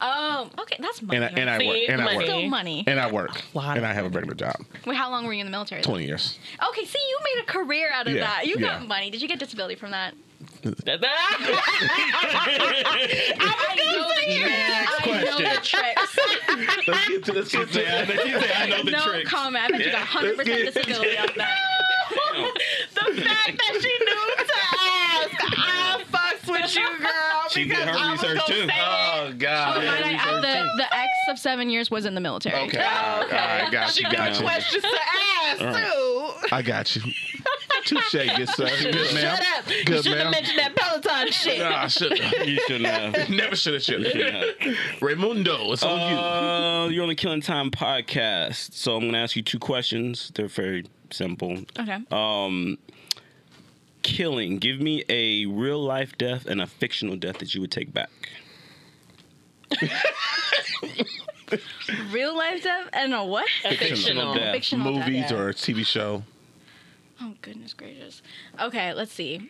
[0.01, 1.17] Oh, okay, that's money.
[1.17, 2.17] and I, and I See, work, and I money.
[2.17, 2.83] work, Still money.
[2.87, 4.55] and I work, A Lot and of I have a regular job.
[4.85, 5.81] Wait, how long were you in the military?
[5.81, 6.37] Twenty years.
[6.69, 8.45] Okay, see, you made a career out of Yeah, that.
[8.47, 8.79] You yeah.
[8.79, 9.09] got money.
[9.11, 10.13] Did you get disability from that?
[10.63, 10.85] Next
[15.05, 16.17] I know the tricks.
[16.87, 18.13] Let's get to let's get She said, to.
[18.13, 18.91] I- she said, I know the trick.
[18.91, 19.29] no tricks.
[19.29, 19.63] comment.
[19.65, 21.57] I bet you got 100% disability on that.
[22.95, 26.03] the fact that she knew to ask, I
[26.69, 27.49] fucks with you, girl.
[27.49, 28.53] She did her I was research gonna too.
[28.53, 28.71] say it.
[28.79, 29.77] Oh God.
[29.77, 32.67] Oh, might I add the, the ex of seven years was in the military.
[32.67, 32.77] Okay.
[32.79, 34.41] All right, got you, knew got you.
[34.41, 34.99] questions to
[35.45, 36.31] ask too.
[36.51, 37.01] I got you.
[37.85, 38.67] Touche, good sir.
[38.81, 39.05] Good ma'am.
[39.05, 39.69] Shut up.
[39.69, 40.31] you Good should have ma'am.
[40.31, 41.59] mentioned that Peloton shit.
[41.59, 42.11] Nah, I should
[42.45, 43.29] You shouldn't have.
[43.35, 43.83] never should have.
[43.83, 44.57] Should Shouldn't have.
[44.59, 44.75] have.
[44.99, 46.17] Raymundo, it's on you.
[46.17, 48.73] Uh, you're on the Killing Time podcast.
[48.73, 50.31] So I'm going to ask you two questions.
[50.35, 51.57] They're very simple.
[51.79, 51.97] Okay.
[52.11, 52.77] Um,
[54.01, 54.57] killing.
[54.57, 58.09] Give me a real life death and a fictional death that you would take back.
[62.11, 63.47] Real life death and a what?
[63.63, 64.33] Fictional.
[64.33, 64.53] death.
[64.53, 65.07] Fictional death.
[65.07, 66.23] Movies or TV show.
[67.21, 68.21] Oh goodness gracious.
[68.59, 69.49] Okay, let's see.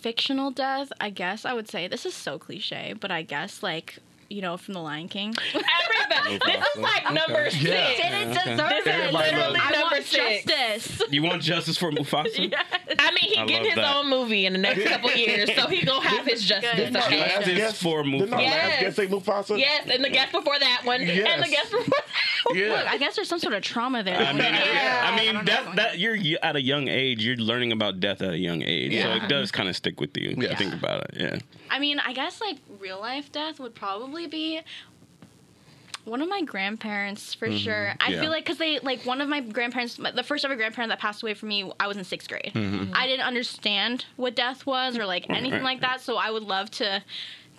[0.00, 3.98] Fictional death, I guess I would say this is so cliche, but I guess like
[4.30, 5.34] you know from the Lion King.
[5.54, 7.62] Everybody, this is like number six.
[7.64, 7.96] Yeah.
[7.96, 8.50] Didn't Okay.
[8.52, 9.12] deserve This is it.
[9.12, 10.44] literally I number want six.
[10.44, 11.02] justice.
[11.10, 12.54] You want justice for Mufasa?
[12.98, 13.96] I mean, he I get his that.
[13.96, 16.70] own movie in the next couple years, so he gonna have his justice.
[16.90, 16.96] Good.
[16.96, 17.20] okay?
[17.20, 18.40] Last Justice guess- for Didn't Mufasa.
[18.40, 18.72] Yes.
[18.72, 19.58] last guess say Mufasa?
[19.58, 21.50] Yes, and the guest before that one, and the Yes.
[21.50, 22.04] guest before that
[22.46, 22.56] one.
[22.56, 22.68] Yeah.
[22.68, 24.16] Look, I guess there's some sort of trauma there.
[24.16, 25.10] I mean, Yeah.
[25.12, 27.24] I mean don't that that you're at a young age.
[27.24, 30.16] You're learning about death at a young age, so it does kind of stick with
[30.16, 30.34] you.
[30.38, 30.54] Yeah.
[30.56, 31.10] Think about it.
[31.18, 31.38] Yeah.
[31.70, 34.60] I mean, I guess like real life death would probably be
[36.04, 37.58] one of my grandparents for mm-hmm.
[37.58, 37.94] sure.
[38.00, 38.20] I Yeah.
[38.20, 41.22] feel like because they like one of my grandparents, the first ever grandparent that passed
[41.22, 42.52] away from me, I was in sixth grade.
[42.54, 42.76] Mm-hmm.
[42.76, 42.92] Mm-hmm.
[42.94, 46.00] I didn't understand what death was or like anything like that.
[46.00, 47.02] So I would love to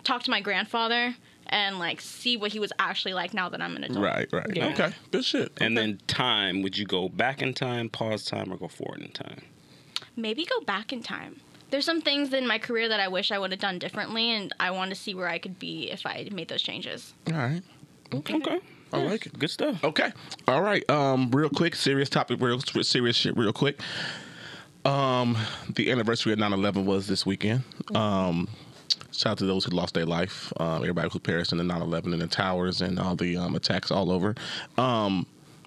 [0.04, 1.14] talk to my grandfather
[1.46, 4.04] and like see what he was actually like now that I'm an adult.
[4.04, 4.46] Right, right.
[4.54, 4.68] Yeah.
[4.68, 5.52] Okay, good shit.
[5.60, 5.86] And Okay.
[5.88, 9.42] then time, would you go back in time, pause time, or go forward in time?
[10.16, 11.40] Maybe go back in time.
[11.72, 14.52] There's some things in my career that I wish I would have done differently, and
[14.60, 17.14] I want to see where I could be if I made those changes.
[17.28, 17.62] all right.
[18.12, 18.60] Okay.
[18.92, 19.38] I like it.
[19.38, 19.82] Good stuff.
[19.82, 20.12] Okay.
[20.46, 20.88] All right.
[20.90, 23.80] Um, real quick, serious topic, real serious shit, real quick.
[24.84, 25.38] Um,
[25.74, 27.62] the anniversary of 9-11 was this weekend.
[27.94, 28.48] Um,
[29.10, 30.52] shout out to those who lost their life.
[30.58, 33.90] Um, everybody who perished in the 9-11 and the towers and all the um, attacks
[33.90, 34.34] all over.
[34.76, 35.26] Um,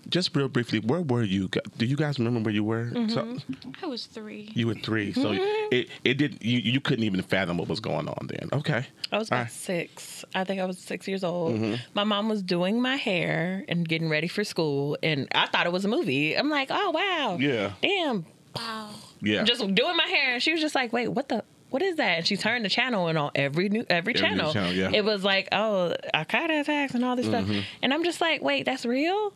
[0.09, 1.49] just real briefly, where were you?
[1.77, 2.89] Do you guys remember where you were?
[2.93, 3.71] So, mm-hmm.
[3.83, 4.51] I was three.
[4.53, 5.73] you were three, so mm-hmm.
[5.73, 6.43] it it did.
[6.43, 8.49] You you couldn't even fathom what was going on then.
[8.53, 8.85] Okay.
[9.11, 9.51] I was about right.
[9.51, 10.25] six.
[10.33, 11.55] I think I was six years old.
[11.55, 11.75] Mm-hmm.
[11.93, 15.71] My mom was doing my hair and getting ready for school, and I thought it
[15.71, 16.35] was a movie.
[16.37, 17.73] I'm like, oh wow, Yeah.
[17.81, 18.25] damn,
[18.55, 18.89] Wow.
[19.21, 19.43] Yeah.
[19.43, 21.43] just doing my hair, and she was just like, wait, what the.
[21.71, 22.19] What is that?
[22.19, 24.53] And she turned the channel and on every new every, news channel.
[24.53, 24.91] channel, yeah.
[24.93, 27.43] It was like, oh, Al Qaeda attacks and all this stuff.
[27.43, 27.59] Mm-hmm.
[27.81, 29.33] And I'm just like, wait, that's real?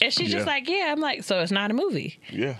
[0.00, 0.48] And she's just Mm-hmm.
[0.48, 0.88] Like, yeah.
[0.92, 2.18] I'm like, so it's not a movie.
[2.30, 2.56] yeah.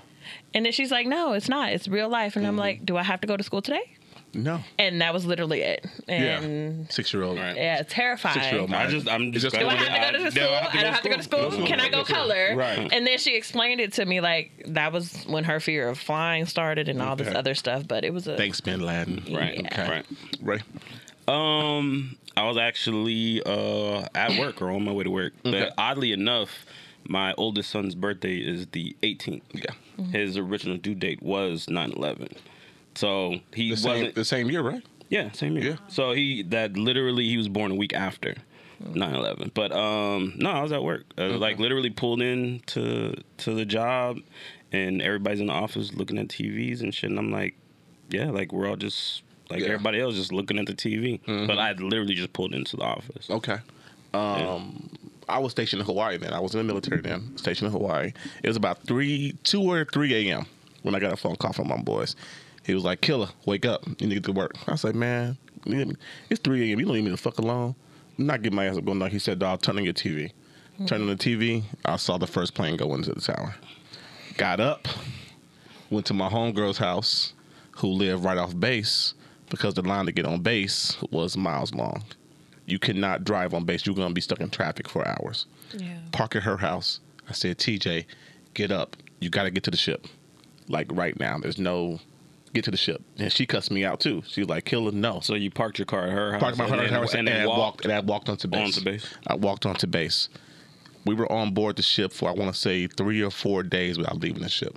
[0.54, 1.72] And then she's like, no, it's not.
[1.72, 2.34] It's real life.
[2.36, 2.50] And Mm-hmm.
[2.50, 3.92] I'm like, do I have to go to school today?
[4.34, 4.60] No.
[4.78, 5.86] And that was literally it.
[6.08, 6.70] Yeah.
[6.90, 7.38] Six year old.
[7.38, 7.56] Right.
[7.56, 8.34] yeah, terrifying.
[8.34, 9.44] Six-year-old I just, I'm just.
[9.44, 10.44] Just- Do I have to go to school?
[10.48, 11.50] I I, don't have to go to school.
[11.52, 11.66] school.
[11.66, 12.54] Can I go color?
[12.54, 12.92] Right.
[12.92, 16.44] And then she explained it to me like that was when her fear of flying
[16.44, 17.86] started and all this other stuff.
[17.88, 19.24] But it was a Thanks, Bin Laden.
[19.34, 19.60] Right.
[19.62, 19.90] Yeah.
[19.90, 20.06] Right.
[20.42, 20.60] Ray.
[21.28, 25.60] Um, I was actually uh at work or on my way to work, Okay.
[25.60, 26.50] but oddly enough,
[27.08, 29.42] my oldest son's birthday is the 18th.
[29.52, 30.04] Yeah.
[30.12, 32.36] His original due date was 9/11,
[32.94, 34.14] so he The wasn't.
[34.14, 34.82] the same year, right?
[35.08, 35.64] Yeah, same year.
[35.72, 35.76] Yeah.
[35.88, 38.34] So he that literally he was born a week after
[38.82, 39.52] 9/11.
[39.54, 41.04] But um no, I was at work.
[41.16, 44.18] Uh, Like literally pulled in to to the job
[44.72, 47.54] and everybody's in the office looking at TVs and shit and I'm like,
[48.10, 49.66] yeah, like we're all just like Yeah.
[49.68, 51.20] everybody else just looking at the TV.
[51.24, 53.30] But I literally just pulled into the office.
[53.30, 53.58] Okay.
[54.12, 54.90] Um,
[55.28, 56.32] I was stationed in Hawaii then.
[56.32, 58.12] I was in the military then, stationed in Hawaii.
[58.42, 60.46] It was about three, two or three a.m.
[60.82, 62.14] when I got a phone call from my boys.
[62.64, 63.86] He was like, "Killer, wake up!
[63.86, 65.96] You need to get to work." I said, like, "Man,
[66.30, 66.78] it's three a.m.
[66.78, 67.74] You don't leave me the fuck alone.
[68.18, 70.32] I'm not getting my ass up going." No, he said, "Dog, turn on your TV."
[70.74, 70.86] Mm-hmm.
[70.86, 71.64] Turned on the TV.
[71.84, 73.54] I saw the first plane go into the tower.
[74.36, 74.86] Got up,
[75.90, 77.32] went to my homegirl's house,
[77.72, 79.14] who lived right off base,
[79.48, 82.04] because the line to get on base was miles long
[82.66, 83.86] you cannot drive on base.
[83.86, 85.46] You're going to be stuck in traffic for hours.
[85.72, 85.98] yeah.
[86.12, 87.00] Park at her house.
[87.28, 88.04] I said, TJ,
[88.54, 88.96] get up.
[89.20, 90.06] You got to get to the ship.
[90.68, 91.38] Like right now.
[91.38, 92.00] There's no
[92.52, 93.02] get to the ship.
[93.18, 94.22] And she cussed me out too.
[94.26, 95.20] She was like, killer, no.
[95.20, 96.42] So you parked your car at her house.
[96.42, 97.58] Parked my car at her house and and, then I walked.
[97.58, 98.76] walked, and I walked onto base.
[98.76, 99.14] onto base.
[99.26, 100.28] I walked onto base.
[101.04, 103.96] We were on board the ship for, I want to say, three or four days
[103.96, 104.76] without leaving the ship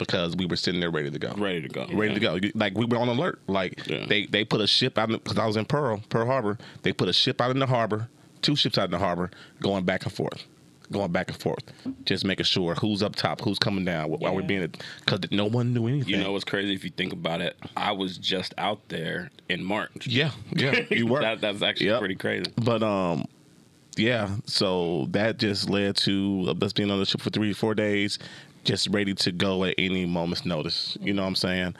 [0.00, 1.86] because we were sitting there ready to go ready to go.
[1.92, 2.38] ready to go.
[2.56, 3.38] Like we were on alert.
[3.46, 4.06] Like Yeah.
[4.08, 6.58] they they put a ship out because I was in Pearl Pearl Harbor.
[6.82, 8.08] They put a ship out in the harbor,
[8.42, 9.30] two ships out in the harbor,
[9.60, 10.44] going back and forth,
[10.90, 11.62] going back and forth,
[12.04, 14.46] just making sure who's up top, who's coming down, while we're Yeah.
[14.46, 14.74] being
[15.04, 16.08] because no one knew anything.
[16.08, 17.56] You know what's crazy if you think about it?
[17.76, 20.06] I was just out there in March.
[20.06, 21.20] Yeah, yeah, you were.
[21.20, 21.98] that, that's actually Yep.
[22.00, 22.46] pretty crazy.
[22.56, 23.26] But um,
[23.96, 24.30] yeah.
[24.46, 28.18] So that just led to us being on the ship for three, four days,
[28.64, 30.96] just ready to go at any moment's notice.
[31.00, 31.76] You know what I'm saying?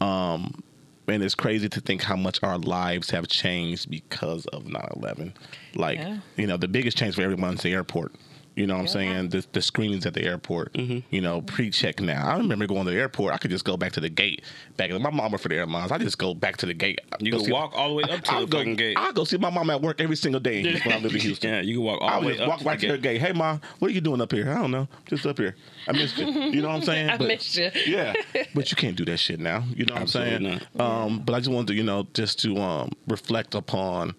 [0.00, 0.62] Um,
[1.08, 5.32] and it's crazy to think how much our lives have changed because of 9/11.
[5.74, 6.18] Like, Yeah.
[6.36, 8.12] you know, the biggest change for everyone is the airport.
[8.60, 9.28] You know what I'm saying?
[9.30, 10.76] The, the screenings at the airport.
[10.76, 12.28] You know, pre-check now.
[12.28, 13.32] I remember going to the airport.
[13.32, 14.42] I could just go back to the gate.
[14.76, 15.90] Back my mom worked for the airlines.
[15.90, 17.00] I just go back to the gate.
[17.20, 18.98] You can walk all the way up to I'll the go, fucking gate.
[18.98, 21.50] I'll go see my mom at work every single day when I live in Houston.
[21.54, 22.98] Yeah, you can walk all I the way up walk to right the to her
[22.98, 23.18] gate.
[23.20, 23.28] gate.
[23.28, 24.50] Hey, mom, what are you doing up here?
[24.50, 24.88] I don't know.
[25.06, 25.56] Just up here.
[25.88, 26.26] I missed you.
[26.26, 27.08] You know what I'm saying?
[27.10, 27.70] I But- missed you.
[27.86, 28.12] Yeah,
[28.54, 29.64] but you can't do that shit now.
[29.74, 30.80] You know what Absolutely I'm saying?
[30.80, 34.14] Um, but I just wanted to, you know, just to um, reflect upon,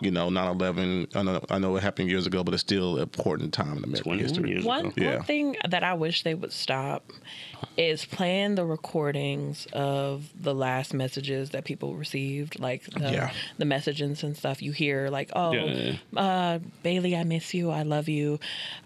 [0.00, 1.14] you know, 9/11.
[1.16, 3.84] I know, I know it happened years ago, but it's still an important time in
[3.84, 4.50] American history.
[4.50, 4.92] years One, ago.
[4.96, 5.14] Yeah.
[5.16, 7.10] one thing that I wish they would stop
[7.76, 13.30] is playing the recordings of the last messages that people received, like the, Yeah.
[13.58, 14.62] the messages and stuff.
[14.62, 17.70] You hear like, "Oh, Yeah, Uh, Bailey, I miss you.
[17.70, 18.38] I love you.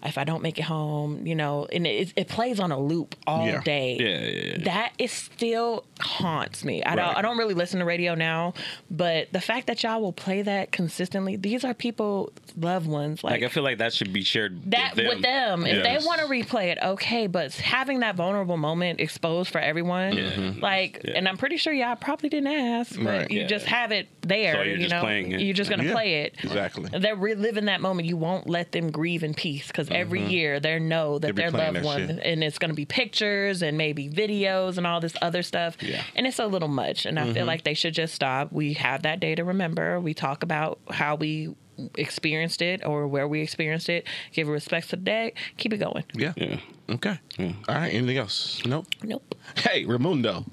[0.03, 3.15] If I don't make it home, you know," and it, it plays on a loop
[3.27, 3.61] all Yeah.
[3.61, 3.97] day.
[3.99, 4.63] Yeah, yeah, yeah.
[4.65, 6.83] That is still haunts me.
[6.83, 7.15] I don't.
[7.17, 8.53] I don't really listen to radio now,
[8.91, 13.43] but the fact that y'all will play that consistently, these are people, loved ones, Like
[13.43, 15.07] I feel like that should be shared that with them.
[15.07, 15.65] with them.
[15.65, 17.27] If they want to replay it, okay.
[17.27, 21.13] But having that vulnerable moment exposed for everyone, like, Yeah.
[21.15, 23.31] and I'm pretty sure y'all probably didn't ask, but Right.
[23.31, 23.47] you Yeah.
[23.47, 24.53] just have it there.
[24.55, 25.41] So you're you just know, playing it.
[25.41, 26.35] you're just gonna Yeah, play it.
[26.43, 26.89] exactly.
[26.97, 28.07] They're reliving that moment.
[28.07, 31.35] You won't let them grieve in peace because every year they know that Mm-hmm.
[31.35, 32.19] They their loved that one, shit.
[32.23, 35.77] and it's gonna be pictures and maybe videos and all this other stuff.
[35.81, 35.97] Yeah.
[35.97, 36.17] Mm-hmm.
[36.17, 37.05] And it's a little much.
[37.05, 38.51] And I feel like they should just stop.
[38.51, 39.99] We have that day to remember.
[39.99, 41.53] We talk about how we
[41.97, 44.07] experienced it or where we experienced it.
[44.31, 45.33] Give respect to the day.
[45.57, 46.03] Keep it going.
[46.13, 46.31] Yeah.
[46.37, 46.59] Yeah.
[46.89, 47.19] Okay.
[47.37, 47.51] Yeah.
[47.67, 47.93] All right.
[47.93, 48.61] Anything else?
[48.65, 48.87] Nope.
[49.03, 49.35] Nope.
[49.57, 50.45] Hey, Ramundo.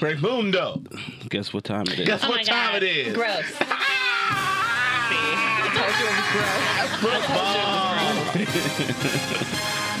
[0.00, 0.82] Ramundo.
[1.28, 2.06] Guess what time it is?
[2.06, 2.82] Guess Oh what time God.
[2.82, 3.14] it is?
[3.14, 3.44] Gross.
[3.46, 3.66] See, I
[5.74, 6.26] told you it was
[7.00, 7.28] gross.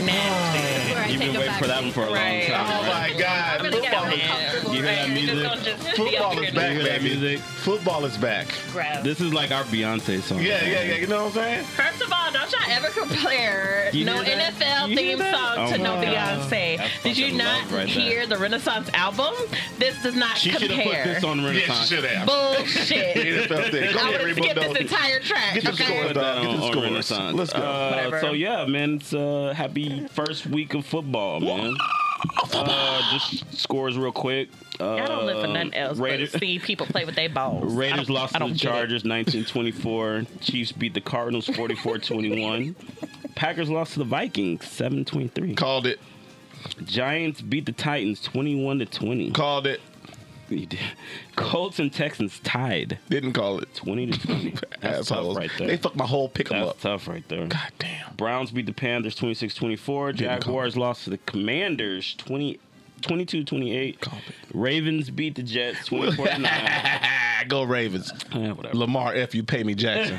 [0.06, 0.77] Nasty.
[0.98, 2.48] Where I You've take been waiting for that one for a Right.
[2.48, 2.66] long time.
[2.68, 3.12] Oh right?
[3.12, 3.62] my God.
[3.62, 4.74] really get Football, uncomfortable.
[4.74, 5.48] You hear that Right, we just music?
[5.48, 7.16] gonna just be football is back, You hear that baby.
[7.16, 7.40] music?
[7.40, 8.46] Football is back.
[8.72, 9.02] Gross.
[9.02, 10.38] This is like our Beyonce song.
[10.42, 10.94] Yeah, yeah, yeah.
[10.96, 11.64] You know what I'm saying?
[11.64, 14.22] First of all, don't y'all ever compare You no?
[14.22, 15.34] NFL You theme that?
[15.34, 16.04] song to Oh no God.
[16.50, 17.02] Beyonce.
[17.02, 17.86] Did you not love right there.
[17.86, 19.34] hear the Renaissance album?
[19.78, 21.04] This does not She should have compare.
[21.04, 21.88] put this on Yeah, Renaissance.
[21.88, 22.26] she should have.
[22.26, 23.16] Bullshit.
[23.48, 23.92] NFL thing.
[23.92, 25.54] Go I ahead, would have skipped this entire track.
[25.54, 25.84] Get the okay?
[25.84, 25.96] score.
[26.04, 26.80] Put Get the on, on.
[26.82, 27.36] Renaissance.
[27.36, 27.58] Let's go.
[27.60, 31.74] Uh, so yeah, man, it's uh, happy first week of football, man.
[32.52, 34.48] Uh, just scores real quick.
[34.80, 37.72] Uh, I don't live for nothing else Raiders, but see people play with their balls.
[37.76, 38.72] Raiders lost I to don't the get it.
[38.72, 40.26] Chargers 19-24.
[40.40, 42.74] Chiefs beat the Cardinals 44-21.
[43.34, 45.56] Packers lost to the Vikings 7-23.
[45.56, 46.00] Called it.
[46.84, 49.30] Giants beat the Titans 21 to 20.
[49.30, 49.80] Called it.
[50.58, 50.80] You did.
[51.36, 53.74] Colts and Texans tied Didn't call it.
[53.74, 54.54] 20 to 20.
[54.80, 55.66] That's tough right there.
[55.68, 56.80] They fucked my whole pick 'em That's up.
[56.80, 57.46] tough right there.
[57.46, 58.14] God damn.
[58.16, 60.16] Browns beat the Panthers 26-24.
[60.16, 62.58] Didn't Jaguars lost to the Commanders 20
[63.02, 64.00] 22-28.
[64.00, 64.34] Called it.
[64.52, 67.00] Ravens beat the Jets 24 to 9.
[67.48, 68.12] Go Ravens.
[68.34, 68.76] Yeah, whatever.
[68.76, 70.16] Lamar, F you pay me Jackson.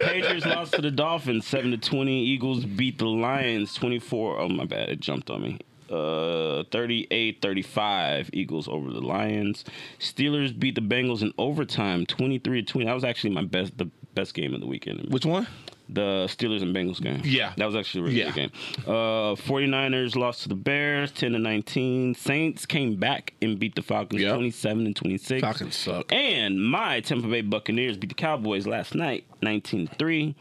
[0.00, 2.24] Patriots lost to the Dolphins 7 to 20.
[2.24, 4.38] Eagles beat the Lions 24.
[4.40, 5.58] Oh my bad, it jumped on me.
[5.92, 9.64] Uh 38-35 Eagles over the Lions.
[9.98, 12.86] Steelers beat the Bengals in overtime 23 to 20.
[12.86, 15.12] That was actually my best the best game of the weekend.
[15.12, 15.46] Which one?
[15.88, 17.20] the Steelers and Bengals game.
[17.22, 17.52] Yeah.
[17.58, 18.26] That was actually a really Yeah.
[18.30, 18.50] good game.
[18.86, 22.14] Uh 49ers lost to the Bears 10 to 19.
[22.14, 24.34] Saints came back and beat the Falcons Yep.
[24.36, 25.42] 27 and 26.
[25.42, 26.10] Falcons suck.
[26.10, 30.34] And my Tampa Bay Buccaneers beat the Cowboys last night 19 3.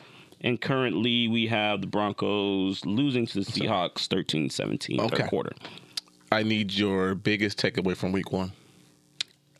[0.44, 5.16] And currently we have the Broncos losing to the Seahawks 13-17 Okay.
[5.18, 5.52] third quarter.
[6.32, 8.52] I need your biggest takeaway from week one.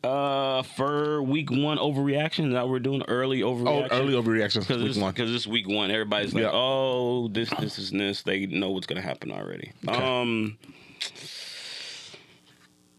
[0.02, 3.88] Uh for week 1 overreaction, that we're doing early Oh, overreaction.
[3.92, 4.60] early overreactions.
[4.66, 5.14] Because Week this, one.
[5.14, 6.50] 'cause this week one, everybody's like, Yeah.
[6.52, 9.70] "Oh, this, this, is this." They know what's gonna happen already.
[9.86, 9.96] Okay.
[9.96, 10.58] Um,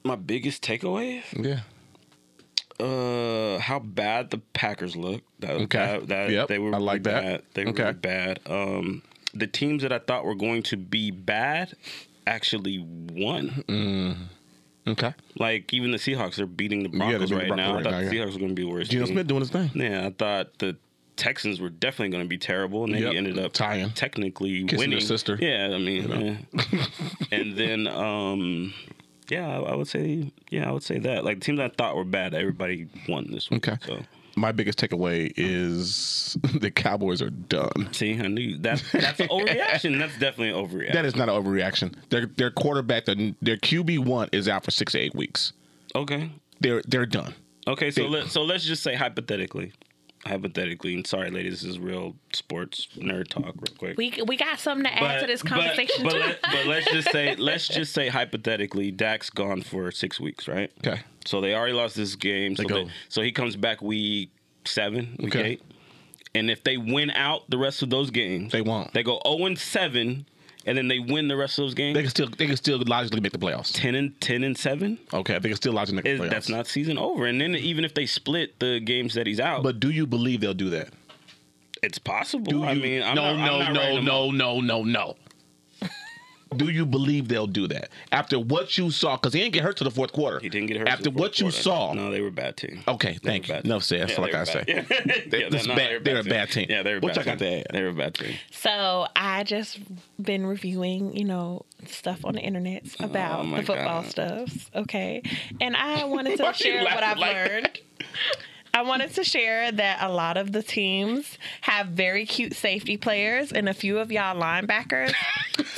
[0.05, 1.61] my biggest takeaway, Yeah.
[2.83, 5.21] Uh, how bad the Packers look.
[5.39, 5.77] That, Okay.
[5.79, 6.75] that, that Yep, they were.
[6.75, 7.23] I like really that.
[7.23, 7.43] Bad.
[7.53, 7.83] They were Okay.
[7.83, 8.39] really bad.
[8.45, 9.01] Um,
[9.33, 11.73] the teams that I thought were going to be bad
[12.27, 14.29] actually won.
[14.85, 15.13] Okay.
[15.39, 17.73] Like even the Seahawks, they're beating the Yeah, Broncos beating right the Broncos now.
[17.75, 18.23] right I thought the yeah.
[18.25, 18.87] Seahawks were going to be worse.
[18.89, 19.05] Geno.
[19.05, 19.71] Smith doing his thing.
[19.75, 20.75] Yeah, I thought the
[21.15, 23.11] Texans were definitely going to be terrible, and then Yep.
[23.11, 23.91] he ended up Tying.
[23.91, 24.91] technically Kissing winning.
[24.99, 25.37] their sister.
[25.39, 26.37] Yeah, I mean, know.
[26.73, 26.85] yeah.
[27.31, 28.73] and then um,
[29.29, 32.03] yeah, I, I would say yeah, I would say that like teams I thought were
[32.05, 33.67] bad, everybody won this week.
[33.67, 33.77] Okay.
[33.85, 33.99] So
[34.35, 37.89] My biggest takeaway is the Cowboys are done.
[37.91, 39.99] see, I knew that that's an overreaction.
[39.99, 40.93] That's definitely an overreaction.
[40.93, 41.95] That is not an overreaction.
[42.09, 45.53] Their their quarterback, their, their QB one is out for six to eight weeks.
[45.95, 46.31] okay.
[46.59, 47.33] They're they're done.
[47.67, 49.73] Okay, so They- let so let's just say hypothetically.
[50.25, 53.97] Hypothetically, and sorry, ladies, this is real sports nerd talk, real quick.
[53.97, 56.19] We we got something to add to this conversation But, too.
[56.19, 60.71] let, but let's just say, let's just say hypothetically, Dak's gone for six weeks, right?
[60.85, 61.01] Okay.
[61.25, 62.55] So they already lost this game.
[62.55, 64.31] So, go- they- so he comes back week
[64.63, 65.45] seven, week Okay.
[65.51, 65.61] eight,
[66.33, 68.93] and if they win out the rest of those games, They won't.
[68.93, 70.25] They go zero and seven,
[70.65, 71.95] and then they win the rest of those games.
[71.95, 73.71] They can still they can still logically make the playoffs.
[73.73, 74.97] ten and ten and seven.
[75.13, 76.29] Okay, they can still logically make the playoffs.
[76.29, 77.25] that's not season over.
[77.25, 80.41] And then even if they split the games that he's out, But do you believe
[80.41, 80.89] they'll do that?
[81.81, 82.45] it's possible.
[82.49, 85.15] Do you, I mean, I'm no, not, no, no, no, no, no, no.
[86.53, 89.15] Do you believe they'll do that after what you saw?
[89.17, 90.39] Because he didn't get hurt to the fourth quarter.
[90.39, 90.87] He didn't get hurt.
[90.87, 91.57] After the what you quarter.
[91.57, 91.93] saw.
[91.93, 92.81] no, they were a bad team.
[92.87, 93.55] Okay, They thank you.
[93.65, 93.81] No, team.
[93.81, 94.63] say that's Yeah, like they I were say.
[94.65, 94.85] bad.
[95.05, 96.67] Yeah, They- this no, bad- they were they're a bad team.
[96.69, 97.49] Yeah, they're a What bad y'all got team.
[97.49, 97.67] to add?
[97.73, 98.35] They were a bad team.
[98.51, 99.79] So I just
[100.21, 104.09] been reviewing, you know, stuff on the internet oh about Oh the football God.
[104.11, 104.69] stuff.
[104.75, 105.21] Okay,
[105.59, 107.51] and I wanted to share what I've like that?
[107.51, 107.79] learned.
[108.75, 113.51] I wanted to share that a lot of the teams have very cute safety players,
[113.51, 115.13] and a few of y'all linebackers,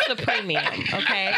[0.08, 0.64] the premium.
[0.94, 1.36] Okay,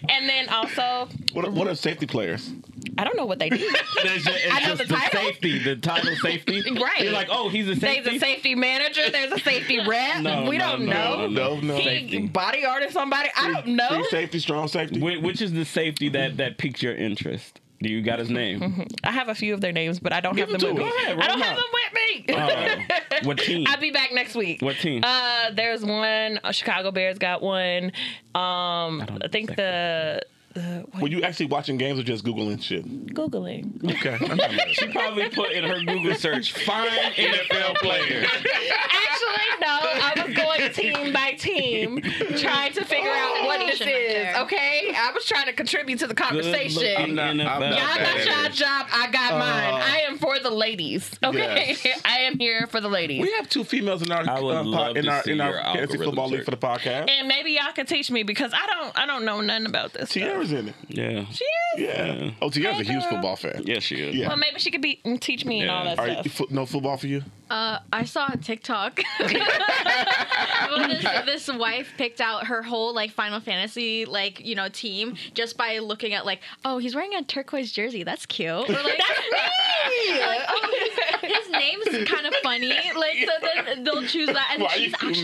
[0.08, 2.50] and then also, What, what are safety players?
[2.98, 3.56] I don't know what they do.
[4.04, 5.20] It's just, it's I know just the the, title.
[5.20, 6.62] safety, the title safety.
[6.72, 7.02] Right.
[7.04, 8.00] You're like, oh, he's a safety.
[8.00, 8.16] There's safety.
[8.16, 9.10] a safety manager.
[9.10, 10.22] There's a safety rep.
[10.22, 11.28] No, we no, don't no, know.
[11.28, 11.76] No, no.
[11.76, 12.26] He Safety.
[12.26, 13.28] body art or somebody.
[13.36, 13.88] I don't know.
[13.88, 14.98] Free safety, strong safety.
[15.00, 17.60] Whi- Which is the safety that that piques your interest?
[17.82, 18.86] Do you got his name?
[19.04, 20.88] I have a few of their names, but I don't Give have them with me.
[20.88, 22.34] ahead, I don't have them with me.
[22.34, 23.66] Uh, what team?
[23.68, 24.62] I'll be back next week.
[24.62, 25.02] What team?
[25.04, 26.38] Uh, there's one.
[26.44, 27.86] uh, Chicago Bears got one.
[28.34, 30.22] Um, I think the
[30.54, 32.84] the Were you actually watching games or just googling shit?
[33.14, 33.82] googling?
[33.84, 34.68] Okay, I'm not mad.
[34.72, 39.78] She probably put in her Google search "find NFL players." Actually, no.
[39.82, 42.00] I was going team by team,
[42.38, 43.86] trying to figure out what this is.
[43.86, 44.34] there.
[44.42, 46.94] Okay, I was trying to contribute to the conversation.
[46.96, 48.26] I'm not- I'm not Y'all got bad.
[48.26, 48.86] your job.
[48.92, 49.74] I got mine.
[49.74, 51.10] Uh, I am for the ladies.
[51.24, 52.00] Okay, yes.
[52.04, 53.22] I am here for the ladies.
[53.22, 56.04] We have two females in our uh, love in our see in our fantasy algorithm
[56.06, 57.08] football league for the podcast.
[57.10, 58.98] and maybe y'all can teach me because I don't.
[58.98, 60.10] I don't know nothing about this.
[60.10, 60.22] stuff.
[60.46, 60.74] Tiara's in it.
[60.88, 61.50] Yeah, She is.
[61.78, 62.30] Yeah.
[62.42, 63.62] Oh, Tiara's a Hey, huge football fan.
[63.64, 64.14] yeah, she is.
[64.14, 64.28] Yeah.
[64.28, 65.94] Well, maybe she could be teach me and all Yeah.
[65.94, 66.32] that Are stuff.
[66.32, 67.22] fo- no football for you?
[67.50, 69.00] Uh, I saw a TikTok.
[69.20, 75.16] well, this, this wife picked out her whole like Final Fantasy like you know team
[75.34, 78.74] just by looking at like oh he's wearing a turquoise jersey that's cute or like,
[78.98, 83.32] like, oh, his, his name's kind of funny like so
[83.66, 85.22] then they'll choose that and she's actually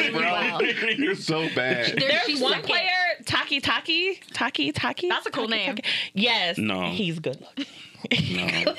[0.00, 0.62] doing really well.
[0.98, 1.86] You're so bad.
[1.98, 2.68] There- There's she's one second.
[2.68, 2.90] player,
[3.58, 5.08] Taki Taki, Taki Taki.
[5.08, 5.76] That's a cool Taki, name.
[5.76, 5.88] Taki.
[6.14, 6.58] Yes.
[6.58, 6.90] No.
[6.90, 7.66] He's good looking.
[8.10, 8.46] No.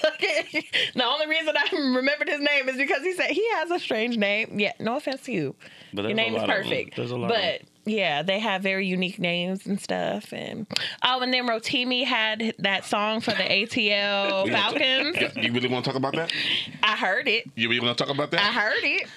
[0.96, 4.18] the only reason I remembered his name is because he said he has a strange
[4.18, 4.60] name.
[4.60, 5.56] Yeah, no offense to you.
[5.94, 6.64] But Your there's a name is lot of them.
[6.64, 6.96] perfect.
[6.96, 7.38] There's a lot of.
[7.38, 10.32] But yeah, they have very unique names and stuff.
[10.34, 10.66] And
[11.04, 15.36] oh, and then Rotimi had that song for the ATL Falcons.
[15.36, 16.32] You really want to talk about that?
[16.84, 17.46] I heard it.
[17.56, 18.42] You really want to talk about that?
[18.42, 19.08] I heard it.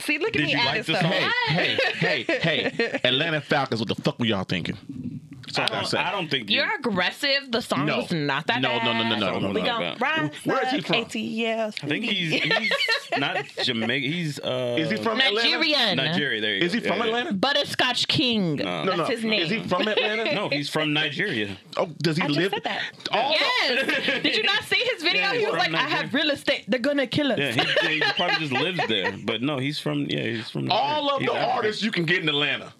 [0.00, 1.02] See, look at Did me you like the stuff.
[1.02, 1.12] song?
[1.48, 3.00] Hey, hey, hey, hey!
[3.04, 3.80] Atlanta Falcons.
[3.80, 5.19] What the fuck were y'all thinking?
[5.54, 5.94] That's all I I don't.
[6.06, 6.56] I don't think you.
[6.60, 7.50] You're aggressive.
[7.50, 7.98] The song No.
[7.98, 8.84] was not that No, bad.
[8.84, 9.96] no, no, no, no, no, We no, gonna no.
[10.00, 10.96] ride Where is he from?
[11.04, 11.74] ATL.
[11.82, 12.70] I think he's he's
[13.18, 14.12] not Jamaican.
[14.12, 14.76] He's uh.
[14.78, 15.48] Is he from Atlanta?
[15.48, 15.96] Nigerian.
[15.96, 16.40] Nigeria?
[16.40, 16.80] There you Is go.
[16.80, 17.08] he from Yeah, yeah.
[17.10, 17.32] Atlanta?
[17.34, 18.56] Butterscotch King.
[18.56, 18.84] No.
[18.84, 19.04] No, That's no.
[19.16, 19.42] his name.
[19.42, 20.34] Is he from Atlanta?
[20.34, 21.56] No, he's from Nigeria.
[21.76, 22.50] Oh, does he I just live?
[22.52, 22.82] said that.
[23.12, 24.22] All Yes.
[24.22, 25.22] Did you not see his video?
[25.22, 26.64] Yeah, he was like, from "I have real estate.
[26.68, 27.52] They're gonna kill us." Yeah,
[27.88, 29.12] he, he probably just lives there.
[29.24, 30.70] But no, he's from yeah, he's from.
[30.70, 32.72] all of he's the artists you can get in Atlanta.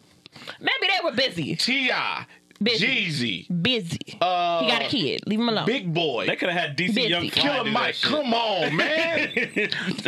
[0.61, 1.57] Maybe they were busy.
[1.57, 1.91] Ti,
[2.63, 2.87] Busy.
[3.47, 3.99] Jeezy, Busy.
[4.21, 5.21] uh, he got a kid.
[5.27, 5.65] Leave him alone.
[5.65, 7.03] Big Boi, They could have had DC Busy.
[7.09, 7.95] Young Fly Killer do that Mike.
[7.95, 8.11] shit.
[8.11, 9.29] Come on, man!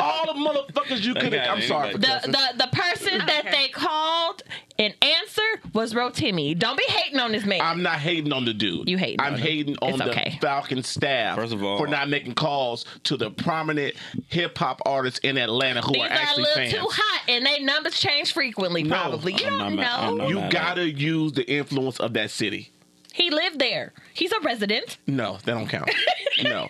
[0.01, 1.57] all the motherfuckers you could have.
[1.57, 1.93] I'm sorry.
[1.95, 4.43] The, the the person that they called
[4.79, 5.43] and answer
[5.75, 6.59] was Rotimi.
[6.59, 7.61] Don't be hating on this man.
[7.61, 8.89] I'm not hating on the dude.
[8.89, 9.47] You hating I'm on him.
[9.47, 10.39] hating on It's the okay.
[10.41, 11.37] Falcon staff.
[11.37, 13.95] First of all- for not making calls to the prominent
[14.29, 16.73] hip hop artists in Atlanta who These are are a actually little fans.
[16.73, 18.83] too hot, and they numbers change frequently.
[18.83, 19.33] No, Probably.
[19.35, 20.29] You I'm don't not- I'm know.
[20.29, 22.70] not- You gotta use the influence of that city.
[23.14, 23.93] He lived there.
[24.14, 24.97] He's a resident.
[25.07, 25.91] No, that don't count.
[26.43, 26.66] No,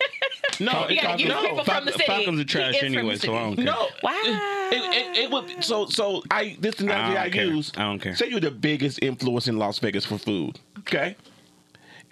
[0.59, 1.41] no, You gotta use no.
[1.41, 2.03] people from the city.
[2.05, 3.65] Falcons are He trash is from the anyway, so I don't care.
[3.65, 3.87] No.
[4.03, 4.11] Wow.
[4.71, 4.77] It,
[5.17, 7.45] it, it would so so I this analogy I I, don't care.
[7.45, 7.71] use.
[7.75, 8.15] I don't care.
[8.15, 10.59] Say you're the biggest influence in Las Vegas for food.
[10.79, 11.15] Okay.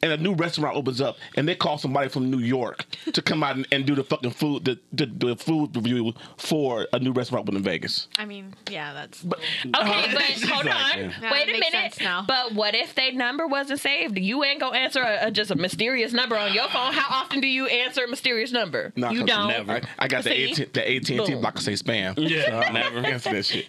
[0.04, 3.44] And a new restaurant opens up, and they call somebody from New York to come
[3.44, 7.12] out and, and do the fucking food, the, the the food review for a new
[7.12, 8.08] restaurant open in Vegas.
[8.18, 9.34] I mean yeah that's Okay,
[9.74, 11.00] but hold like, on.
[11.00, 11.14] yeah.
[11.22, 11.98] Yeah, Wait a minute.
[12.02, 12.24] now.
[12.28, 14.18] But what if their number wasn't saved?
[14.18, 16.94] You ain't gonna answer a, a- just a mysterious number on your phone.
[16.94, 18.92] How often do you answer a mysterious number?
[18.96, 19.48] Nah, you 'cause don't.
[19.50, 19.72] never.
[19.74, 20.64] I, I got the See?
[20.64, 22.16] AT, the AT and T block to say spam.
[22.18, 22.98] Yeah, so I'm never.
[23.06, 23.68] answer that shit.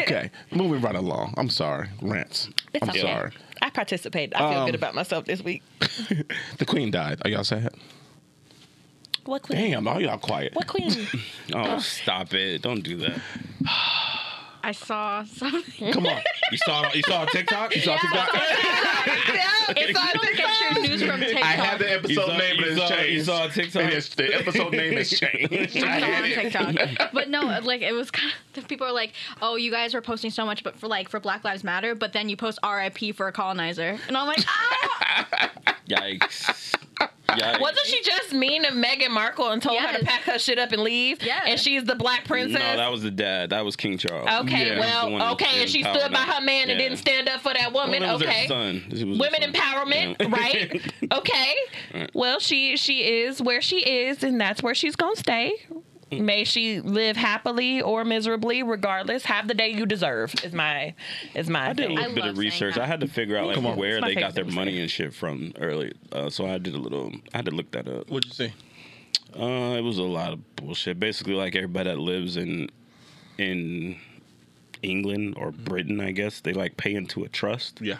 [0.00, 1.34] Okay, moving right along.
[1.36, 2.48] I'm sorry, rants.
[2.72, 3.00] It's I'm okay.
[3.00, 3.32] sorry.
[3.62, 4.34] I participated.
[4.34, 5.62] I feel Um, good about myself this week.
[6.58, 7.20] the queen died.
[7.24, 7.74] Are y'all sad?
[9.24, 9.70] What queen?
[9.72, 10.54] Damn, all y'all quiet.
[10.54, 10.90] What queen?
[11.54, 12.62] Oh, stop it!
[12.62, 13.20] Don't do that.
[14.62, 16.20] I saw something Come on.
[16.50, 17.74] You saw you saw a TikTok.
[17.76, 17.98] You saw Yeah.
[18.00, 18.28] TikTok.
[19.76, 22.62] it's you don't get your news from TikTok I had the episode saw- name, you
[22.62, 23.12] but it's saw- changed.
[23.12, 23.82] you saw a TikTok?
[23.84, 25.76] It is- the episode name has changed.
[25.84, 26.74] I I saw on.
[26.74, 27.10] TikTok.
[27.12, 30.30] But no, like it was kind of people are like, "Oh, you guys were posting
[30.30, 33.12] so much, but for like for Black Lives Matter, but then you post R.I.P.
[33.12, 35.50] for a colonizer," and I'm like, "Ah!"
[35.88, 36.74] Yikes!
[37.28, 37.60] Yikes!
[37.60, 40.72] Wasn't she just mean to Meghan Markle and told her to pack her shit up
[40.72, 41.22] and leave?
[41.22, 41.42] Yeah.
[41.46, 42.58] And she's the black princess?
[42.58, 43.50] No, that was the dad.
[43.50, 44.28] That was King Charles.
[44.46, 47.52] Okay, Yeah, well, okay, and she stood by her man and didn't stand up for
[47.52, 48.00] that woman.
[48.02, 48.82] Well, it was okay, son.
[48.90, 49.52] Was women their son.
[49.52, 50.28] empowerment, Yeah.
[50.30, 50.92] right?
[51.18, 51.54] Okay.
[52.12, 55.52] Well, she she is where she is, and that's where she's gonna stay.
[56.10, 59.24] May she live happily or miserably, regardless.
[59.24, 60.34] Have the day you deserve.
[60.42, 60.94] Is my
[61.34, 62.74] is my I did a little I bit of research.
[62.74, 62.82] that.
[62.84, 63.76] I had to figure out like on.
[63.76, 65.92] where they got their thing money and shit from early.
[66.12, 67.12] Uh, so I did a little.
[67.34, 68.08] I had to look that up.
[68.10, 68.52] What'd you say?
[69.38, 70.98] Uh, it was a lot of bullshit.
[70.98, 72.70] Basically, like everybody that lives in
[73.36, 73.96] in
[74.82, 77.80] England or Britain, I guess they like pay into a trust.
[77.82, 77.98] Yeah.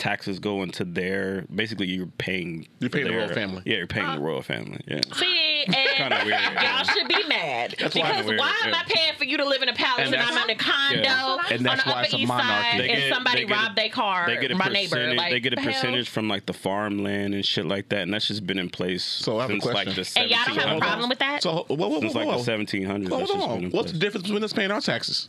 [0.00, 1.44] Taxes go into their.
[1.54, 2.66] Basically, you're paying.
[2.80, 3.62] You're paying the royal family.
[3.66, 4.80] Yeah, you're paying the royal family.
[4.88, 5.00] Yeah.
[5.14, 6.82] See, and Kinda weird, y'all yeah.
[6.84, 8.80] should be mad why because it's weird, why am yeah.
[8.80, 10.58] I paying for you to live in a palace And and, I'm that's- in a
[10.58, 11.36] condo Yeah.
[11.50, 12.28] And that's on the why Upper East.
[12.28, 14.90] Side They and get- somebody they robbed their car, They get a my percentage.
[14.92, 15.14] neighbor?
[15.16, 16.04] Like they get a the hell?
[16.06, 19.38] from like the farmland and shit like that, and that's just been in place So
[19.38, 20.02] I have a since like question.
[20.02, 20.80] the And y'all don't have a 1700s.
[20.80, 21.42] problem with that?
[21.42, 23.08] So whoa, whoa, whoa, Since like the 1700s.
[23.10, 23.70] Hold that's just been on.
[23.70, 25.28] What's the difference between us paying our taxes?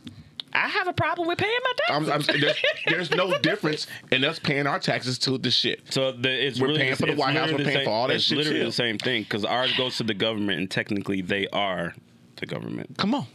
[0.54, 2.28] I have a problem with paying my I'm, taxes.
[2.34, 2.56] I'm, there's,
[2.86, 5.80] there's no difference in us paying our taxes to the shit.
[5.92, 8.08] So the, it's We're really paying for the White House, we're the paying for all
[8.08, 8.66] that it's shit, literally too.
[8.66, 11.94] the same thing because ours goes to the government and technically they are
[12.36, 12.96] the government.
[12.98, 13.26] Come on.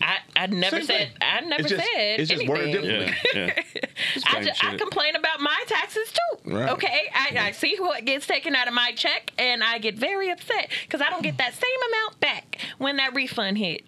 [0.00, 1.16] I, I never Same said thing.
[1.20, 3.14] I never It's just- said it's just worded differently.
[3.34, 3.62] Yeah, yeah.
[4.26, 6.54] I, Same just, I complain about my taxes too.
[6.54, 6.70] Right.
[6.70, 10.30] Okay, I, I see what gets taken out of my check, and I get very
[10.30, 13.82] upset because I don't get that same amount back when that refund hit.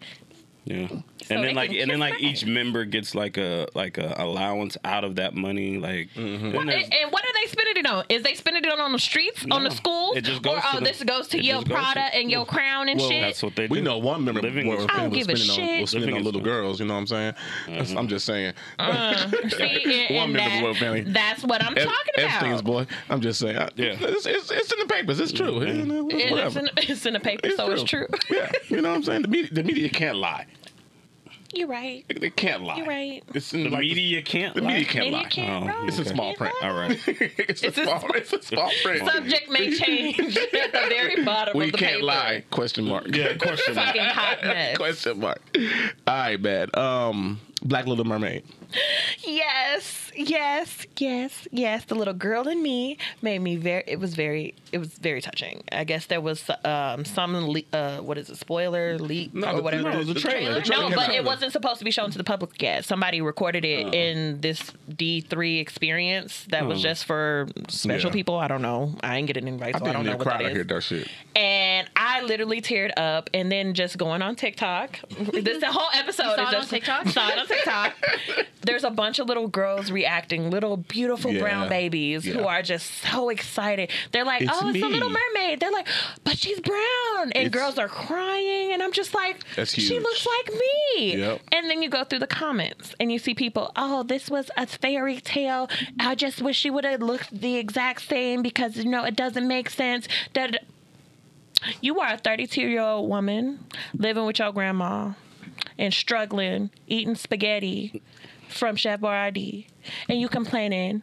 [0.65, 0.89] Yeah.
[1.31, 4.15] So and then like and then like my each member gets like a like a
[4.19, 5.79] allowance out of that money.
[5.79, 6.51] Like Mm-hmm.
[6.51, 8.05] then there's- And, and what are they spending it on?
[8.09, 10.61] Is they spending it on, on the streets, on the schools, It just goes or
[10.61, 13.01] to oh, the- this goes to your just goes to- Prada and your crown and
[13.01, 13.23] shit?
[13.23, 13.73] that's what they do.
[13.75, 15.91] We know one member Living was, is- was I don't spending give a on, was
[15.91, 16.51] spending on little fun.
[16.51, 16.81] girls.
[16.81, 17.35] You know what I'm saying?
[17.69, 18.53] That's, I'm just saying.
[18.79, 21.01] Uh, See, One member of the family.
[21.03, 22.31] that's what I'm Ep- talking about.
[22.33, 22.87] Epstein's boy.
[23.09, 23.57] I'm just saying.
[23.57, 23.97] I- Yeah.
[24.01, 25.21] It's, it's, it's in the papers.
[25.21, 25.65] It's true.
[25.65, 26.59] You know, it's whatever.
[26.61, 28.07] in, it's in the paper, so it's true.
[28.31, 28.51] yeah.
[28.69, 29.23] You know what I'm saying?
[29.23, 30.47] The media can't lie.
[31.53, 32.05] You're right.
[32.09, 32.77] They, they can't lie.
[32.77, 33.23] You're right.
[33.35, 34.55] It's in the like, media can't.
[34.55, 34.69] The lie.
[34.69, 35.29] media can't Media lie.
[35.29, 35.87] can't Oh, lie.
[35.89, 36.55] It's a small print.
[36.63, 36.91] All right.
[37.07, 39.05] it's, a It's a- small, it's a small print.
[39.11, 42.05] Subject may change at the very bottom we of the can't paper.
[42.05, 42.45] lie.
[42.51, 43.07] Question mark.
[43.15, 43.87] Yeah, question mark.
[43.89, 44.77] Fucking hot mess.
[44.77, 45.41] Question mark.
[46.07, 46.69] All right, man.
[46.75, 48.45] Um, Black Little Mermaid.
[49.27, 51.85] Yes, yes, yes, yes.
[51.85, 53.85] The little girl in me made me very.
[53.87, 54.55] It was very.
[54.73, 55.63] It was very touching.
[55.73, 57.35] I guess there was um, some.
[57.49, 58.37] Le- uh, what is it?
[58.37, 59.83] Spoiler leak No, or the- whatever.
[59.93, 60.55] no, it was a trailer.
[60.55, 62.85] The trailer No, but it wasn't supposed to be shown to the public yet.
[62.85, 68.15] Somebody recorded it in this D three experience that was just for special Yeah.
[68.15, 68.37] people.
[68.37, 68.95] I don't know.
[69.03, 70.55] I ain't getting invited, I so I think don't know what cried that to is
[70.55, 71.09] hear that shit.
[71.37, 73.31] and I literally teared up.
[73.35, 74.99] And then just going on TikTok,
[75.33, 77.09] this the whole episode You saw is it on TikTok?
[77.09, 77.95] Saw it on TikTok.
[78.63, 81.41] There's a bunch of little girls reacting, little beautiful Yeah.
[81.41, 83.91] brown babies who are just so excited.
[84.13, 85.89] They're like, It's "Oh, it's a me." Little Mermaid." They're like,
[86.25, 90.55] "But she's brown," and It's- girls are crying, and I'm just like, "She looks like
[90.97, 91.41] me." Yep.
[91.53, 94.67] And then you go through the comments and you see people, "Oh, this was a
[94.67, 95.69] fairy tale.
[95.99, 99.49] I just wish she would have looked the exact same because you know it doesn't
[99.49, 100.49] make sense." Da-
[101.81, 103.65] you are a 32 year old woman
[103.95, 105.13] living with your grandma
[105.79, 108.03] and struggling, eating spaghetti
[108.51, 109.67] from Chef Boyardee,
[110.09, 111.03] and you complaining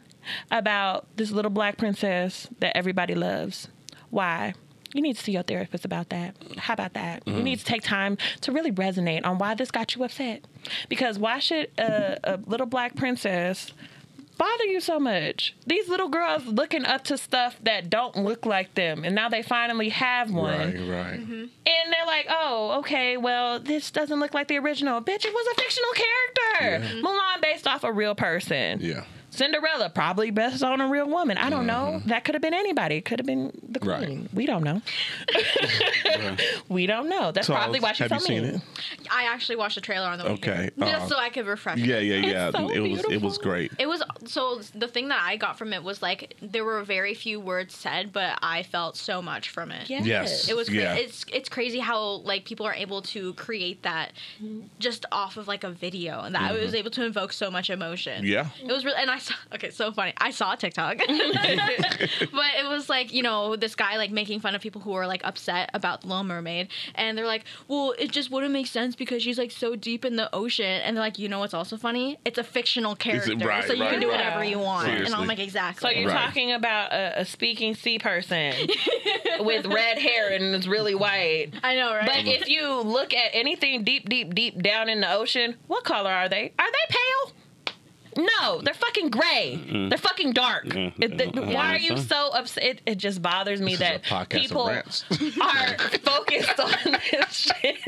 [0.50, 3.68] about this little black princess that everybody loves.
[4.10, 4.54] Why?
[4.94, 6.34] You need to see your therapist about that.
[6.56, 7.22] How about that?
[7.26, 7.42] You mm-hmm.
[7.42, 10.46] need to take time to really resonate on why this got you upset.
[10.88, 13.72] Because why should a, a little black princess
[14.38, 15.54] bother you so much?
[15.66, 19.42] These little girls looking up to stuff that don't look like them, and now they
[19.42, 20.48] finally have one.
[20.48, 21.20] Right, right.
[21.20, 21.32] Mm-hmm.
[21.32, 25.02] And they're like, oh, okay, well, this doesn't look like the original.
[25.02, 27.06] Bitch, it was a fictional character.
[27.06, 28.78] Mulan based off a real person.
[28.80, 29.04] Yeah.
[29.38, 31.38] Cinderella probably based on a real woman.
[31.38, 32.02] I don't know.
[32.06, 32.96] That could have been anybody.
[32.96, 34.22] It could have been the queen.
[34.22, 34.34] Right.
[34.34, 34.82] We don't know.
[36.68, 37.32] we don't know.
[37.32, 38.54] That's probably why she's have so you seen mean.
[38.56, 38.62] it?
[39.10, 41.78] I actually watched the trailer on the Okay, weekend, uh, just so I could refresh.
[41.78, 42.50] Yeah, yeah, yeah.
[42.50, 43.42] so it was it was beautiful.
[43.42, 43.72] great.
[43.78, 47.14] It was so the thing that I got from it was like there were very
[47.14, 49.88] few words said, but I felt so much from it.
[49.88, 50.04] Yes.
[50.06, 50.48] Yes.
[50.48, 50.94] It was cra- Yeah.
[50.94, 54.12] it's it's crazy how like people are able to create that
[54.78, 57.70] just off of like a video and that I was able to invoke so much
[57.70, 58.24] emotion.
[58.24, 58.48] Yeah.
[58.62, 60.12] It was really and I saw okay, so funny.
[60.18, 60.98] I saw TikTok.
[61.06, 65.06] but it was like, you know, this guy like making fun of people who are
[65.06, 68.96] like upset about the Little Mermaid and they're like, "Well, it just wouldn't make sense
[68.96, 71.76] because she's like so deep in the ocean." And they're like, "You know what's also
[71.76, 72.18] funny?
[72.24, 74.16] It's a fictional character, right, so you right, can do right.
[74.18, 76.24] whatever you want." And I'm like, "Exactly." So you're Right.
[76.26, 78.54] talking about a, a speaking sea person
[79.40, 81.50] with red hair and it's really white.
[81.62, 82.06] I know, right?
[82.06, 86.10] But if you look at anything deep, deep, deep down in the ocean, what color
[86.10, 86.52] are they?
[86.58, 87.32] Are they pale?
[88.18, 89.86] No, they're fucking gray.
[89.88, 90.64] They're fucking dark.
[90.66, 90.92] Mm.
[91.00, 92.64] It- th- Yeah, I why are you so upset?
[92.64, 94.62] It, it just bothers me This that a podcast of people
[95.42, 96.70] are focused on
[97.10, 97.84] this shit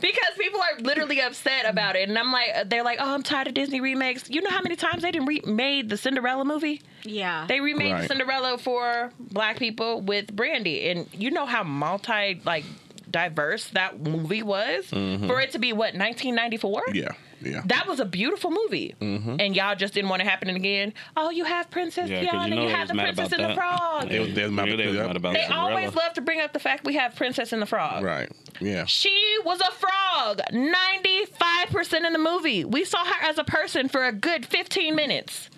[0.00, 3.48] because people are literally upset about it, and I'm like, they're like, oh, I'm tired
[3.48, 4.30] of Disney remakes.
[4.30, 6.80] You know how many times they didn't remade the Cinderella movie?
[7.04, 7.44] yeah.
[7.46, 8.08] They remade Right.
[8.08, 12.64] Cinderella for black people with Brandy, and you know how multi like
[13.10, 16.82] diverse that movie was for it to be what 1994.
[16.88, 16.94] Mm-hmm.
[16.96, 17.08] Yeah,
[17.40, 17.62] yeah.
[17.66, 19.36] That was a beautiful movie, Mm-hmm.
[19.40, 20.92] and y'all just didn't want it happening again.
[21.16, 23.40] Oh, you have Princess Yeah, 'cause Tiana, you you, know they have the Princess about
[23.40, 23.54] and the.
[23.54, 24.08] Frog.
[24.08, 26.84] They was- they mad they about- mad They always love to bring up the fact
[26.84, 28.02] we have Princess and the Frog.
[28.04, 28.30] right.
[28.60, 28.86] Yeah.
[28.86, 32.64] She was a frog 95% in the movie.
[32.64, 35.50] We saw her as a person for a good 15 minutes.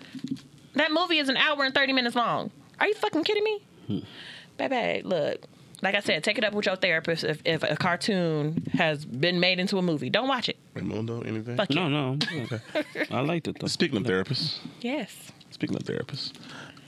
[0.73, 2.51] That movie is an hour and 30 minutes long.
[2.79, 4.03] Are you fucking kidding me?
[4.57, 5.45] Baby, look.
[5.81, 9.39] Like I said, take it up with your therapist if, if a cartoon has been
[9.39, 10.09] made into a movie.
[10.09, 10.57] Don't watch it.
[10.73, 11.55] Raimundo, anything?
[11.57, 11.89] Fuck No, you.
[11.89, 12.59] no.
[13.11, 13.67] I liked it though.
[13.67, 15.15] Speaking of therapists, Yes.
[15.51, 16.33] speaking of therapists,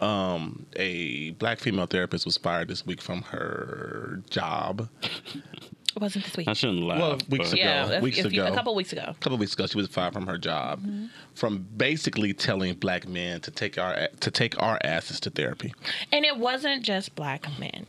[0.04, 4.90] um, a black female therapist was fired this week from her job
[5.96, 6.48] It wasn't this week.
[6.48, 7.00] I shouldn't laugh.
[7.00, 7.62] Well, weeks ago.
[7.62, 9.06] yeah, a, weeks a few- a couple weeks ago.
[9.08, 10.84] a couple weeks ago, she was fired from her job
[11.36, 15.74] from basically telling black men to take our to take our asses to therapy.
[16.12, 17.86] And it wasn't just black men.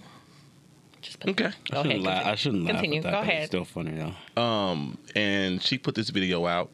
[1.03, 1.51] Just put- Okay.
[1.71, 2.27] Go I shouldn't, laugh.
[2.27, 2.75] I shouldn't laugh.
[2.77, 2.99] Continue.
[2.99, 3.37] At that, Go ahead.
[3.43, 4.41] It's still funny though.
[4.43, 6.71] Um, and she put this video out,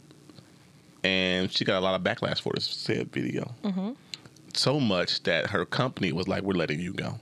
[1.02, 3.54] and she got a lot of backlash for this said video.
[4.54, 7.18] So much that her company was like, "We're letting you go."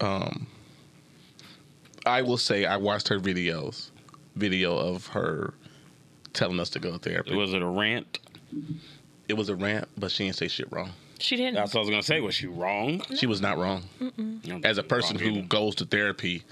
[0.00, 0.46] Um,
[2.06, 3.90] I will say I watched her videos,
[4.36, 5.54] video of her
[6.32, 7.34] telling us to go to therapy.
[7.36, 8.18] Was it a rant?
[9.28, 10.90] It was a rant, but she didn't say shit wrong.
[11.22, 11.54] She didn't.
[11.54, 12.20] That's what I was gonna say.
[12.20, 13.02] Was she wrong?
[13.16, 13.84] She was not wrong.
[14.00, 14.10] I
[14.48, 15.46] don't As a person who either.
[15.46, 16.42] goes to therapy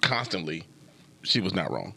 [0.00, 0.64] constantly,
[1.22, 1.94] she was not wrong.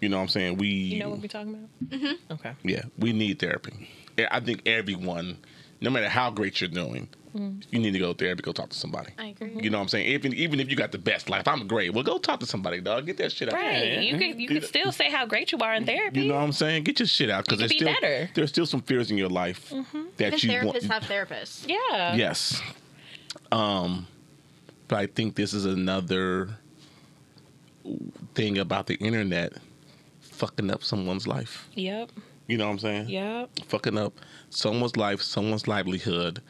[0.00, 0.58] You know what I'm saying?
[0.58, 2.00] We you know what we're talking about?
[2.00, 2.32] Mm-hmm.
[2.34, 2.52] Okay.
[2.62, 3.88] Yeah, we need therapy.
[4.30, 5.38] I think everyone,
[5.80, 8.76] no matter how great you're doing, you need to go to therapy, go talk to
[8.76, 9.12] somebody.
[9.18, 9.52] I agree.
[9.60, 10.06] You know what I'm saying?
[10.06, 11.92] Even even if you got the best life, I'm great.
[11.94, 13.06] Well, go talk to somebody, dog.
[13.06, 13.54] Get that shit out.
[13.54, 13.98] Right.
[14.00, 16.22] You could you could still say how great you are in therapy.
[16.22, 16.84] You know what I'm saying?
[16.84, 18.30] Get your shit out because there's be still better.
[18.34, 19.70] there's still some fears in your life
[20.16, 20.78] that Even you want.
[20.78, 21.68] therapists have therapists.
[21.68, 22.14] yeah.
[22.14, 22.60] Yes.
[23.52, 24.06] Um,
[24.88, 26.48] but I think this is another
[28.34, 29.54] thing about the internet
[30.20, 31.68] fucking up someone's life.
[31.74, 32.10] Yep.
[32.46, 33.08] You know what I'm saying?
[33.08, 33.50] Yep.
[33.68, 34.14] Fucking up
[34.50, 36.42] someone's life, someone's livelihood,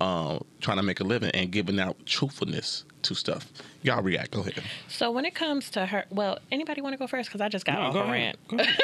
[0.00, 3.50] um, trying to make a living and giving out truthfulness to stuff.
[3.82, 4.32] Y'all react.
[4.32, 4.60] Go ahead.
[4.88, 7.28] So when it comes to her, well, anybody want to go first?
[7.28, 8.12] Because I just got No, off go a ahead.
[8.12, 8.48] rant.
[8.48, 8.78] Go ahead.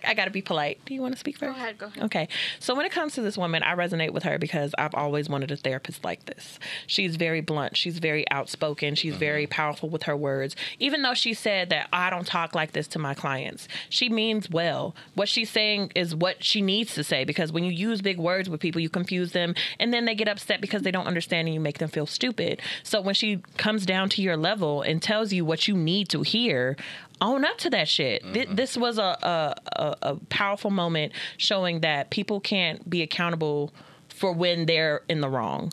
[0.06, 0.80] I got to be polite.
[0.86, 1.48] Do you want to speak first?
[1.50, 1.62] Go first?
[1.62, 2.02] ahead, go ahead.
[2.04, 2.28] Okay.
[2.58, 5.50] So when it comes to this woman, I resonate with her because I've always wanted
[5.50, 6.58] a therapist like this.
[6.86, 7.76] She's very blunt.
[7.76, 8.94] She's very outspoken.
[8.94, 9.20] She's mm-hmm.
[9.20, 10.56] very powerful with her words.
[10.78, 14.48] Even though she said that I don't talk like this to my clients, she means
[14.48, 14.96] well.
[15.14, 18.48] What she's saying is what she needs to say because when you use big words
[18.48, 21.54] with people, you confuse them and then they get upset because they don't understand and
[21.54, 22.60] you make them feel stupid.
[22.82, 26.22] So when she comes down to your level and tells you what you need to
[26.22, 26.76] hear,
[27.20, 28.22] own up to that shit.
[28.22, 28.54] Th- mm-hmm.
[28.54, 33.72] This was a, a, a, a powerful moment showing that people can't be accountable
[34.08, 35.72] for when they're in the wrong.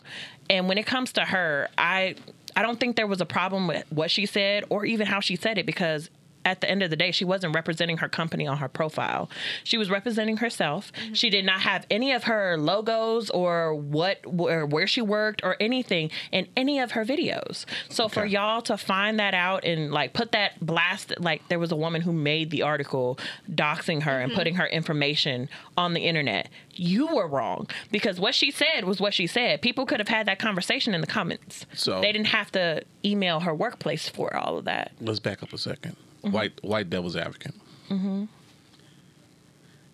[0.50, 2.16] And when it comes to her, I
[2.56, 5.36] I don't think there was a problem with what she said or even how she
[5.36, 6.10] said it because
[6.44, 9.28] at the end of the day, she wasn't representing her company on her profile.
[9.64, 10.92] She was representing herself.
[10.92, 11.12] Mm-hmm.
[11.14, 15.56] She did not have any of her logos or what or where she worked or
[15.60, 17.64] anything in any of her videos.
[17.88, 21.72] So for y'all to find that out and like put that blast like there was
[21.72, 23.18] a woman who made the article
[23.50, 24.38] doxing her and mm-hmm.
[24.38, 26.48] putting her information on the internet.
[26.72, 29.60] You were wrong because what she said was what she said.
[29.60, 31.66] People could have had that conversation in the comments.
[31.74, 34.92] So- they didn't have to email her workplace for all of that.
[35.00, 35.58] Let's back up a
[36.24, 37.54] 2nd White white devil's advocate.
[37.90, 38.24] Mm-hmm.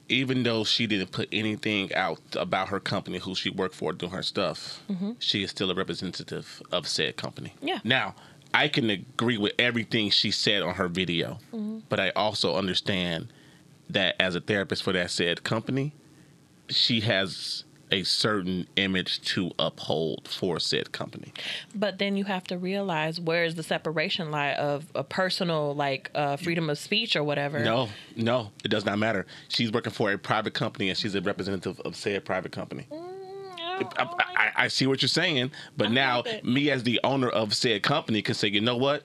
[0.08, 4.12] Even though she didn't put anything out about her company, who she worked for, doing
[4.12, 5.12] her stuff, mm-hmm.
[5.18, 7.54] she is still a representative of said company.
[7.62, 7.80] Yeah.
[7.84, 8.14] Now,
[8.52, 11.38] I can agree with everything she said on her video,
[11.88, 13.32] but I also understand
[13.90, 15.92] that as a therapist for that said company,
[16.68, 21.32] she has a certain image to uphold for said company.
[21.74, 26.10] But then you have to realize where is the separation lie of a personal like
[26.14, 27.60] uh, freedom of speech or whatever.
[27.60, 29.26] No, no, it does not matter.
[29.48, 32.86] She's working for a private company and she's a representative of said private company.
[32.92, 37.28] I, I, I I, I see what you're saying, but now me as the owner
[37.28, 39.02] of said company can say, you know what?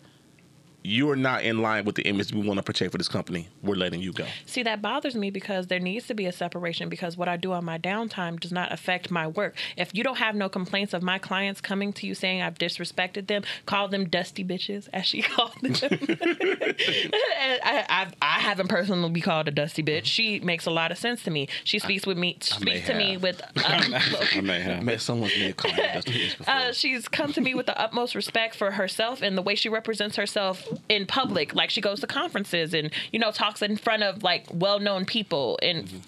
[0.89, 3.47] You are not in line with the image we want to portray for this company.
[3.61, 4.25] We're letting you go.
[4.47, 7.51] See, that bothers me because there needs to be a separation because what I do
[7.51, 9.55] on my downtime does not affect my work.
[9.77, 13.27] If you don't have no complaints of my clients coming to you saying I've disrespected
[13.27, 15.73] them, call them dusty bitches, as she called them.
[15.91, 20.05] I, I, I haven't personally be called a dusty bitch.
[20.05, 21.49] She makes a lot of sense to me.
[21.65, 23.21] She speaks with me, may speaks to me have.
[23.21, 23.41] with.
[23.57, 24.81] I may have.
[24.81, 26.51] met someone named Carl Dusty Bitch before.
[26.51, 29.69] Uh, she's come to me with the utmost respect for herself and the way she
[29.69, 31.53] represents herself in public.
[31.53, 35.59] Like she goes to conferences and you know talks in front of like well-known people
[35.61, 36.01] and.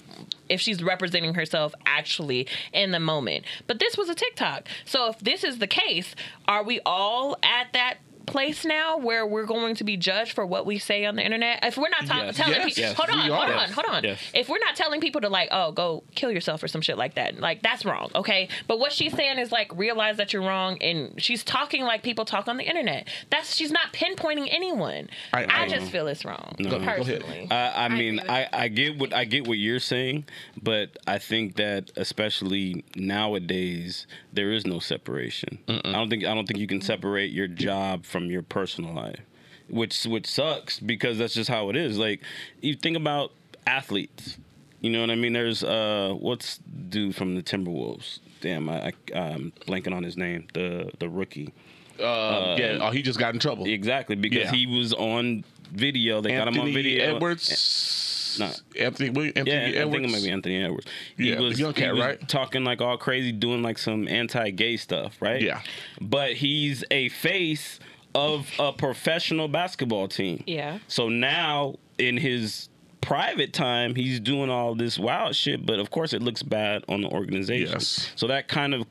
[0.50, 3.46] If she's representing herself actually in the moment.
[3.68, 4.68] But this was a TikTok.
[4.84, 6.14] So if this is the case,
[6.46, 10.66] are we all at that place now where we're going to be judged for what
[10.66, 11.60] we say on the internet?
[11.64, 12.38] If we're not ta- Yes.
[12.38, 12.66] telling Yes.
[12.66, 14.04] people, Yes, hold on, hold on, hold on.
[14.04, 14.20] Yes.
[14.34, 17.16] If we're not telling people to like, oh, go kill yourself or some shit like
[17.16, 18.50] that, like that's wrong, okay?
[18.68, 22.26] But what she's saying is like realize that you're wrong, and she's talking like people
[22.26, 23.08] talk on the internet.
[23.30, 25.10] That's she's not pinpointing anyone.
[25.34, 26.98] I- I, I- just feel it's wrong Go- go ahead.
[26.98, 27.48] personally.
[27.52, 30.26] I, I mean, agree I, I get what I get what you're saying,
[30.62, 35.58] but I think that especially nowadays there is no separation.
[35.68, 39.22] I don't think I don't think you can separate your job from your personal life,
[39.70, 41.98] which which sucks because that's just how it is.
[41.98, 42.22] Like
[42.62, 43.32] you think about
[43.66, 44.38] athletes,
[44.82, 45.34] you know what I mean?
[45.34, 46.58] There's uh, what's
[46.90, 48.20] dude from the Timberwolves?
[48.42, 50.48] Damn, I, I I'm blanking on his name.
[50.54, 51.54] The the rookie.
[52.00, 52.80] Uh, yeah.
[52.82, 53.66] Oh, he just got in trouble.
[53.66, 54.52] Exactly because Yeah.
[54.52, 56.20] he was on video.
[56.22, 57.16] They got him on video.
[57.16, 58.38] Edwards.
[58.40, 58.50] No.
[58.80, 59.10] Anthony.
[59.10, 60.88] William, Anthony Yeah, I think it might be Anthony Edwards.
[61.18, 62.28] He Yeah, was, young cat, right?
[62.28, 65.42] talking like all crazy, doing like some anti-gay stuff, right?
[65.42, 65.62] Yeah.
[66.00, 67.80] But he's a face
[68.16, 70.44] of a professional basketball team.
[70.48, 70.80] Yeah.
[70.88, 72.70] So now in his
[73.02, 77.02] private time, he's doing all this wild shit, but of course it looks bad on
[77.02, 77.74] the organization.
[77.74, 78.12] Yes.
[78.16, 78.86] So that kind of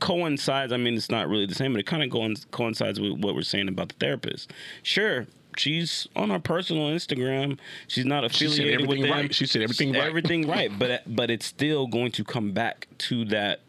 [0.00, 0.72] coincides.
[0.72, 3.34] I mean, it's not really the same, but it kind of coinc- coincides with what
[3.34, 4.52] we're saying about the therapist.
[4.82, 5.26] Sure.
[5.56, 7.58] She's on her personal Instagram.
[7.86, 9.10] She's not She said affiliated with everything them.
[9.20, 9.34] right.
[9.34, 10.02] She said everything right.
[10.02, 13.60] Everything right, but but it's still going to come back to that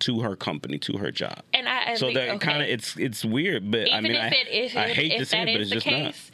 [0.00, 1.40] to her company, to her job.
[1.52, 2.38] And I, I so think- that okay.
[2.38, 5.12] kind of it's it's weird, but even I mean, if I, it is, I hate
[5.12, 5.92] if to say it, but it's the just not.
[5.92, 6.30] case,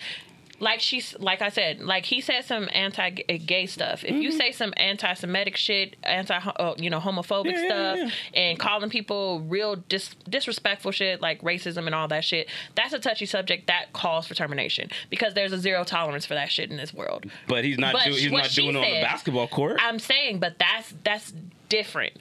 [0.58, 4.04] like she's like I said, like he said some anti-gay stuff.
[4.04, 4.20] If Mm-hmm.
[4.22, 8.90] you say some anti-Semitic shit, anti, uh, you know, homophobic Yeah, yeah, stuff, and calling
[8.90, 13.68] people real dis- disrespectful shit like racism and all that shit, that's a touchy subject
[13.68, 17.24] that calls for termination because there's a zero tolerance for that shit in this world.
[17.48, 19.78] But he's not But do, he's not doing it on the basketball court.
[19.80, 21.32] I'm saying, but that's that's
[21.70, 22.12] different.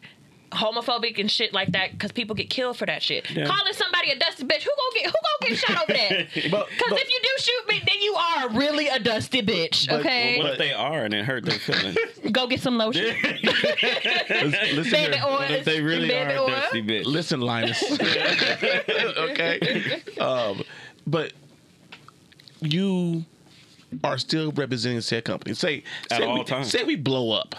[0.52, 3.30] Homophobic and shit like that because people get killed for that shit.
[3.30, 3.46] Yeah.
[3.46, 6.28] Calling somebody a dusty bitch, who gonna get who gonna get shot over that?
[6.80, 9.88] Because if you do shoot me, then you are really a dusty bitch.
[9.88, 11.98] But- Okay, what if they are and it hurt their feelings?
[12.32, 13.16] go get some lotion.
[13.24, 15.24] Listen, listen Baby here.
[15.26, 15.42] oil.
[15.42, 16.48] if they really Baby are a oil.
[16.48, 17.06] dusty bitch?
[17.06, 17.84] Listen, Linus.
[19.18, 20.02] okay.
[20.20, 20.64] Um,
[21.06, 21.34] but
[22.62, 23.26] you
[24.04, 25.54] are still representing said company.
[25.56, 26.70] Say At say all we, times.
[26.70, 27.56] Say we blow up.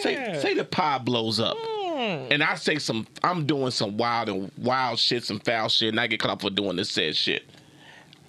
[0.00, 1.56] Say say the pie blows up.
[2.02, 6.00] And I say some I'm doing some wild and wild shit, some foul shit, and
[6.00, 7.44] I get caught up for doing this said shit.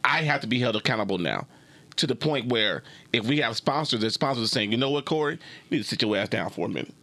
[0.03, 1.47] I have to be held accountable now.
[1.97, 2.83] To the point where
[3.13, 5.35] if we have sponsors, the sponsors are saying, you know what, Corey?
[5.69, 6.93] You need to sit your ass down for a minute.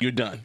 [0.00, 0.40] You're done.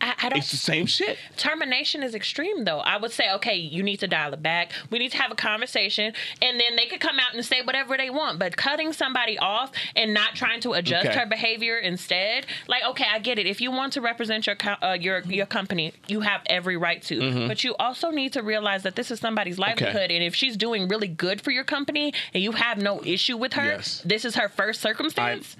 [0.00, 0.38] I, I don't.
[0.38, 1.18] It's the same shit.
[1.36, 4.98] termination is extreme though i would say okay you need to dial it back we
[4.98, 6.12] need to have a conversation
[6.42, 9.72] and then they could come out and say whatever they want but cutting somebody off
[9.96, 11.18] and not trying to adjust Okay.
[11.18, 14.76] her behavior instead like okay i get it if you want to represent your co-
[14.82, 17.48] uh, your your company you have every right to Mm-hmm.
[17.48, 20.86] but you also need to realize that this is somebody's livelihood and if she's doing
[20.88, 24.02] really good for your company and you have no issue with her Yes.
[24.04, 25.56] this is her first circumstance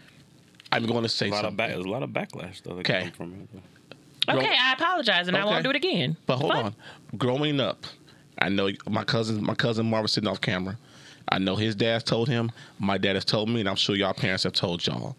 [0.70, 1.56] I'm going to say A lot of something.
[1.56, 2.74] back, there's a lot of backlash though.
[2.74, 2.85] That
[4.28, 4.32] Okay.
[4.32, 4.48] come from it.
[4.48, 6.74] okay i apologize and i won't do it again But hold on.
[7.16, 7.84] Growing up,
[8.38, 10.76] I know my cousin, my cousin Marvin sitting off camera.
[11.30, 12.50] I know his dad told him.
[12.78, 15.16] My dad has told me, and I'm sure y'all parents have told y'all.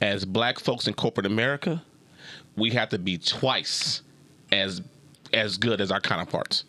[0.00, 1.82] As black folks in corporate America,
[2.56, 4.02] we have to be twice
[4.52, 4.82] as
[5.32, 6.64] as good as our counterparts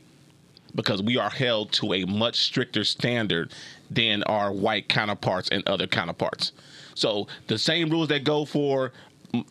[0.76, 3.54] because we are held to a much stricter standard
[3.90, 6.52] than our white counterparts and other counterparts.
[6.96, 8.92] So the same rules that go for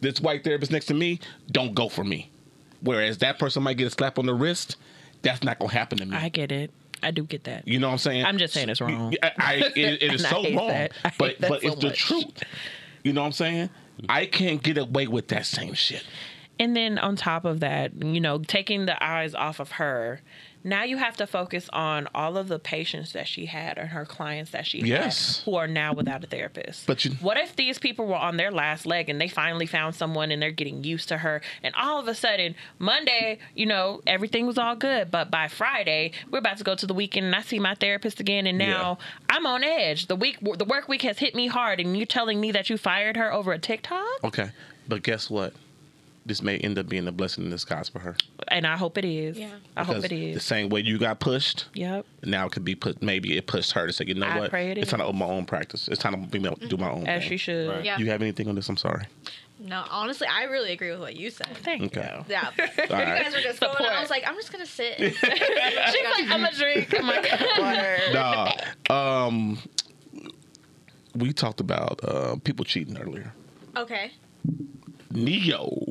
[0.01, 1.21] this white therapist next to me
[1.51, 2.31] don't go for me.
[2.83, 4.77] Whereas that person might get a slap on the wrist,
[5.23, 6.17] that's not gonna happen to me.
[6.17, 6.71] i get it
[7.03, 8.25] i do get that you know what I'm saying?
[8.27, 9.15] I'm just saying it's wrong.
[9.23, 10.89] I, I- it, it is so wrong.
[11.19, 12.43] But but so it's the truth.
[13.03, 13.71] You know what I'm saying?
[14.09, 16.05] I can't get away with that same shit.
[16.59, 20.21] And then on top of that, you know, taking the eyes off of her,
[20.63, 24.05] now you have to focus on all of the patients that she had and her
[24.05, 25.39] clients that she Yes.
[25.39, 26.87] had who are now without a therapist.
[26.87, 29.95] But you- what if these people were on their last leg and they finally found
[29.95, 34.03] someone and they're getting used to her and all of a sudden Monday, you know,
[34.07, 37.35] everything was all good, but by Friday, we're about to go to the weekend and
[37.35, 40.07] I see my therapist again and now I'm on edge.
[40.07, 42.77] The week the work week has hit me hard and you're telling me that you
[42.77, 44.05] fired her over a TikTok?
[44.25, 44.51] Okay,
[44.89, 45.53] but guess what?
[46.27, 48.15] This may end up being a blessing in disguise for her.
[48.49, 49.39] And I hope it is.
[49.39, 49.51] Yeah.
[49.77, 50.35] I hope it is.
[50.35, 52.05] The same way you got pushed, Yep.
[52.25, 53.03] now it could be put.
[53.03, 54.51] Maybe it pushed her to say, you know I what?
[54.51, 54.91] pray it it's is.
[54.91, 55.89] time to open my own practice.
[55.89, 56.39] It's time to be,
[56.69, 57.07] do my own.
[57.07, 57.31] As thing.
[57.31, 57.71] she should.
[57.71, 57.85] Right.
[57.85, 57.97] Yeah.
[57.99, 58.69] You have anything on this?
[58.69, 59.07] I'm sorry.
[59.59, 61.49] No, honestly, I really agree with what you said.
[61.63, 62.11] Thank Okay.
[62.19, 62.25] you.
[62.29, 62.51] Yeah.
[62.59, 62.71] right.
[62.79, 63.91] You guys were just going, Support.
[63.91, 64.97] I was like, I'm just gonna sit.
[64.99, 66.95] She's like, I'm a drink.
[66.99, 67.99] I'm like, water.
[68.13, 69.27] Nah.
[69.27, 69.59] Um,
[71.15, 73.33] we talked about uh, people cheating earlier.
[73.77, 74.13] okay.
[75.13, 75.85] Ne-Yo.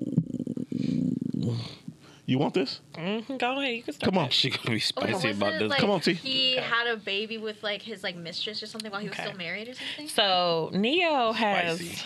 [2.25, 2.79] You want this?
[2.93, 3.73] Mhm, Go ahead.
[3.75, 4.13] You can start.
[4.13, 4.29] Come on.
[4.29, 5.69] She gonna be spicy wasn't about this.
[5.71, 6.13] Like, Come on, T.
[6.13, 9.27] He had a baby with like his like mistress or something while he was Okay.
[9.29, 10.07] still married or something.
[10.09, 12.05] So Ne-Yo has Spicy.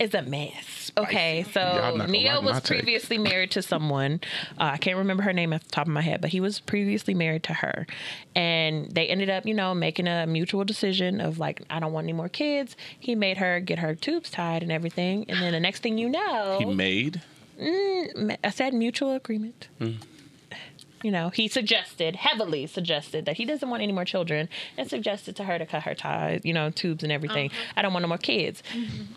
[0.00, 0.90] is a mess.
[0.98, 2.78] Okay, so not Ne-Yo like my was take.
[2.82, 4.20] previously married to someone.
[4.60, 6.60] Uh, I can't remember her name off the top of my head, but he was
[6.60, 7.86] previously married to her,
[8.36, 12.04] and they ended up, you know, making a mutual decision of like, I don't want
[12.04, 12.76] any more kids.
[13.00, 16.10] He made her get her tubes tied and everything, and then the next thing you
[16.10, 17.22] know, He made.
[17.60, 19.68] Mm, I said mutual agreement.
[21.02, 24.48] You know, he suggested, heavily suggested, that he doesn't want any more children
[24.78, 27.50] and suggested to her to cut her ties, you know, tubes and everything.
[27.76, 28.62] I don't want no more kids.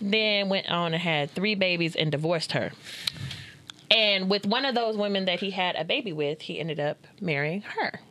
[0.02, 2.74] Then went on and had three babies and divorced her.
[3.90, 7.08] And with one of those women that he had a baby with, he ended up
[7.22, 8.02] marrying her.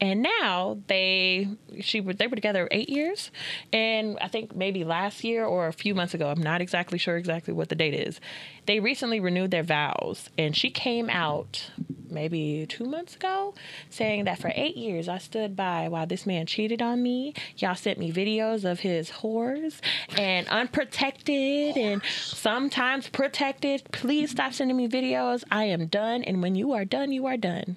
[0.00, 1.48] And now they
[1.80, 3.30] she were they were together eight years,
[3.72, 7.16] and I think maybe last year or a few months ago, I'm not exactly sure
[7.16, 8.18] exactly what the date is.
[8.66, 11.70] They recently renewed their vows, and she came out
[12.10, 13.54] maybe two months ago
[13.88, 17.34] saying that for eight years I stood by while this man cheated on me.
[17.56, 19.80] Y'all sent me videos of his whores
[20.16, 23.82] and unprotected and sometimes protected.
[23.92, 25.44] Please stop sending me videos.
[25.50, 27.76] I am done, and when you are done, you are done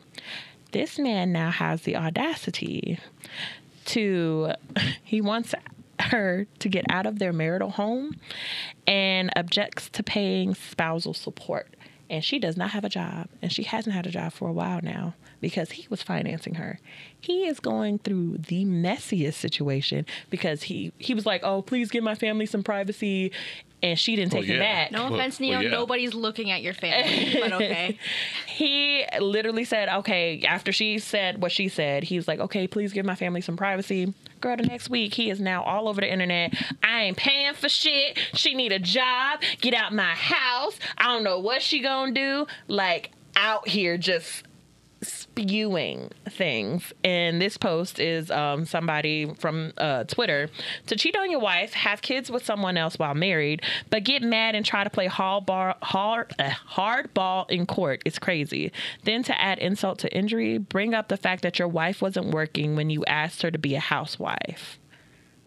[0.74, 3.00] this man now has the audacity
[3.86, 4.52] to
[5.04, 5.56] he wants
[6.00, 8.16] her to get out of their marital home
[8.86, 11.68] and objects to paying spousal support.
[12.10, 14.54] And she does not have a job and she hasn't had a job for a
[14.54, 16.80] while now because he was financing her.
[17.20, 22.04] He is going through the messiest situation because he he was like oh please give
[22.04, 23.32] my family some privacy
[23.84, 24.56] and she didn't take yeah.
[24.56, 25.60] it back No Well, offense, well, Ne-Yo.
[25.60, 25.70] yeah.
[25.70, 28.00] Nobody's looking at your family, but okay.
[28.48, 32.94] he literally said, okay, after she said what she said, he was like, okay, please
[32.94, 34.14] give my family some privacy.
[34.42, 36.54] Girl, the next week, he is now all over the internet.
[36.84, 38.18] I ain't paying for shit.
[38.34, 39.42] She need a job.
[39.62, 40.78] Get out my house.
[40.98, 42.48] I don't know what she gonna do.
[42.68, 44.44] Like, out here just
[45.34, 46.94] spewing things.
[47.04, 50.50] And this post is um, somebody from uh, Twitter
[50.88, 54.56] to cheat on your wife, have kids with someone else while married, but get mad
[54.56, 58.02] and try to play hard bar, hard, uh, hard ball in court.
[58.06, 58.72] It's crazy.
[59.04, 62.76] Then to add insult to injury, bring up the fact that your wife wasn't working
[62.76, 64.80] when you asked her to be a housewife.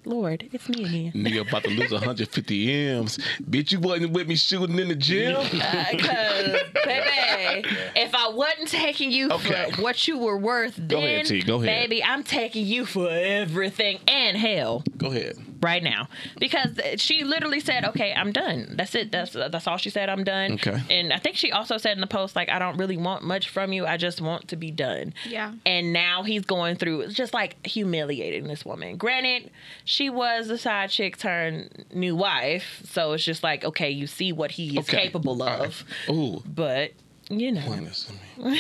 [0.07, 1.12] Lord, it's me again.
[1.15, 3.19] Nigga about to lose 150 M's.
[3.43, 5.37] Bitch, you wasn't with me shooting in the gym.
[5.43, 9.70] Because, uh, baby, if I wasn't taking you Okay.
[9.73, 11.66] for what you were worth, then, ahead, T, go ahead.
[11.89, 15.37] baby, I'm taking you for everything and hell Go ahead.
[15.66, 16.09] Right now.
[16.38, 18.74] Because she literally said, "Okay, I'm done.
[18.78, 19.10] That's it.
[19.12, 20.09] That's that's all she said.
[20.09, 20.80] I'm done." Okay.
[20.88, 23.48] And I think she also said in the post, like, "I don't really want much
[23.48, 23.84] from you.
[23.84, 25.52] I just want to be done." Yeah.
[25.66, 28.97] And now he's going through it's just like humiliating this woman.
[28.97, 29.51] Granted,
[29.84, 34.32] she was the side chick turned new wife, so it's just like, okay, you see
[34.32, 35.02] what he is Okay.
[35.02, 35.66] capable All right.
[35.66, 36.43] of, Ooh.
[36.47, 36.93] but
[37.31, 37.66] you know.
[37.69, 38.59] Goodness, I mean,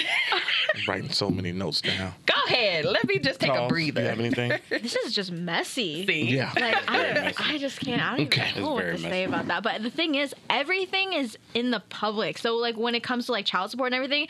[0.74, 2.12] I'm writing so many notes down.
[2.26, 2.84] Go ahead.
[2.84, 4.00] Let me just take a Charles, breather.
[4.02, 4.52] You have anything?
[4.70, 6.06] This is just messy.
[6.06, 6.34] See?
[6.36, 6.52] Yeah.
[6.54, 8.02] Like I, I just can't.
[8.02, 8.50] I don't Okay.
[8.50, 9.62] even know what very to say about that.
[9.62, 12.38] But the thing is, everything is in the public.
[12.38, 14.28] So like when it comes to like child support and everything,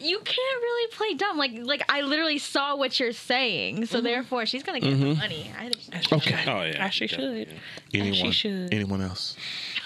[0.00, 1.38] you can't really play dumb.
[1.38, 3.86] Like like I literally saw what you're saying.
[3.86, 4.06] So mm-hmm.
[4.06, 5.18] therefore, she's gonna get the mm-hmm.
[5.18, 5.52] money.
[5.58, 6.12] I think.
[6.12, 6.44] Okay.
[6.46, 6.86] Oh yeah.
[6.86, 7.48] As she should.
[7.92, 8.32] Anyone?
[8.32, 8.72] should.
[8.72, 9.36] Anyone else?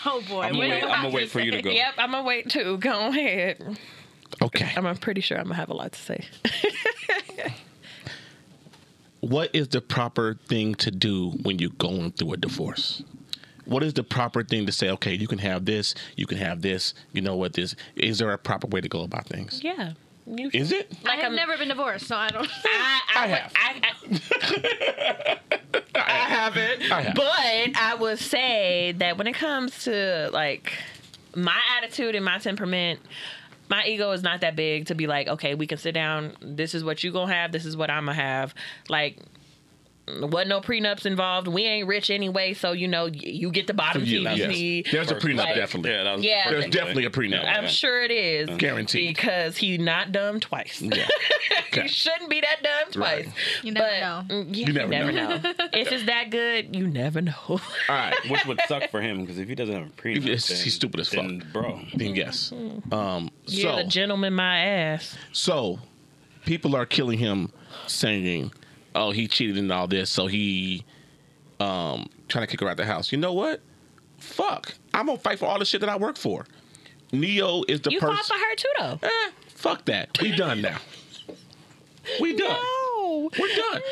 [0.05, 0.43] Oh boy.
[0.43, 1.71] I'm gonna wait, I'm gonna have wait for you to go.
[1.71, 2.79] Yep, I'm gonna wait too.
[2.79, 3.79] Go ahead.
[4.43, 4.73] Okay.
[4.77, 6.25] I'm, I'm pretty sure I'm gonna have a lot to say.
[9.21, 13.03] What is the proper thing to do when you're going through a divorce?
[13.69, 14.89] What is the proper thing to say?
[14.91, 15.95] Okay, you can have this.
[16.17, 16.95] You can have this.
[17.13, 17.53] You know what?
[17.53, 19.61] This is there a proper way to go about things?
[19.63, 19.93] yeah.
[20.31, 20.93] You, Is it?
[21.05, 22.47] Like I've never been divorced, so I don't.
[22.67, 23.53] I, I, I have.
[23.57, 25.39] I,
[25.95, 26.93] I, I haven't.
[26.93, 27.15] I have.
[27.15, 30.73] But I would say that when it comes to like
[31.35, 33.01] my attitude and my temperament,
[33.71, 36.33] my ego is not that big to be like, okay, we can sit down.
[36.43, 37.51] This is what you gonna have.
[37.53, 38.55] This is what I'm gonna have.
[38.89, 39.19] Like.
[40.21, 41.49] Wasn't no prenups involved.
[41.49, 44.83] We ain't rich anyway, so you know you get the bottom You- TV.
[44.85, 44.93] yes.
[44.93, 45.91] There's a prenup, Like- definitely.
[45.91, 46.45] Yeah, that was Yeah.
[46.45, 46.71] the There's thing.
[46.71, 47.43] definitely a prenup.
[47.43, 47.59] Yeah.
[47.59, 48.49] I'm sure it is.
[48.59, 49.15] Guaranteed.
[49.17, 50.81] Because he not dumb twice.
[50.83, 51.07] Yeah.
[51.71, 51.83] Okay.
[51.83, 53.27] he shouldn't be that dumb twice.
[53.27, 53.35] Right.
[53.63, 54.43] You never but, know.
[54.43, 55.35] mm, yeah, You never know.
[55.75, 57.35] if it's that good, you never know.
[57.47, 57.61] All
[57.91, 58.15] right.
[58.31, 60.75] Which would suck for him because if he doesn't have a prenup, He's- then, he's
[60.77, 61.27] stupid as fuck.
[61.27, 61.79] then, bro.
[61.95, 62.53] Then yes.
[62.91, 63.31] Um.
[63.47, 65.15] You're So the gentleman, my ass.
[65.33, 65.79] so
[66.47, 67.53] people are killing him,
[67.87, 68.51] saying,
[68.99, 70.85] "Oh, he cheated and all this." So he
[71.61, 73.11] um trying to kick her out of the house.
[73.13, 73.61] You know what?
[74.19, 74.75] Fuck.
[74.95, 76.45] I'm gonna fight for all the shit that I work for.
[77.13, 78.17] Ne-Yo is the You person.
[78.17, 78.99] fought for her too, though.
[79.09, 80.21] Eh, fuck that.
[80.21, 80.79] We done now.
[82.21, 82.49] We done.
[82.51, 83.31] No.
[83.39, 83.83] We're done.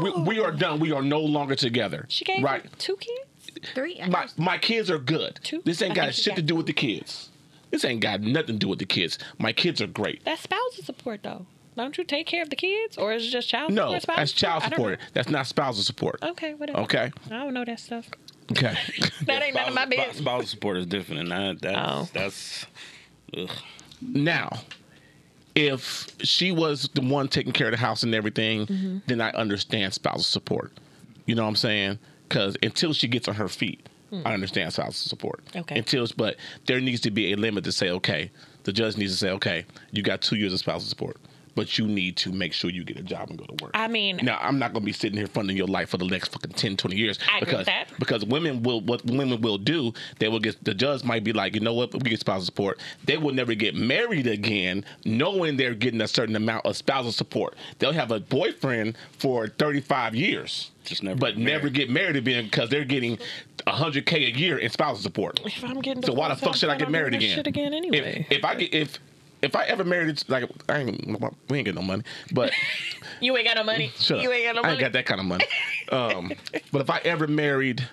[0.00, 0.80] We, we, we are done.
[0.80, 2.06] We are no longer together.
[2.08, 2.64] She gave right.
[2.78, 3.68] two kids.
[3.74, 4.00] Three.
[4.00, 4.38] I My guess.
[4.38, 5.38] my kids are good.
[5.42, 5.60] Two?
[5.64, 7.30] This ain't I got think she shit to do with the kids.
[7.70, 9.18] This ain't got nothing to do with the kids.
[9.38, 10.24] My kids are great.
[10.24, 11.46] That's spousal support, though.
[11.78, 14.02] Don't you take care of the kids, or is it just child No, support?
[14.02, 14.98] spousal that's child support.
[15.14, 16.18] That's not spousal support.
[16.22, 16.80] Okay, whatever.
[16.80, 17.12] Okay.
[17.26, 18.08] I don't know that stuff.
[18.50, 18.76] Okay.
[19.26, 20.16] That ain't none of my Spousal- business.
[20.18, 22.08] Spousal support is different, and that that's Oh.
[22.12, 22.66] that's.
[23.36, 23.50] Ugh.
[24.00, 24.58] now,
[25.54, 28.98] if she was the one taking care of the house and everything, Mm-hmm.
[29.06, 30.72] then I understand spousal support.
[31.26, 31.98] You know what I'm saying?
[32.28, 33.86] Because until she gets on her feet,
[34.24, 35.44] I understand spousal support.
[35.54, 35.78] Okay.
[35.78, 36.36] Until, but
[36.66, 38.30] there needs to be a limit to say, okay,
[38.64, 41.18] the judge needs to say, okay, you got two years of spousal support.
[41.58, 43.72] But you need to make sure you get a job and go to work.
[43.74, 46.04] I mean, now I'm not going to be sitting here funding your life for the
[46.04, 47.88] next fucking 10, 20 years I agree because with that.
[47.98, 49.92] because women will what women will do.
[50.20, 52.78] They will get the judge might be like, you know what, we get spousal support.
[53.06, 57.56] They will never get married again, knowing they're getting a certain amount of spousal support.
[57.80, 60.70] They'll have a boyfriend for 35 years.
[60.84, 63.18] Just never but get never get married again because they're getting
[63.66, 65.40] 100k a year in spousal support.
[65.44, 67.34] if I'm getting So why the fuck should I get married again?
[67.34, 68.26] Shit again anyway.
[68.30, 69.00] If, if I get if
[69.42, 71.06] if I ever married, like I ain't,
[71.48, 72.02] we ain't getting no money,
[72.32, 72.52] but
[73.20, 73.92] you ain't got no money.
[73.96, 74.34] shut you up.
[74.36, 74.70] ain't got no money.
[74.70, 75.44] I ain't got that kind of money.
[75.90, 76.32] Um,
[76.72, 77.86] but if I ever married,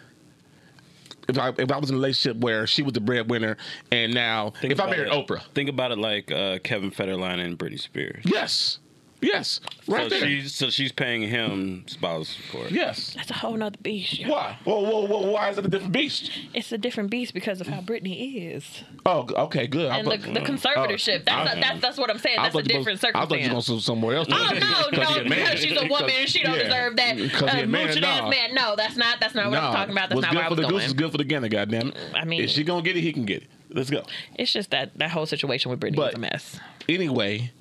[1.27, 3.57] if I if I was in a relationship where she was the breadwinner,
[3.91, 7.43] and now Think if I married it- Oprah, Think about it like uh, Kevin Federline
[7.43, 8.23] and Britney Spears.
[8.25, 8.79] yes,
[9.21, 12.71] yes, right so there, she's so she's paying him spousal support.
[12.71, 13.13] yes.
[13.15, 14.19] That's a whole nother beast.
[14.19, 14.29] yo.
[14.31, 14.57] Why?
[14.63, 15.31] Whoa, whoa, whoa!
[15.31, 16.31] Why is it a different beast?
[16.53, 19.89] It's a different beast because of how Britney is Oh, okay, good.
[19.91, 21.19] I and the, thought- the conservatorship.
[21.21, 22.39] Oh, That's, I- that's that's what I'm saying.
[22.39, 23.67] I That's a thought you was- I thought you was circumstance.
[23.67, 24.27] going somewhere else.
[24.31, 24.49] Oh no,
[24.89, 25.39] Because no, he a man.
[25.45, 26.63] because she's a woman and she don't Yeah.
[26.63, 28.29] deserve that Because he uh, a man, mooching ass nah.
[28.29, 28.53] man.
[28.55, 30.09] No, that's not that's not what I'm talking about.
[30.09, 30.73] That's what's not good where I for was the going.
[30.75, 31.47] goose is good for the gander.
[31.49, 31.97] Goddamn it!
[32.13, 33.49] I mean- if she gonna get it, he can get it.
[33.69, 34.03] Let's go.
[34.35, 36.59] It's just that that whole situation with Britney But- is a mess.
[36.87, 37.51] Anyway,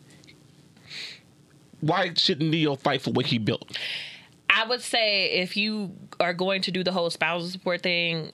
[1.86, 3.76] why shouldn't Ne-Yo fight for what he built?
[4.50, 8.32] I would say if you are going to do the whole spousal support thing,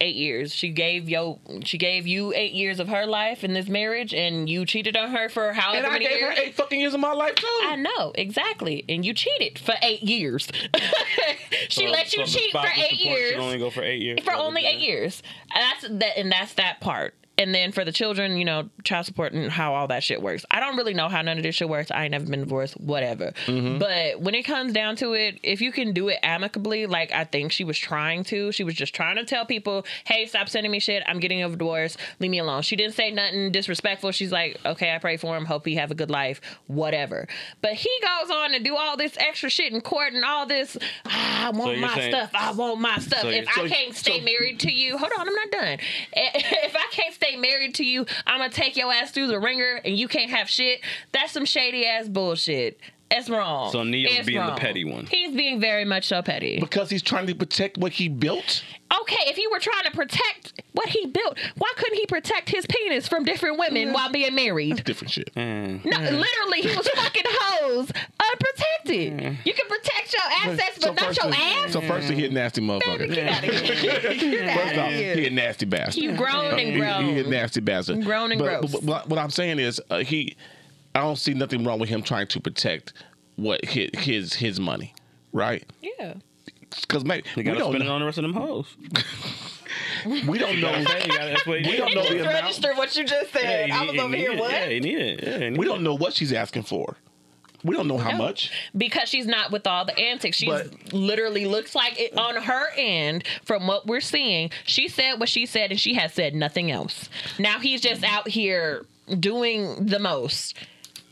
[0.00, 0.54] eight years.
[0.54, 4.48] She gave yo she gave you eight years of her life in this marriage, and
[4.48, 6.38] you cheated on her for however And I many gave her years.
[6.38, 7.46] eight fucking years of my life too.
[7.64, 10.46] I know exactly, and you cheated for eight years.
[11.68, 13.30] she So- let you so cheat for eight years.
[13.30, 14.20] Should only go for eight years.
[14.22, 15.20] for only eight years.
[15.54, 17.14] And that's that, and that's that part.
[17.38, 20.44] And then for the children, you know, child support and how all that shit works.
[20.50, 21.90] I don't really know how none of this shit works.
[21.90, 23.32] I ain't never been divorced, whatever.
[23.46, 23.78] Mm-hmm.
[23.78, 27.24] But when it comes down to it, if you can do it amicably, like I
[27.24, 30.72] think she was trying to, she was just trying to tell people, "Hey, stop sending
[30.72, 31.02] me shit.
[31.06, 31.96] I'm getting a divorce.
[32.18, 34.10] Leave me alone." She didn't say nothing disrespectful.
[34.10, 35.44] She's like, "Okay, I pray for him.
[35.44, 36.40] Hope he have a good life.
[36.66, 37.28] Whatever."
[37.62, 40.76] But he goes on to do all this extra shit in court and all this.
[41.06, 42.30] "Ah, I want you're my saying- stuff.
[42.34, 43.20] I want my stuff.
[43.22, 45.78] So if I so- can't stay so- married to you, hold on, I'm not done.
[46.68, 49.80] If I can't stay married to you, I'm gonna take your ass through the ringer,
[49.84, 50.80] and you can't have shit.
[51.12, 52.80] That's some shady ass bullshit.
[53.10, 53.72] It's wrong.
[53.72, 55.06] So Ne-Yo's It's being the petty one.
[55.06, 56.60] He's being very much so petty.
[56.60, 58.62] because he's trying to protect what he built.
[59.02, 62.66] Okay, if he were trying to protect what he built, why couldn't he protect his
[62.66, 64.82] penis from different women while being married?
[64.84, 65.32] Different shit.
[65.34, 65.84] Mm.
[65.84, 67.90] No, literally, he was fucking hoes
[68.32, 69.38] unprotected.
[69.44, 70.22] You can protect your
[70.52, 71.72] assets, but not your he- ass.
[71.72, 73.12] so first he a nasty motherfucker.
[73.12, 73.74] Get out of here.
[73.74, 74.02] Get
[74.58, 75.14] First outta off, here.
[75.16, 76.02] he a nasty bastard.
[76.02, 77.04] You grown and He- He, grown.
[77.16, 78.04] a nasty bastard.
[78.04, 78.72] Grown and but, gross.
[78.72, 80.36] But, but what I'm saying is, uh, he.
[80.98, 82.92] I don't see nothing wrong with him trying to protect
[83.36, 84.94] what his his, his money,
[85.32, 85.64] right?
[85.80, 86.14] Yeah.
[86.82, 88.66] Because maybe You we gotta don't spend it know, on the rest of them hoes.
[90.26, 92.76] we don't know gotta- what We don't know the amount.
[92.76, 93.66] what you just Yeah, said.
[93.66, 94.30] he I was need- over he here.
[94.32, 94.50] need- What?
[94.52, 95.22] Yeah, he need it.
[95.22, 96.96] Yeah, he need we don't know what she's asking for.
[97.64, 98.18] We don't know how No.
[98.18, 98.52] much.
[98.76, 100.36] because she's not with all the antics.
[100.36, 100.52] She
[100.92, 104.50] literally looks like it on her end from what we're seeing.
[104.64, 107.08] She said what she said and she has said nothing else.
[107.38, 108.86] Now he's just out here
[109.18, 110.54] doing the most.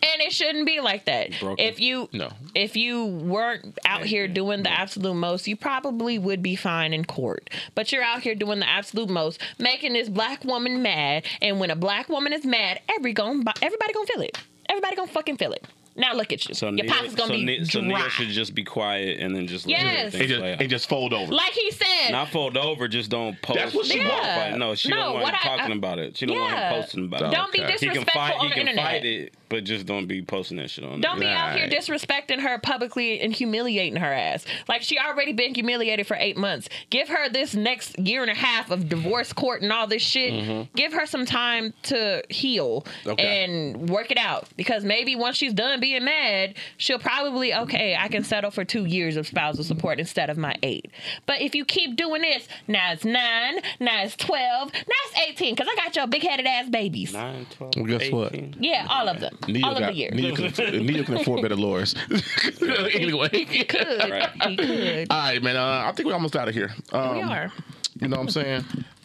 [0.03, 1.39] And it shouldn't be like that.
[1.41, 1.65] Broken.
[1.65, 2.31] If you No.
[2.55, 7.05] if you weren't out here doing the absolute most, you probably would be fine in
[7.05, 7.51] court.
[7.75, 11.25] But you're out here doing the absolute most, making this black woman mad.
[11.43, 14.39] And when a black woman is mad, every gon' everybody gonna feel it.
[14.69, 15.65] Everybody gonna fucking feel it.
[15.97, 16.55] Now look at you.
[16.55, 17.89] So Your Ne-Yo, pocket's gonna so, be Ne- so dry.
[17.89, 20.15] Ne-Yo should just be quiet and then just let Yes.
[20.15, 20.61] everything And just, play out.
[20.61, 21.33] and just fold over.
[21.33, 23.59] like he said, Not fold over, just don't post.
[23.59, 24.59] That's what she about wants.
[24.59, 26.17] No, she No, don't want what him I- talking I- about it.
[26.17, 27.31] She don't want him posting about it.
[27.35, 27.73] Don't be Okay.
[27.73, 28.35] He can disrespectful fight.
[28.35, 28.85] on He the can internet.
[28.85, 31.01] fight it, but just don't be posting that shit on.
[31.01, 31.35] Don't be there.
[31.37, 34.45] out here disrespecting her publicly and humiliating her ass.
[34.69, 36.69] Like she already been humiliated for eight months.
[36.91, 40.33] Give her this next year and a half of divorce court and all this shit.
[40.33, 40.63] Mm-hmm.
[40.77, 43.45] Give her some time to heal Okay.
[43.45, 44.49] and work it out.
[44.57, 47.97] Because maybe once she's done being mad, she'll probably okay.
[47.99, 50.91] I can settle for two years of spousal support instead of my eight.
[51.27, 55.55] But if you keep doing this, now it's nine, now it's twelve, now it's eighteen.
[55.55, 57.13] Because I got your big headed ass babies.
[57.13, 58.35] Nine, 12, Well, guess what?
[58.63, 59.37] Yeah, all of them.
[59.47, 60.15] Ne-Yo all of the years.
[60.15, 61.95] Ne-Yo can, Ne-Yo can afford better lawyers.
[62.95, 63.29] anyway.
[63.69, 64.11] could.
[64.11, 64.31] Right.
[64.43, 65.07] He could.
[65.11, 65.57] All right, man.
[65.57, 66.75] Uh, I think we're almost out of here.
[66.93, 67.53] Um, we are.
[68.01, 68.65] You know what I'm saying?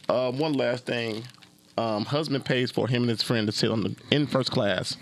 [0.09, 1.23] Um, one last thing.
[1.77, 4.97] Um, husband pays for him and his friend to sit on the in first class,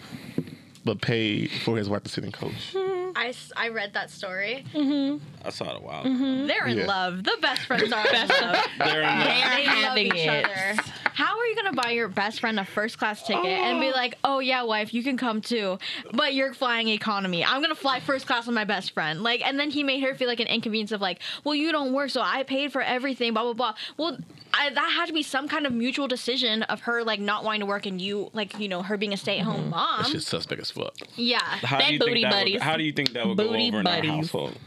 [0.85, 2.75] but paid for his wife to sit in coach.
[3.15, 4.65] I, I read that story.
[4.73, 5.38] Mm-hmm.
[5.45, 6.03] I saw it a while.
[6.03, 6.23] Mm-hmm.
[6.23, 6.47] ago.
[6.47, 6.85] They're in Yeah.
[6.85, 7.23] love.
[7.23, 8.29] The best friends are in love.
[8.77, 9.27] They're in love.
[9.27, 10.45] They are They having each it.
[10.45, 10.81] other.
[11.13, 14.15] How are you gonna buy your best friend a first class ticket and be like,
[14.23, 15.77] "Oh yeah, wife, you can come too,"
[16.13, 17.43] but you're flying economy.
[17.43, 19.21] I'm gonna fly first class with my best friend.
[19.21, 21.91] Like, and then he made her feel like an inconvenience of like, "Well, you don't
[21.93, 23.73] work, so I paid for everything." Blah blah blah.
[23.97, 24.17] Well,
[24.53, 27.61] I, that had to be some kind of mutual decision of her like not wanting
[27.61, 30.03] to work and you like you know her being a stay-at-home mom.
[30.03, 30.93] That shit's suspect as fuck.
[31.15, 31.39] yeah.
[31.41, 32.53] How They do you booty think that buddies.
[32.55, 34.03] would, How do you think that would Booty go over buddies.
[34.05, 34.57] in our household?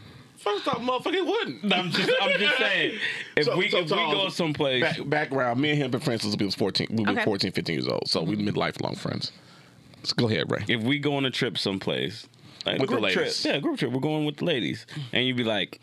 [0.43, 1.73] First off, motherfucker, it wouldn't.
[1.73, 2.99] I'm just, I'm just saying.
[3.37, 6.23] If So- we so if we go someplace, Back, background, me and him been friends
[6.23, 6.87] since we was 14.
[6.91, 7.23] We were Okay.
[7.23, 8.09] 14, 15 years old.
[8.09, 8.57] So we've been mm-hmm.
[8.57, 9.31] lifelong friends.
[9.97, 10.65] Let's go ahead, Ray.
[10.67, 12.27] if we go on a trip someplace,
[12.65, 13.45] like With the group trip, ladies.
[13.45, 15.79] yeah, group trip, we're going with the ladies, and you'd be like.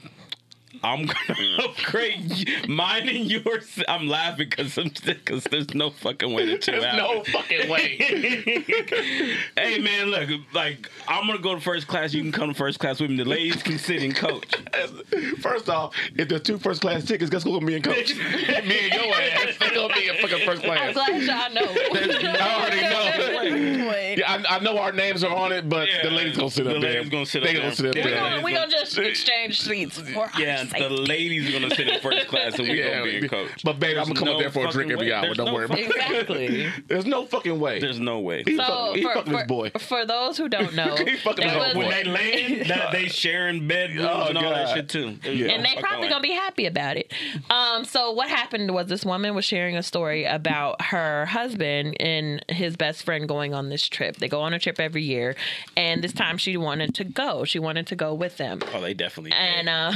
[0.82, 3.82] I'm gonna upgrade mine and yours.
[3.88, 6.96] I'm laughing because because there's no fucking way to chill out.
[6.96, 7.96] no fucking way.
[9.58, 12.14] hey man, look, like I'm gonna go to first class.
[12.14, 13.16] You can come to first class with me.
[13.16, 14.54] The ladies can sit and coach.
[15.40, 18.14] First off, if there's two first class tickets, guess who's gonna be in coach?
[18.16, 19.56] me and your ass.
[19.58, 20.94] They gonna be in fucking first I'm class.
[20.94, 21.72] glad y'all know.
[21.72, 23.90] I already know.
[24.16, 26.64] Yeah, I, I know our names are on it, but Yeah, the ladies gonna sit
[26.64, 26.92] the up there.
[26.92, 27.74] The ladies gonna sit they up gonna there.
[27.74, 28.20] sit up We're there.
[28.20, 30.82] gonna, we gonna just exchange seats for Yeah, safety.
[30.88, 33.62] the ladies are gonna sit in first class, and we gonna be in coach.
[33.64, 35.12] But babe, I'm gonna come up there for a drink every way.
[35.12, 35.22] hour.
[35.22, 35.86] There's Don't no worry about it.
[35.86, 36.72] Exactly.
[36.88, 37.80] There's no fucking way.
[37.80, 38.42] There's no way.
[38.46, 39.70] He So fucking, he for, fucking for, his boy.
[39.78, 41.80] for those who don't know, He fucking there his was- boy.
[41.80, 44.54] When they land, that they sharing bedrooms Oh, and all God.
[44.54, 45.18] that shit too.
[45.24, 45.52] Yeah.
[45.52, 47.12] and they probably gonna be happy about it.
[47.48, 52.44] Um, so what happened was this woman was sharing a story about her husband and
[52.48, 54.16] his best friend going on this trip.
[54.16, 55.36] They go on a trip every year,
[55.76, 57.44] and this time she wanted to go.
[57.44, 58.60] She wanted to go with them.
[58.74, 59.32] Oh, they definitely.
[59.32, 59.92] And uh,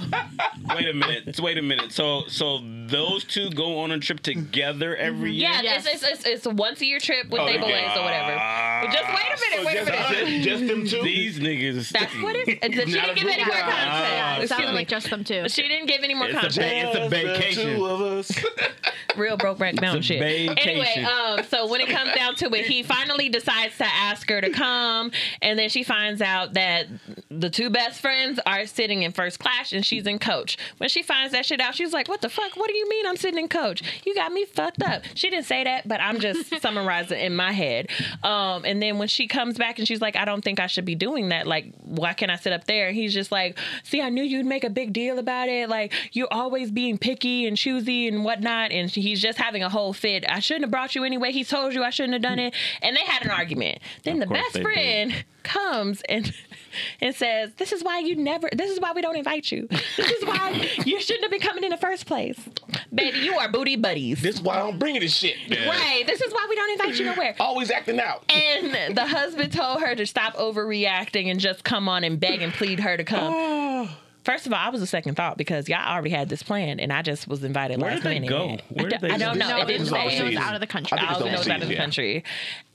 [0.74, 1.40] wait a minute.
[1.40, 1.92] Wait a minute.
[1.92, 5.50] So, so those two go on a trip together every year.
[5.50, 5.86] yeah, Yes.
[5.86, 8.02] it's, it's, it's, it's a once a year trip with Oh, their they boys or
[8.02, 8.34] whatever.
[8.82, 9.66] But just wait a minute.
[9.66, 10.42] Wait a minute.
[10.44, 11.02] just, just them two.
[11.02, 11.90] These niggas.
[11.90, 12.84] That's what it is.
[12.84, 14.44] She didn't give any more context.
[14.44, 15.48] It sounded like just them two.
[15.48, 16.58] She didn't give any more It's a context.
[16.58, 17.76] ba- it's a the vacation.
[17.76, 18.30] Two of us.
[19.16, 20.58] real Brokeback Mountain It's a shit.
[20.66, 24.42] Anyway, um, so when it comes down to it, he finally decides to ask her
[24.42, 25.10] to come,
[25.40, 26.86] and then she finds out that
[27.30, 30.58] the two best friends are sitting in first class and she's in coach.
[30.78, 32.56] When she finds that shit out, she's like, "What the fuck?
[32.56, 33.82] What do you mean I'm sitting in coach?
[34.04, 37.52] You got me fucked up." She didn't say that, but I'm just summarizing in my
[37.52, 37.88] head.
[38.22, 40.84] Um, and then when she comes back and she's like, "I don't think I should
[40.84, 41.46] be doing that.
[41.46, 44.46] Like, why can't I sit up there?" And he's just like, "See, I knew you'd
[44.46, 45.68] make a big deal about it.
[45.68, 49.92] Like, you're always being picky and choosy and whatnot." And he's just having a whole
[49.92, 50.24] fit.
[50.28, 51.32] I shouldn't have brought you anyway.
[51.32, 52.54] He told you I shouldn't have done it.
[52.82, 53.78] And they had an argument.
[54.04, 56.32] Then the best friend comes and
[57.00, 58.48] and says, "This is why you never.
[58.52, 59.68] This is why we don't invite you.
[59.96, 62.38] This is why you shouldn't have been coming in the first place,
[62.94, 63.18] baby.
[63.18, 65.36] You are booty buddies, This is why I don't bring you this shit.
[65.50, 66.04] right?
[66.06, 68.24] This is why we don't invite you nowhere." Always acting out.
[68.32, 72.52] And the husband told her to stop overreacting and just come on and beg and
[72.52, 73.34] plead her to come.
[73.78, 73.90] Oh.
[74.26, 76.92] First of all, I was a second thought because y'all already had this plan, and
[76.92, 78.28] I just was invited Where last did they minute.
[78.28, 78.46] go?
[78.74, 79.38] Where I, did don't- they I don't go?
[79.38, 79.48] know.
[79.50, 80.18] No, it it didn't was, say.
[80.18, 80.98] it was out of the country.
[80.98, 81.80] I think I it's was overseas, out of the yeah.
[81.80, 82.24] country.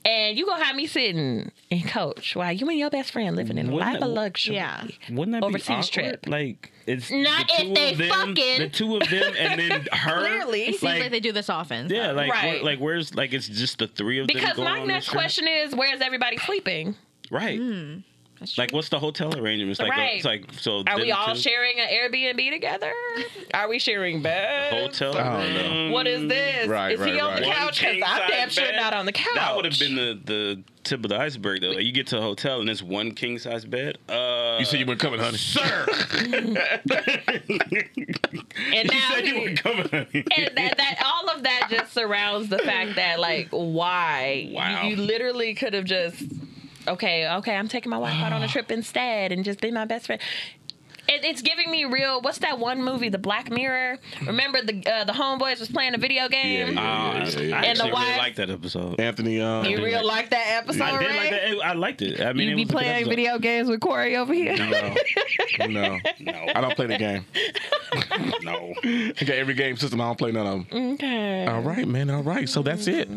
[0.06, 3.58] And you gonna have me sitting and coach while you and your best friend living
[3.58, 4.54] in a Wouldn't life that- of luxury.
[4.56, 4.84] Yeah.
[5.10, 6.22] Wouldn't that Overseas be awkward?
[6.22, 6.26] trip.
[6.26, 9.60] Like it's Not the if two they of them, fucking- the two of them, and
[9.60, 10.20] then her.
[10.20, 10.62] Clearly.
[10.62, 11.90] It seems like, they do this often.
[11.90, 12.54] Yeah, like Right.
[12.54, 14.34] where, like where's like it's just the three of them.
[14.34, 15.20] Because going my on next this trip?
[15.20, 16.96] question is, where's everybody sleeping?
[17.30, 17.58] right?
[17.58, 17.98] Hmm.
[18.42, 19.78] That's Like what's the hotel arrangements?
[19.80, 20.16] Like Right.
[20.16, 20.82] it's like so.
[20.86, 22.92] Are we all two- sharing an Airbnb together?
[23.54, 24.74] Are we sharing beds?
[24.98, 25.16] hotel?
[25.16, 25.54] I don't
[25.88, 25.92] know.
[25.92, 26.66] What is this?
[26.68, 27.80] Right, is he right, on the couch?
[27.80, 28.76] Because I'm damn king-size sure bed?
[28.76, 29.34] not on the couch.
[29.34, 31.70] That would have been the the tip of the iceberg though.
[31.70, 33.98] Like you get to a hotel and it's one king size bed.
[34.08, 35.36] Uh, You said you weren't coming, honey.
[35.38, 35.86] sir.
[38.74, 39.88] And you now said you he- were coming.
[39.88, 40.24] honey.
[40.36, 44.82] and that, that all of that just surrounds the fact that like why Wow.
[44.82, 46.22] you, you literally could have just
[46.88, 49.84] okay okay I'm taking my wife out on a trip instead and just be my
[49.84, 50.20] best friend.
[51.08, 52.22] It, it's giving me real.
[52.22, 53.98] What's that one movie, The Black Mirror?
[54.24, 56.74] Remember the uh, the homeboys was playing a video game.
[56.74, 57.56] Yeah, Uh, yeah, yeah.
[57.60, 59.00] I And the actually wife- really liked that episode.
[59.00, 61.16] Anthony, um, You real like that episode, I did Ray?
[61.16, 61.66] like that.
[61.66, 62.20] I liked it.
[62.20, 63.10] I mean, You it be was a good playing episode.
[63.10, 64.56] video games with Corey over here.
[64.56, 64.70] no,
[65.66, 67.24] no, No, I don't play the game.
[68.42, 68.72] no.
[68.84, 70.00] I got every game system.
[70.00, 70.92] I don't play none of them.
[70.94, 71.46] Okay.
[71.46, 72.10] All right, man.
[72.10, 72.48] All right.
[72.48, 73.08] So that's it.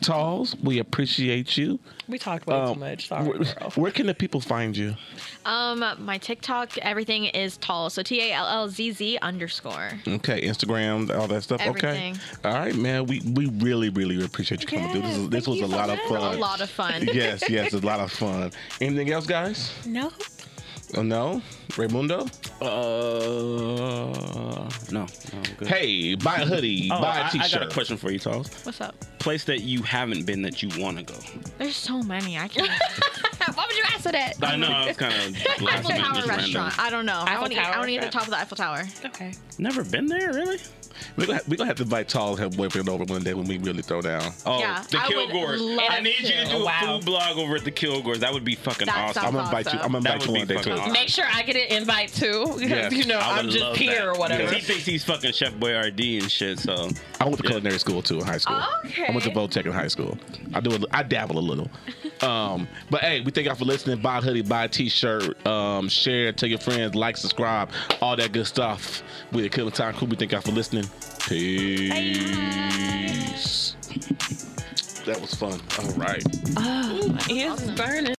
[0.00, 1.78] Talls, we appreciate you.
[2.08, 3.08] We talked way Um, too much.
[3.08, 3.70] Sorry, Where, girl.
[3.76, 4.96] where can the people find you?
[5.44, 7.90] Um, my TikTok, everything is tall.
[7.90, 9.90] So T A L L Z Z underscore.
[10.08, 11.60] Okay, Instagram, all that stuff.
[11.60, 12.14] Everything.
[12.14, 12.48] Okay.
[12.48, 13.06] All right, man.
[13.06, 15.02] We we really really appreciate you coming through.
[15.02, 16.34] This, is, this thank was you a lot of fun.
[16.34, 17.02] A lot of fun.
[17.12, 18.50] yes, yes, a lot of fun.
[18.80, 19.72] Anything else, guys?
[19.86, 20.10] No.
[20.96, 21.40] Oh, no,
[21.70, 22.28] Raymundo.
[22.60, 22.66] Uh,
[24.92, 25.42] no, no.
[25.58, 25.68] Good.
[25.68, 27.56] Hey, buy a hoodie, Oh, buy I, a I t-shirt.
[27.56, 28.48] I got a question for you, Charles.
[28.64, 28.94] What's up?
[29.20, 31.14] Place that you haven't been that you want to go.
[31.58, 32.38] There's so many.
[32.38, 32.68] I can't.
[33.54, 34.34] Why would you answer that?
[34.42, 35.36] I know I was kind of
[35.68, 36.28] Eiffel Tower just random.
[36.28, 36.78] restaurant.
[36.78, 37.22] I don't know.
[37.26, 37.60] I Eiffel want to eat.
[37.60, 38.12] I Tower want to eat at the restaurant.
[38.12, 38.84] top of the Eiffel Tower.
[39.06, 39.32] Okay.
[39.58, 40.58] Never been there, really?
[41.16, 43.46] We're gonna, we gonna have to invite Tall and her boyfriend over one day when
[43.46, 44.32] we really throw down.
[44.46, 45.58] Oh, Yeah, the I Kilgores.
[45.76, 46.50] love I need you to to.
[46.50, 46.80] do a Wow.
[46.98, 48.18] food blog over at the Kilgores.
[48.18, 49.24] That would be fucking That awesome.
[49.26, 49.80] I'm sounds gonna invite you.
[49.80, 50.68] I'm gonna That invite you would one be day too.
[50.70, 50.92] fucking awesome.
[50.92, 53.76] Make sure I get an invite too, because Yes, you know I I'm would just
[53.76, 54.06] here that.
[54.08, 54.42] or whatever.
[54.44, 56.58] Because he thinks he's fucking Chef Boyardee and shit.
[56.58, 56.88] So
[57.20, 58.60] I went to culinary school too in high school.
[58.86, 59.06] Okay.
[59.06, 60.16] I went to Votech in high school.
[60.54, 60.74] I do.
[60.74, 61.70] A, I dabble a little.
[62.20, 63.98] Um, but hey, we thank y'all for listening.
[64.02, 67.70] Buy a hoodie, buy a t-shirt, um, share, tell your friends, like, subscribe,
[68.02, 69.02] all that good stuff.
[69.32, 70.06] We the Killing Time Crew.
[70.06, 70.84] We thank y'all for listening.
[71.28, 71.90] Peace.
[75.06, 75.60] That was fun.
[75.78, 76.22] All right.
[76.56, 78.00] Oh, he is burning.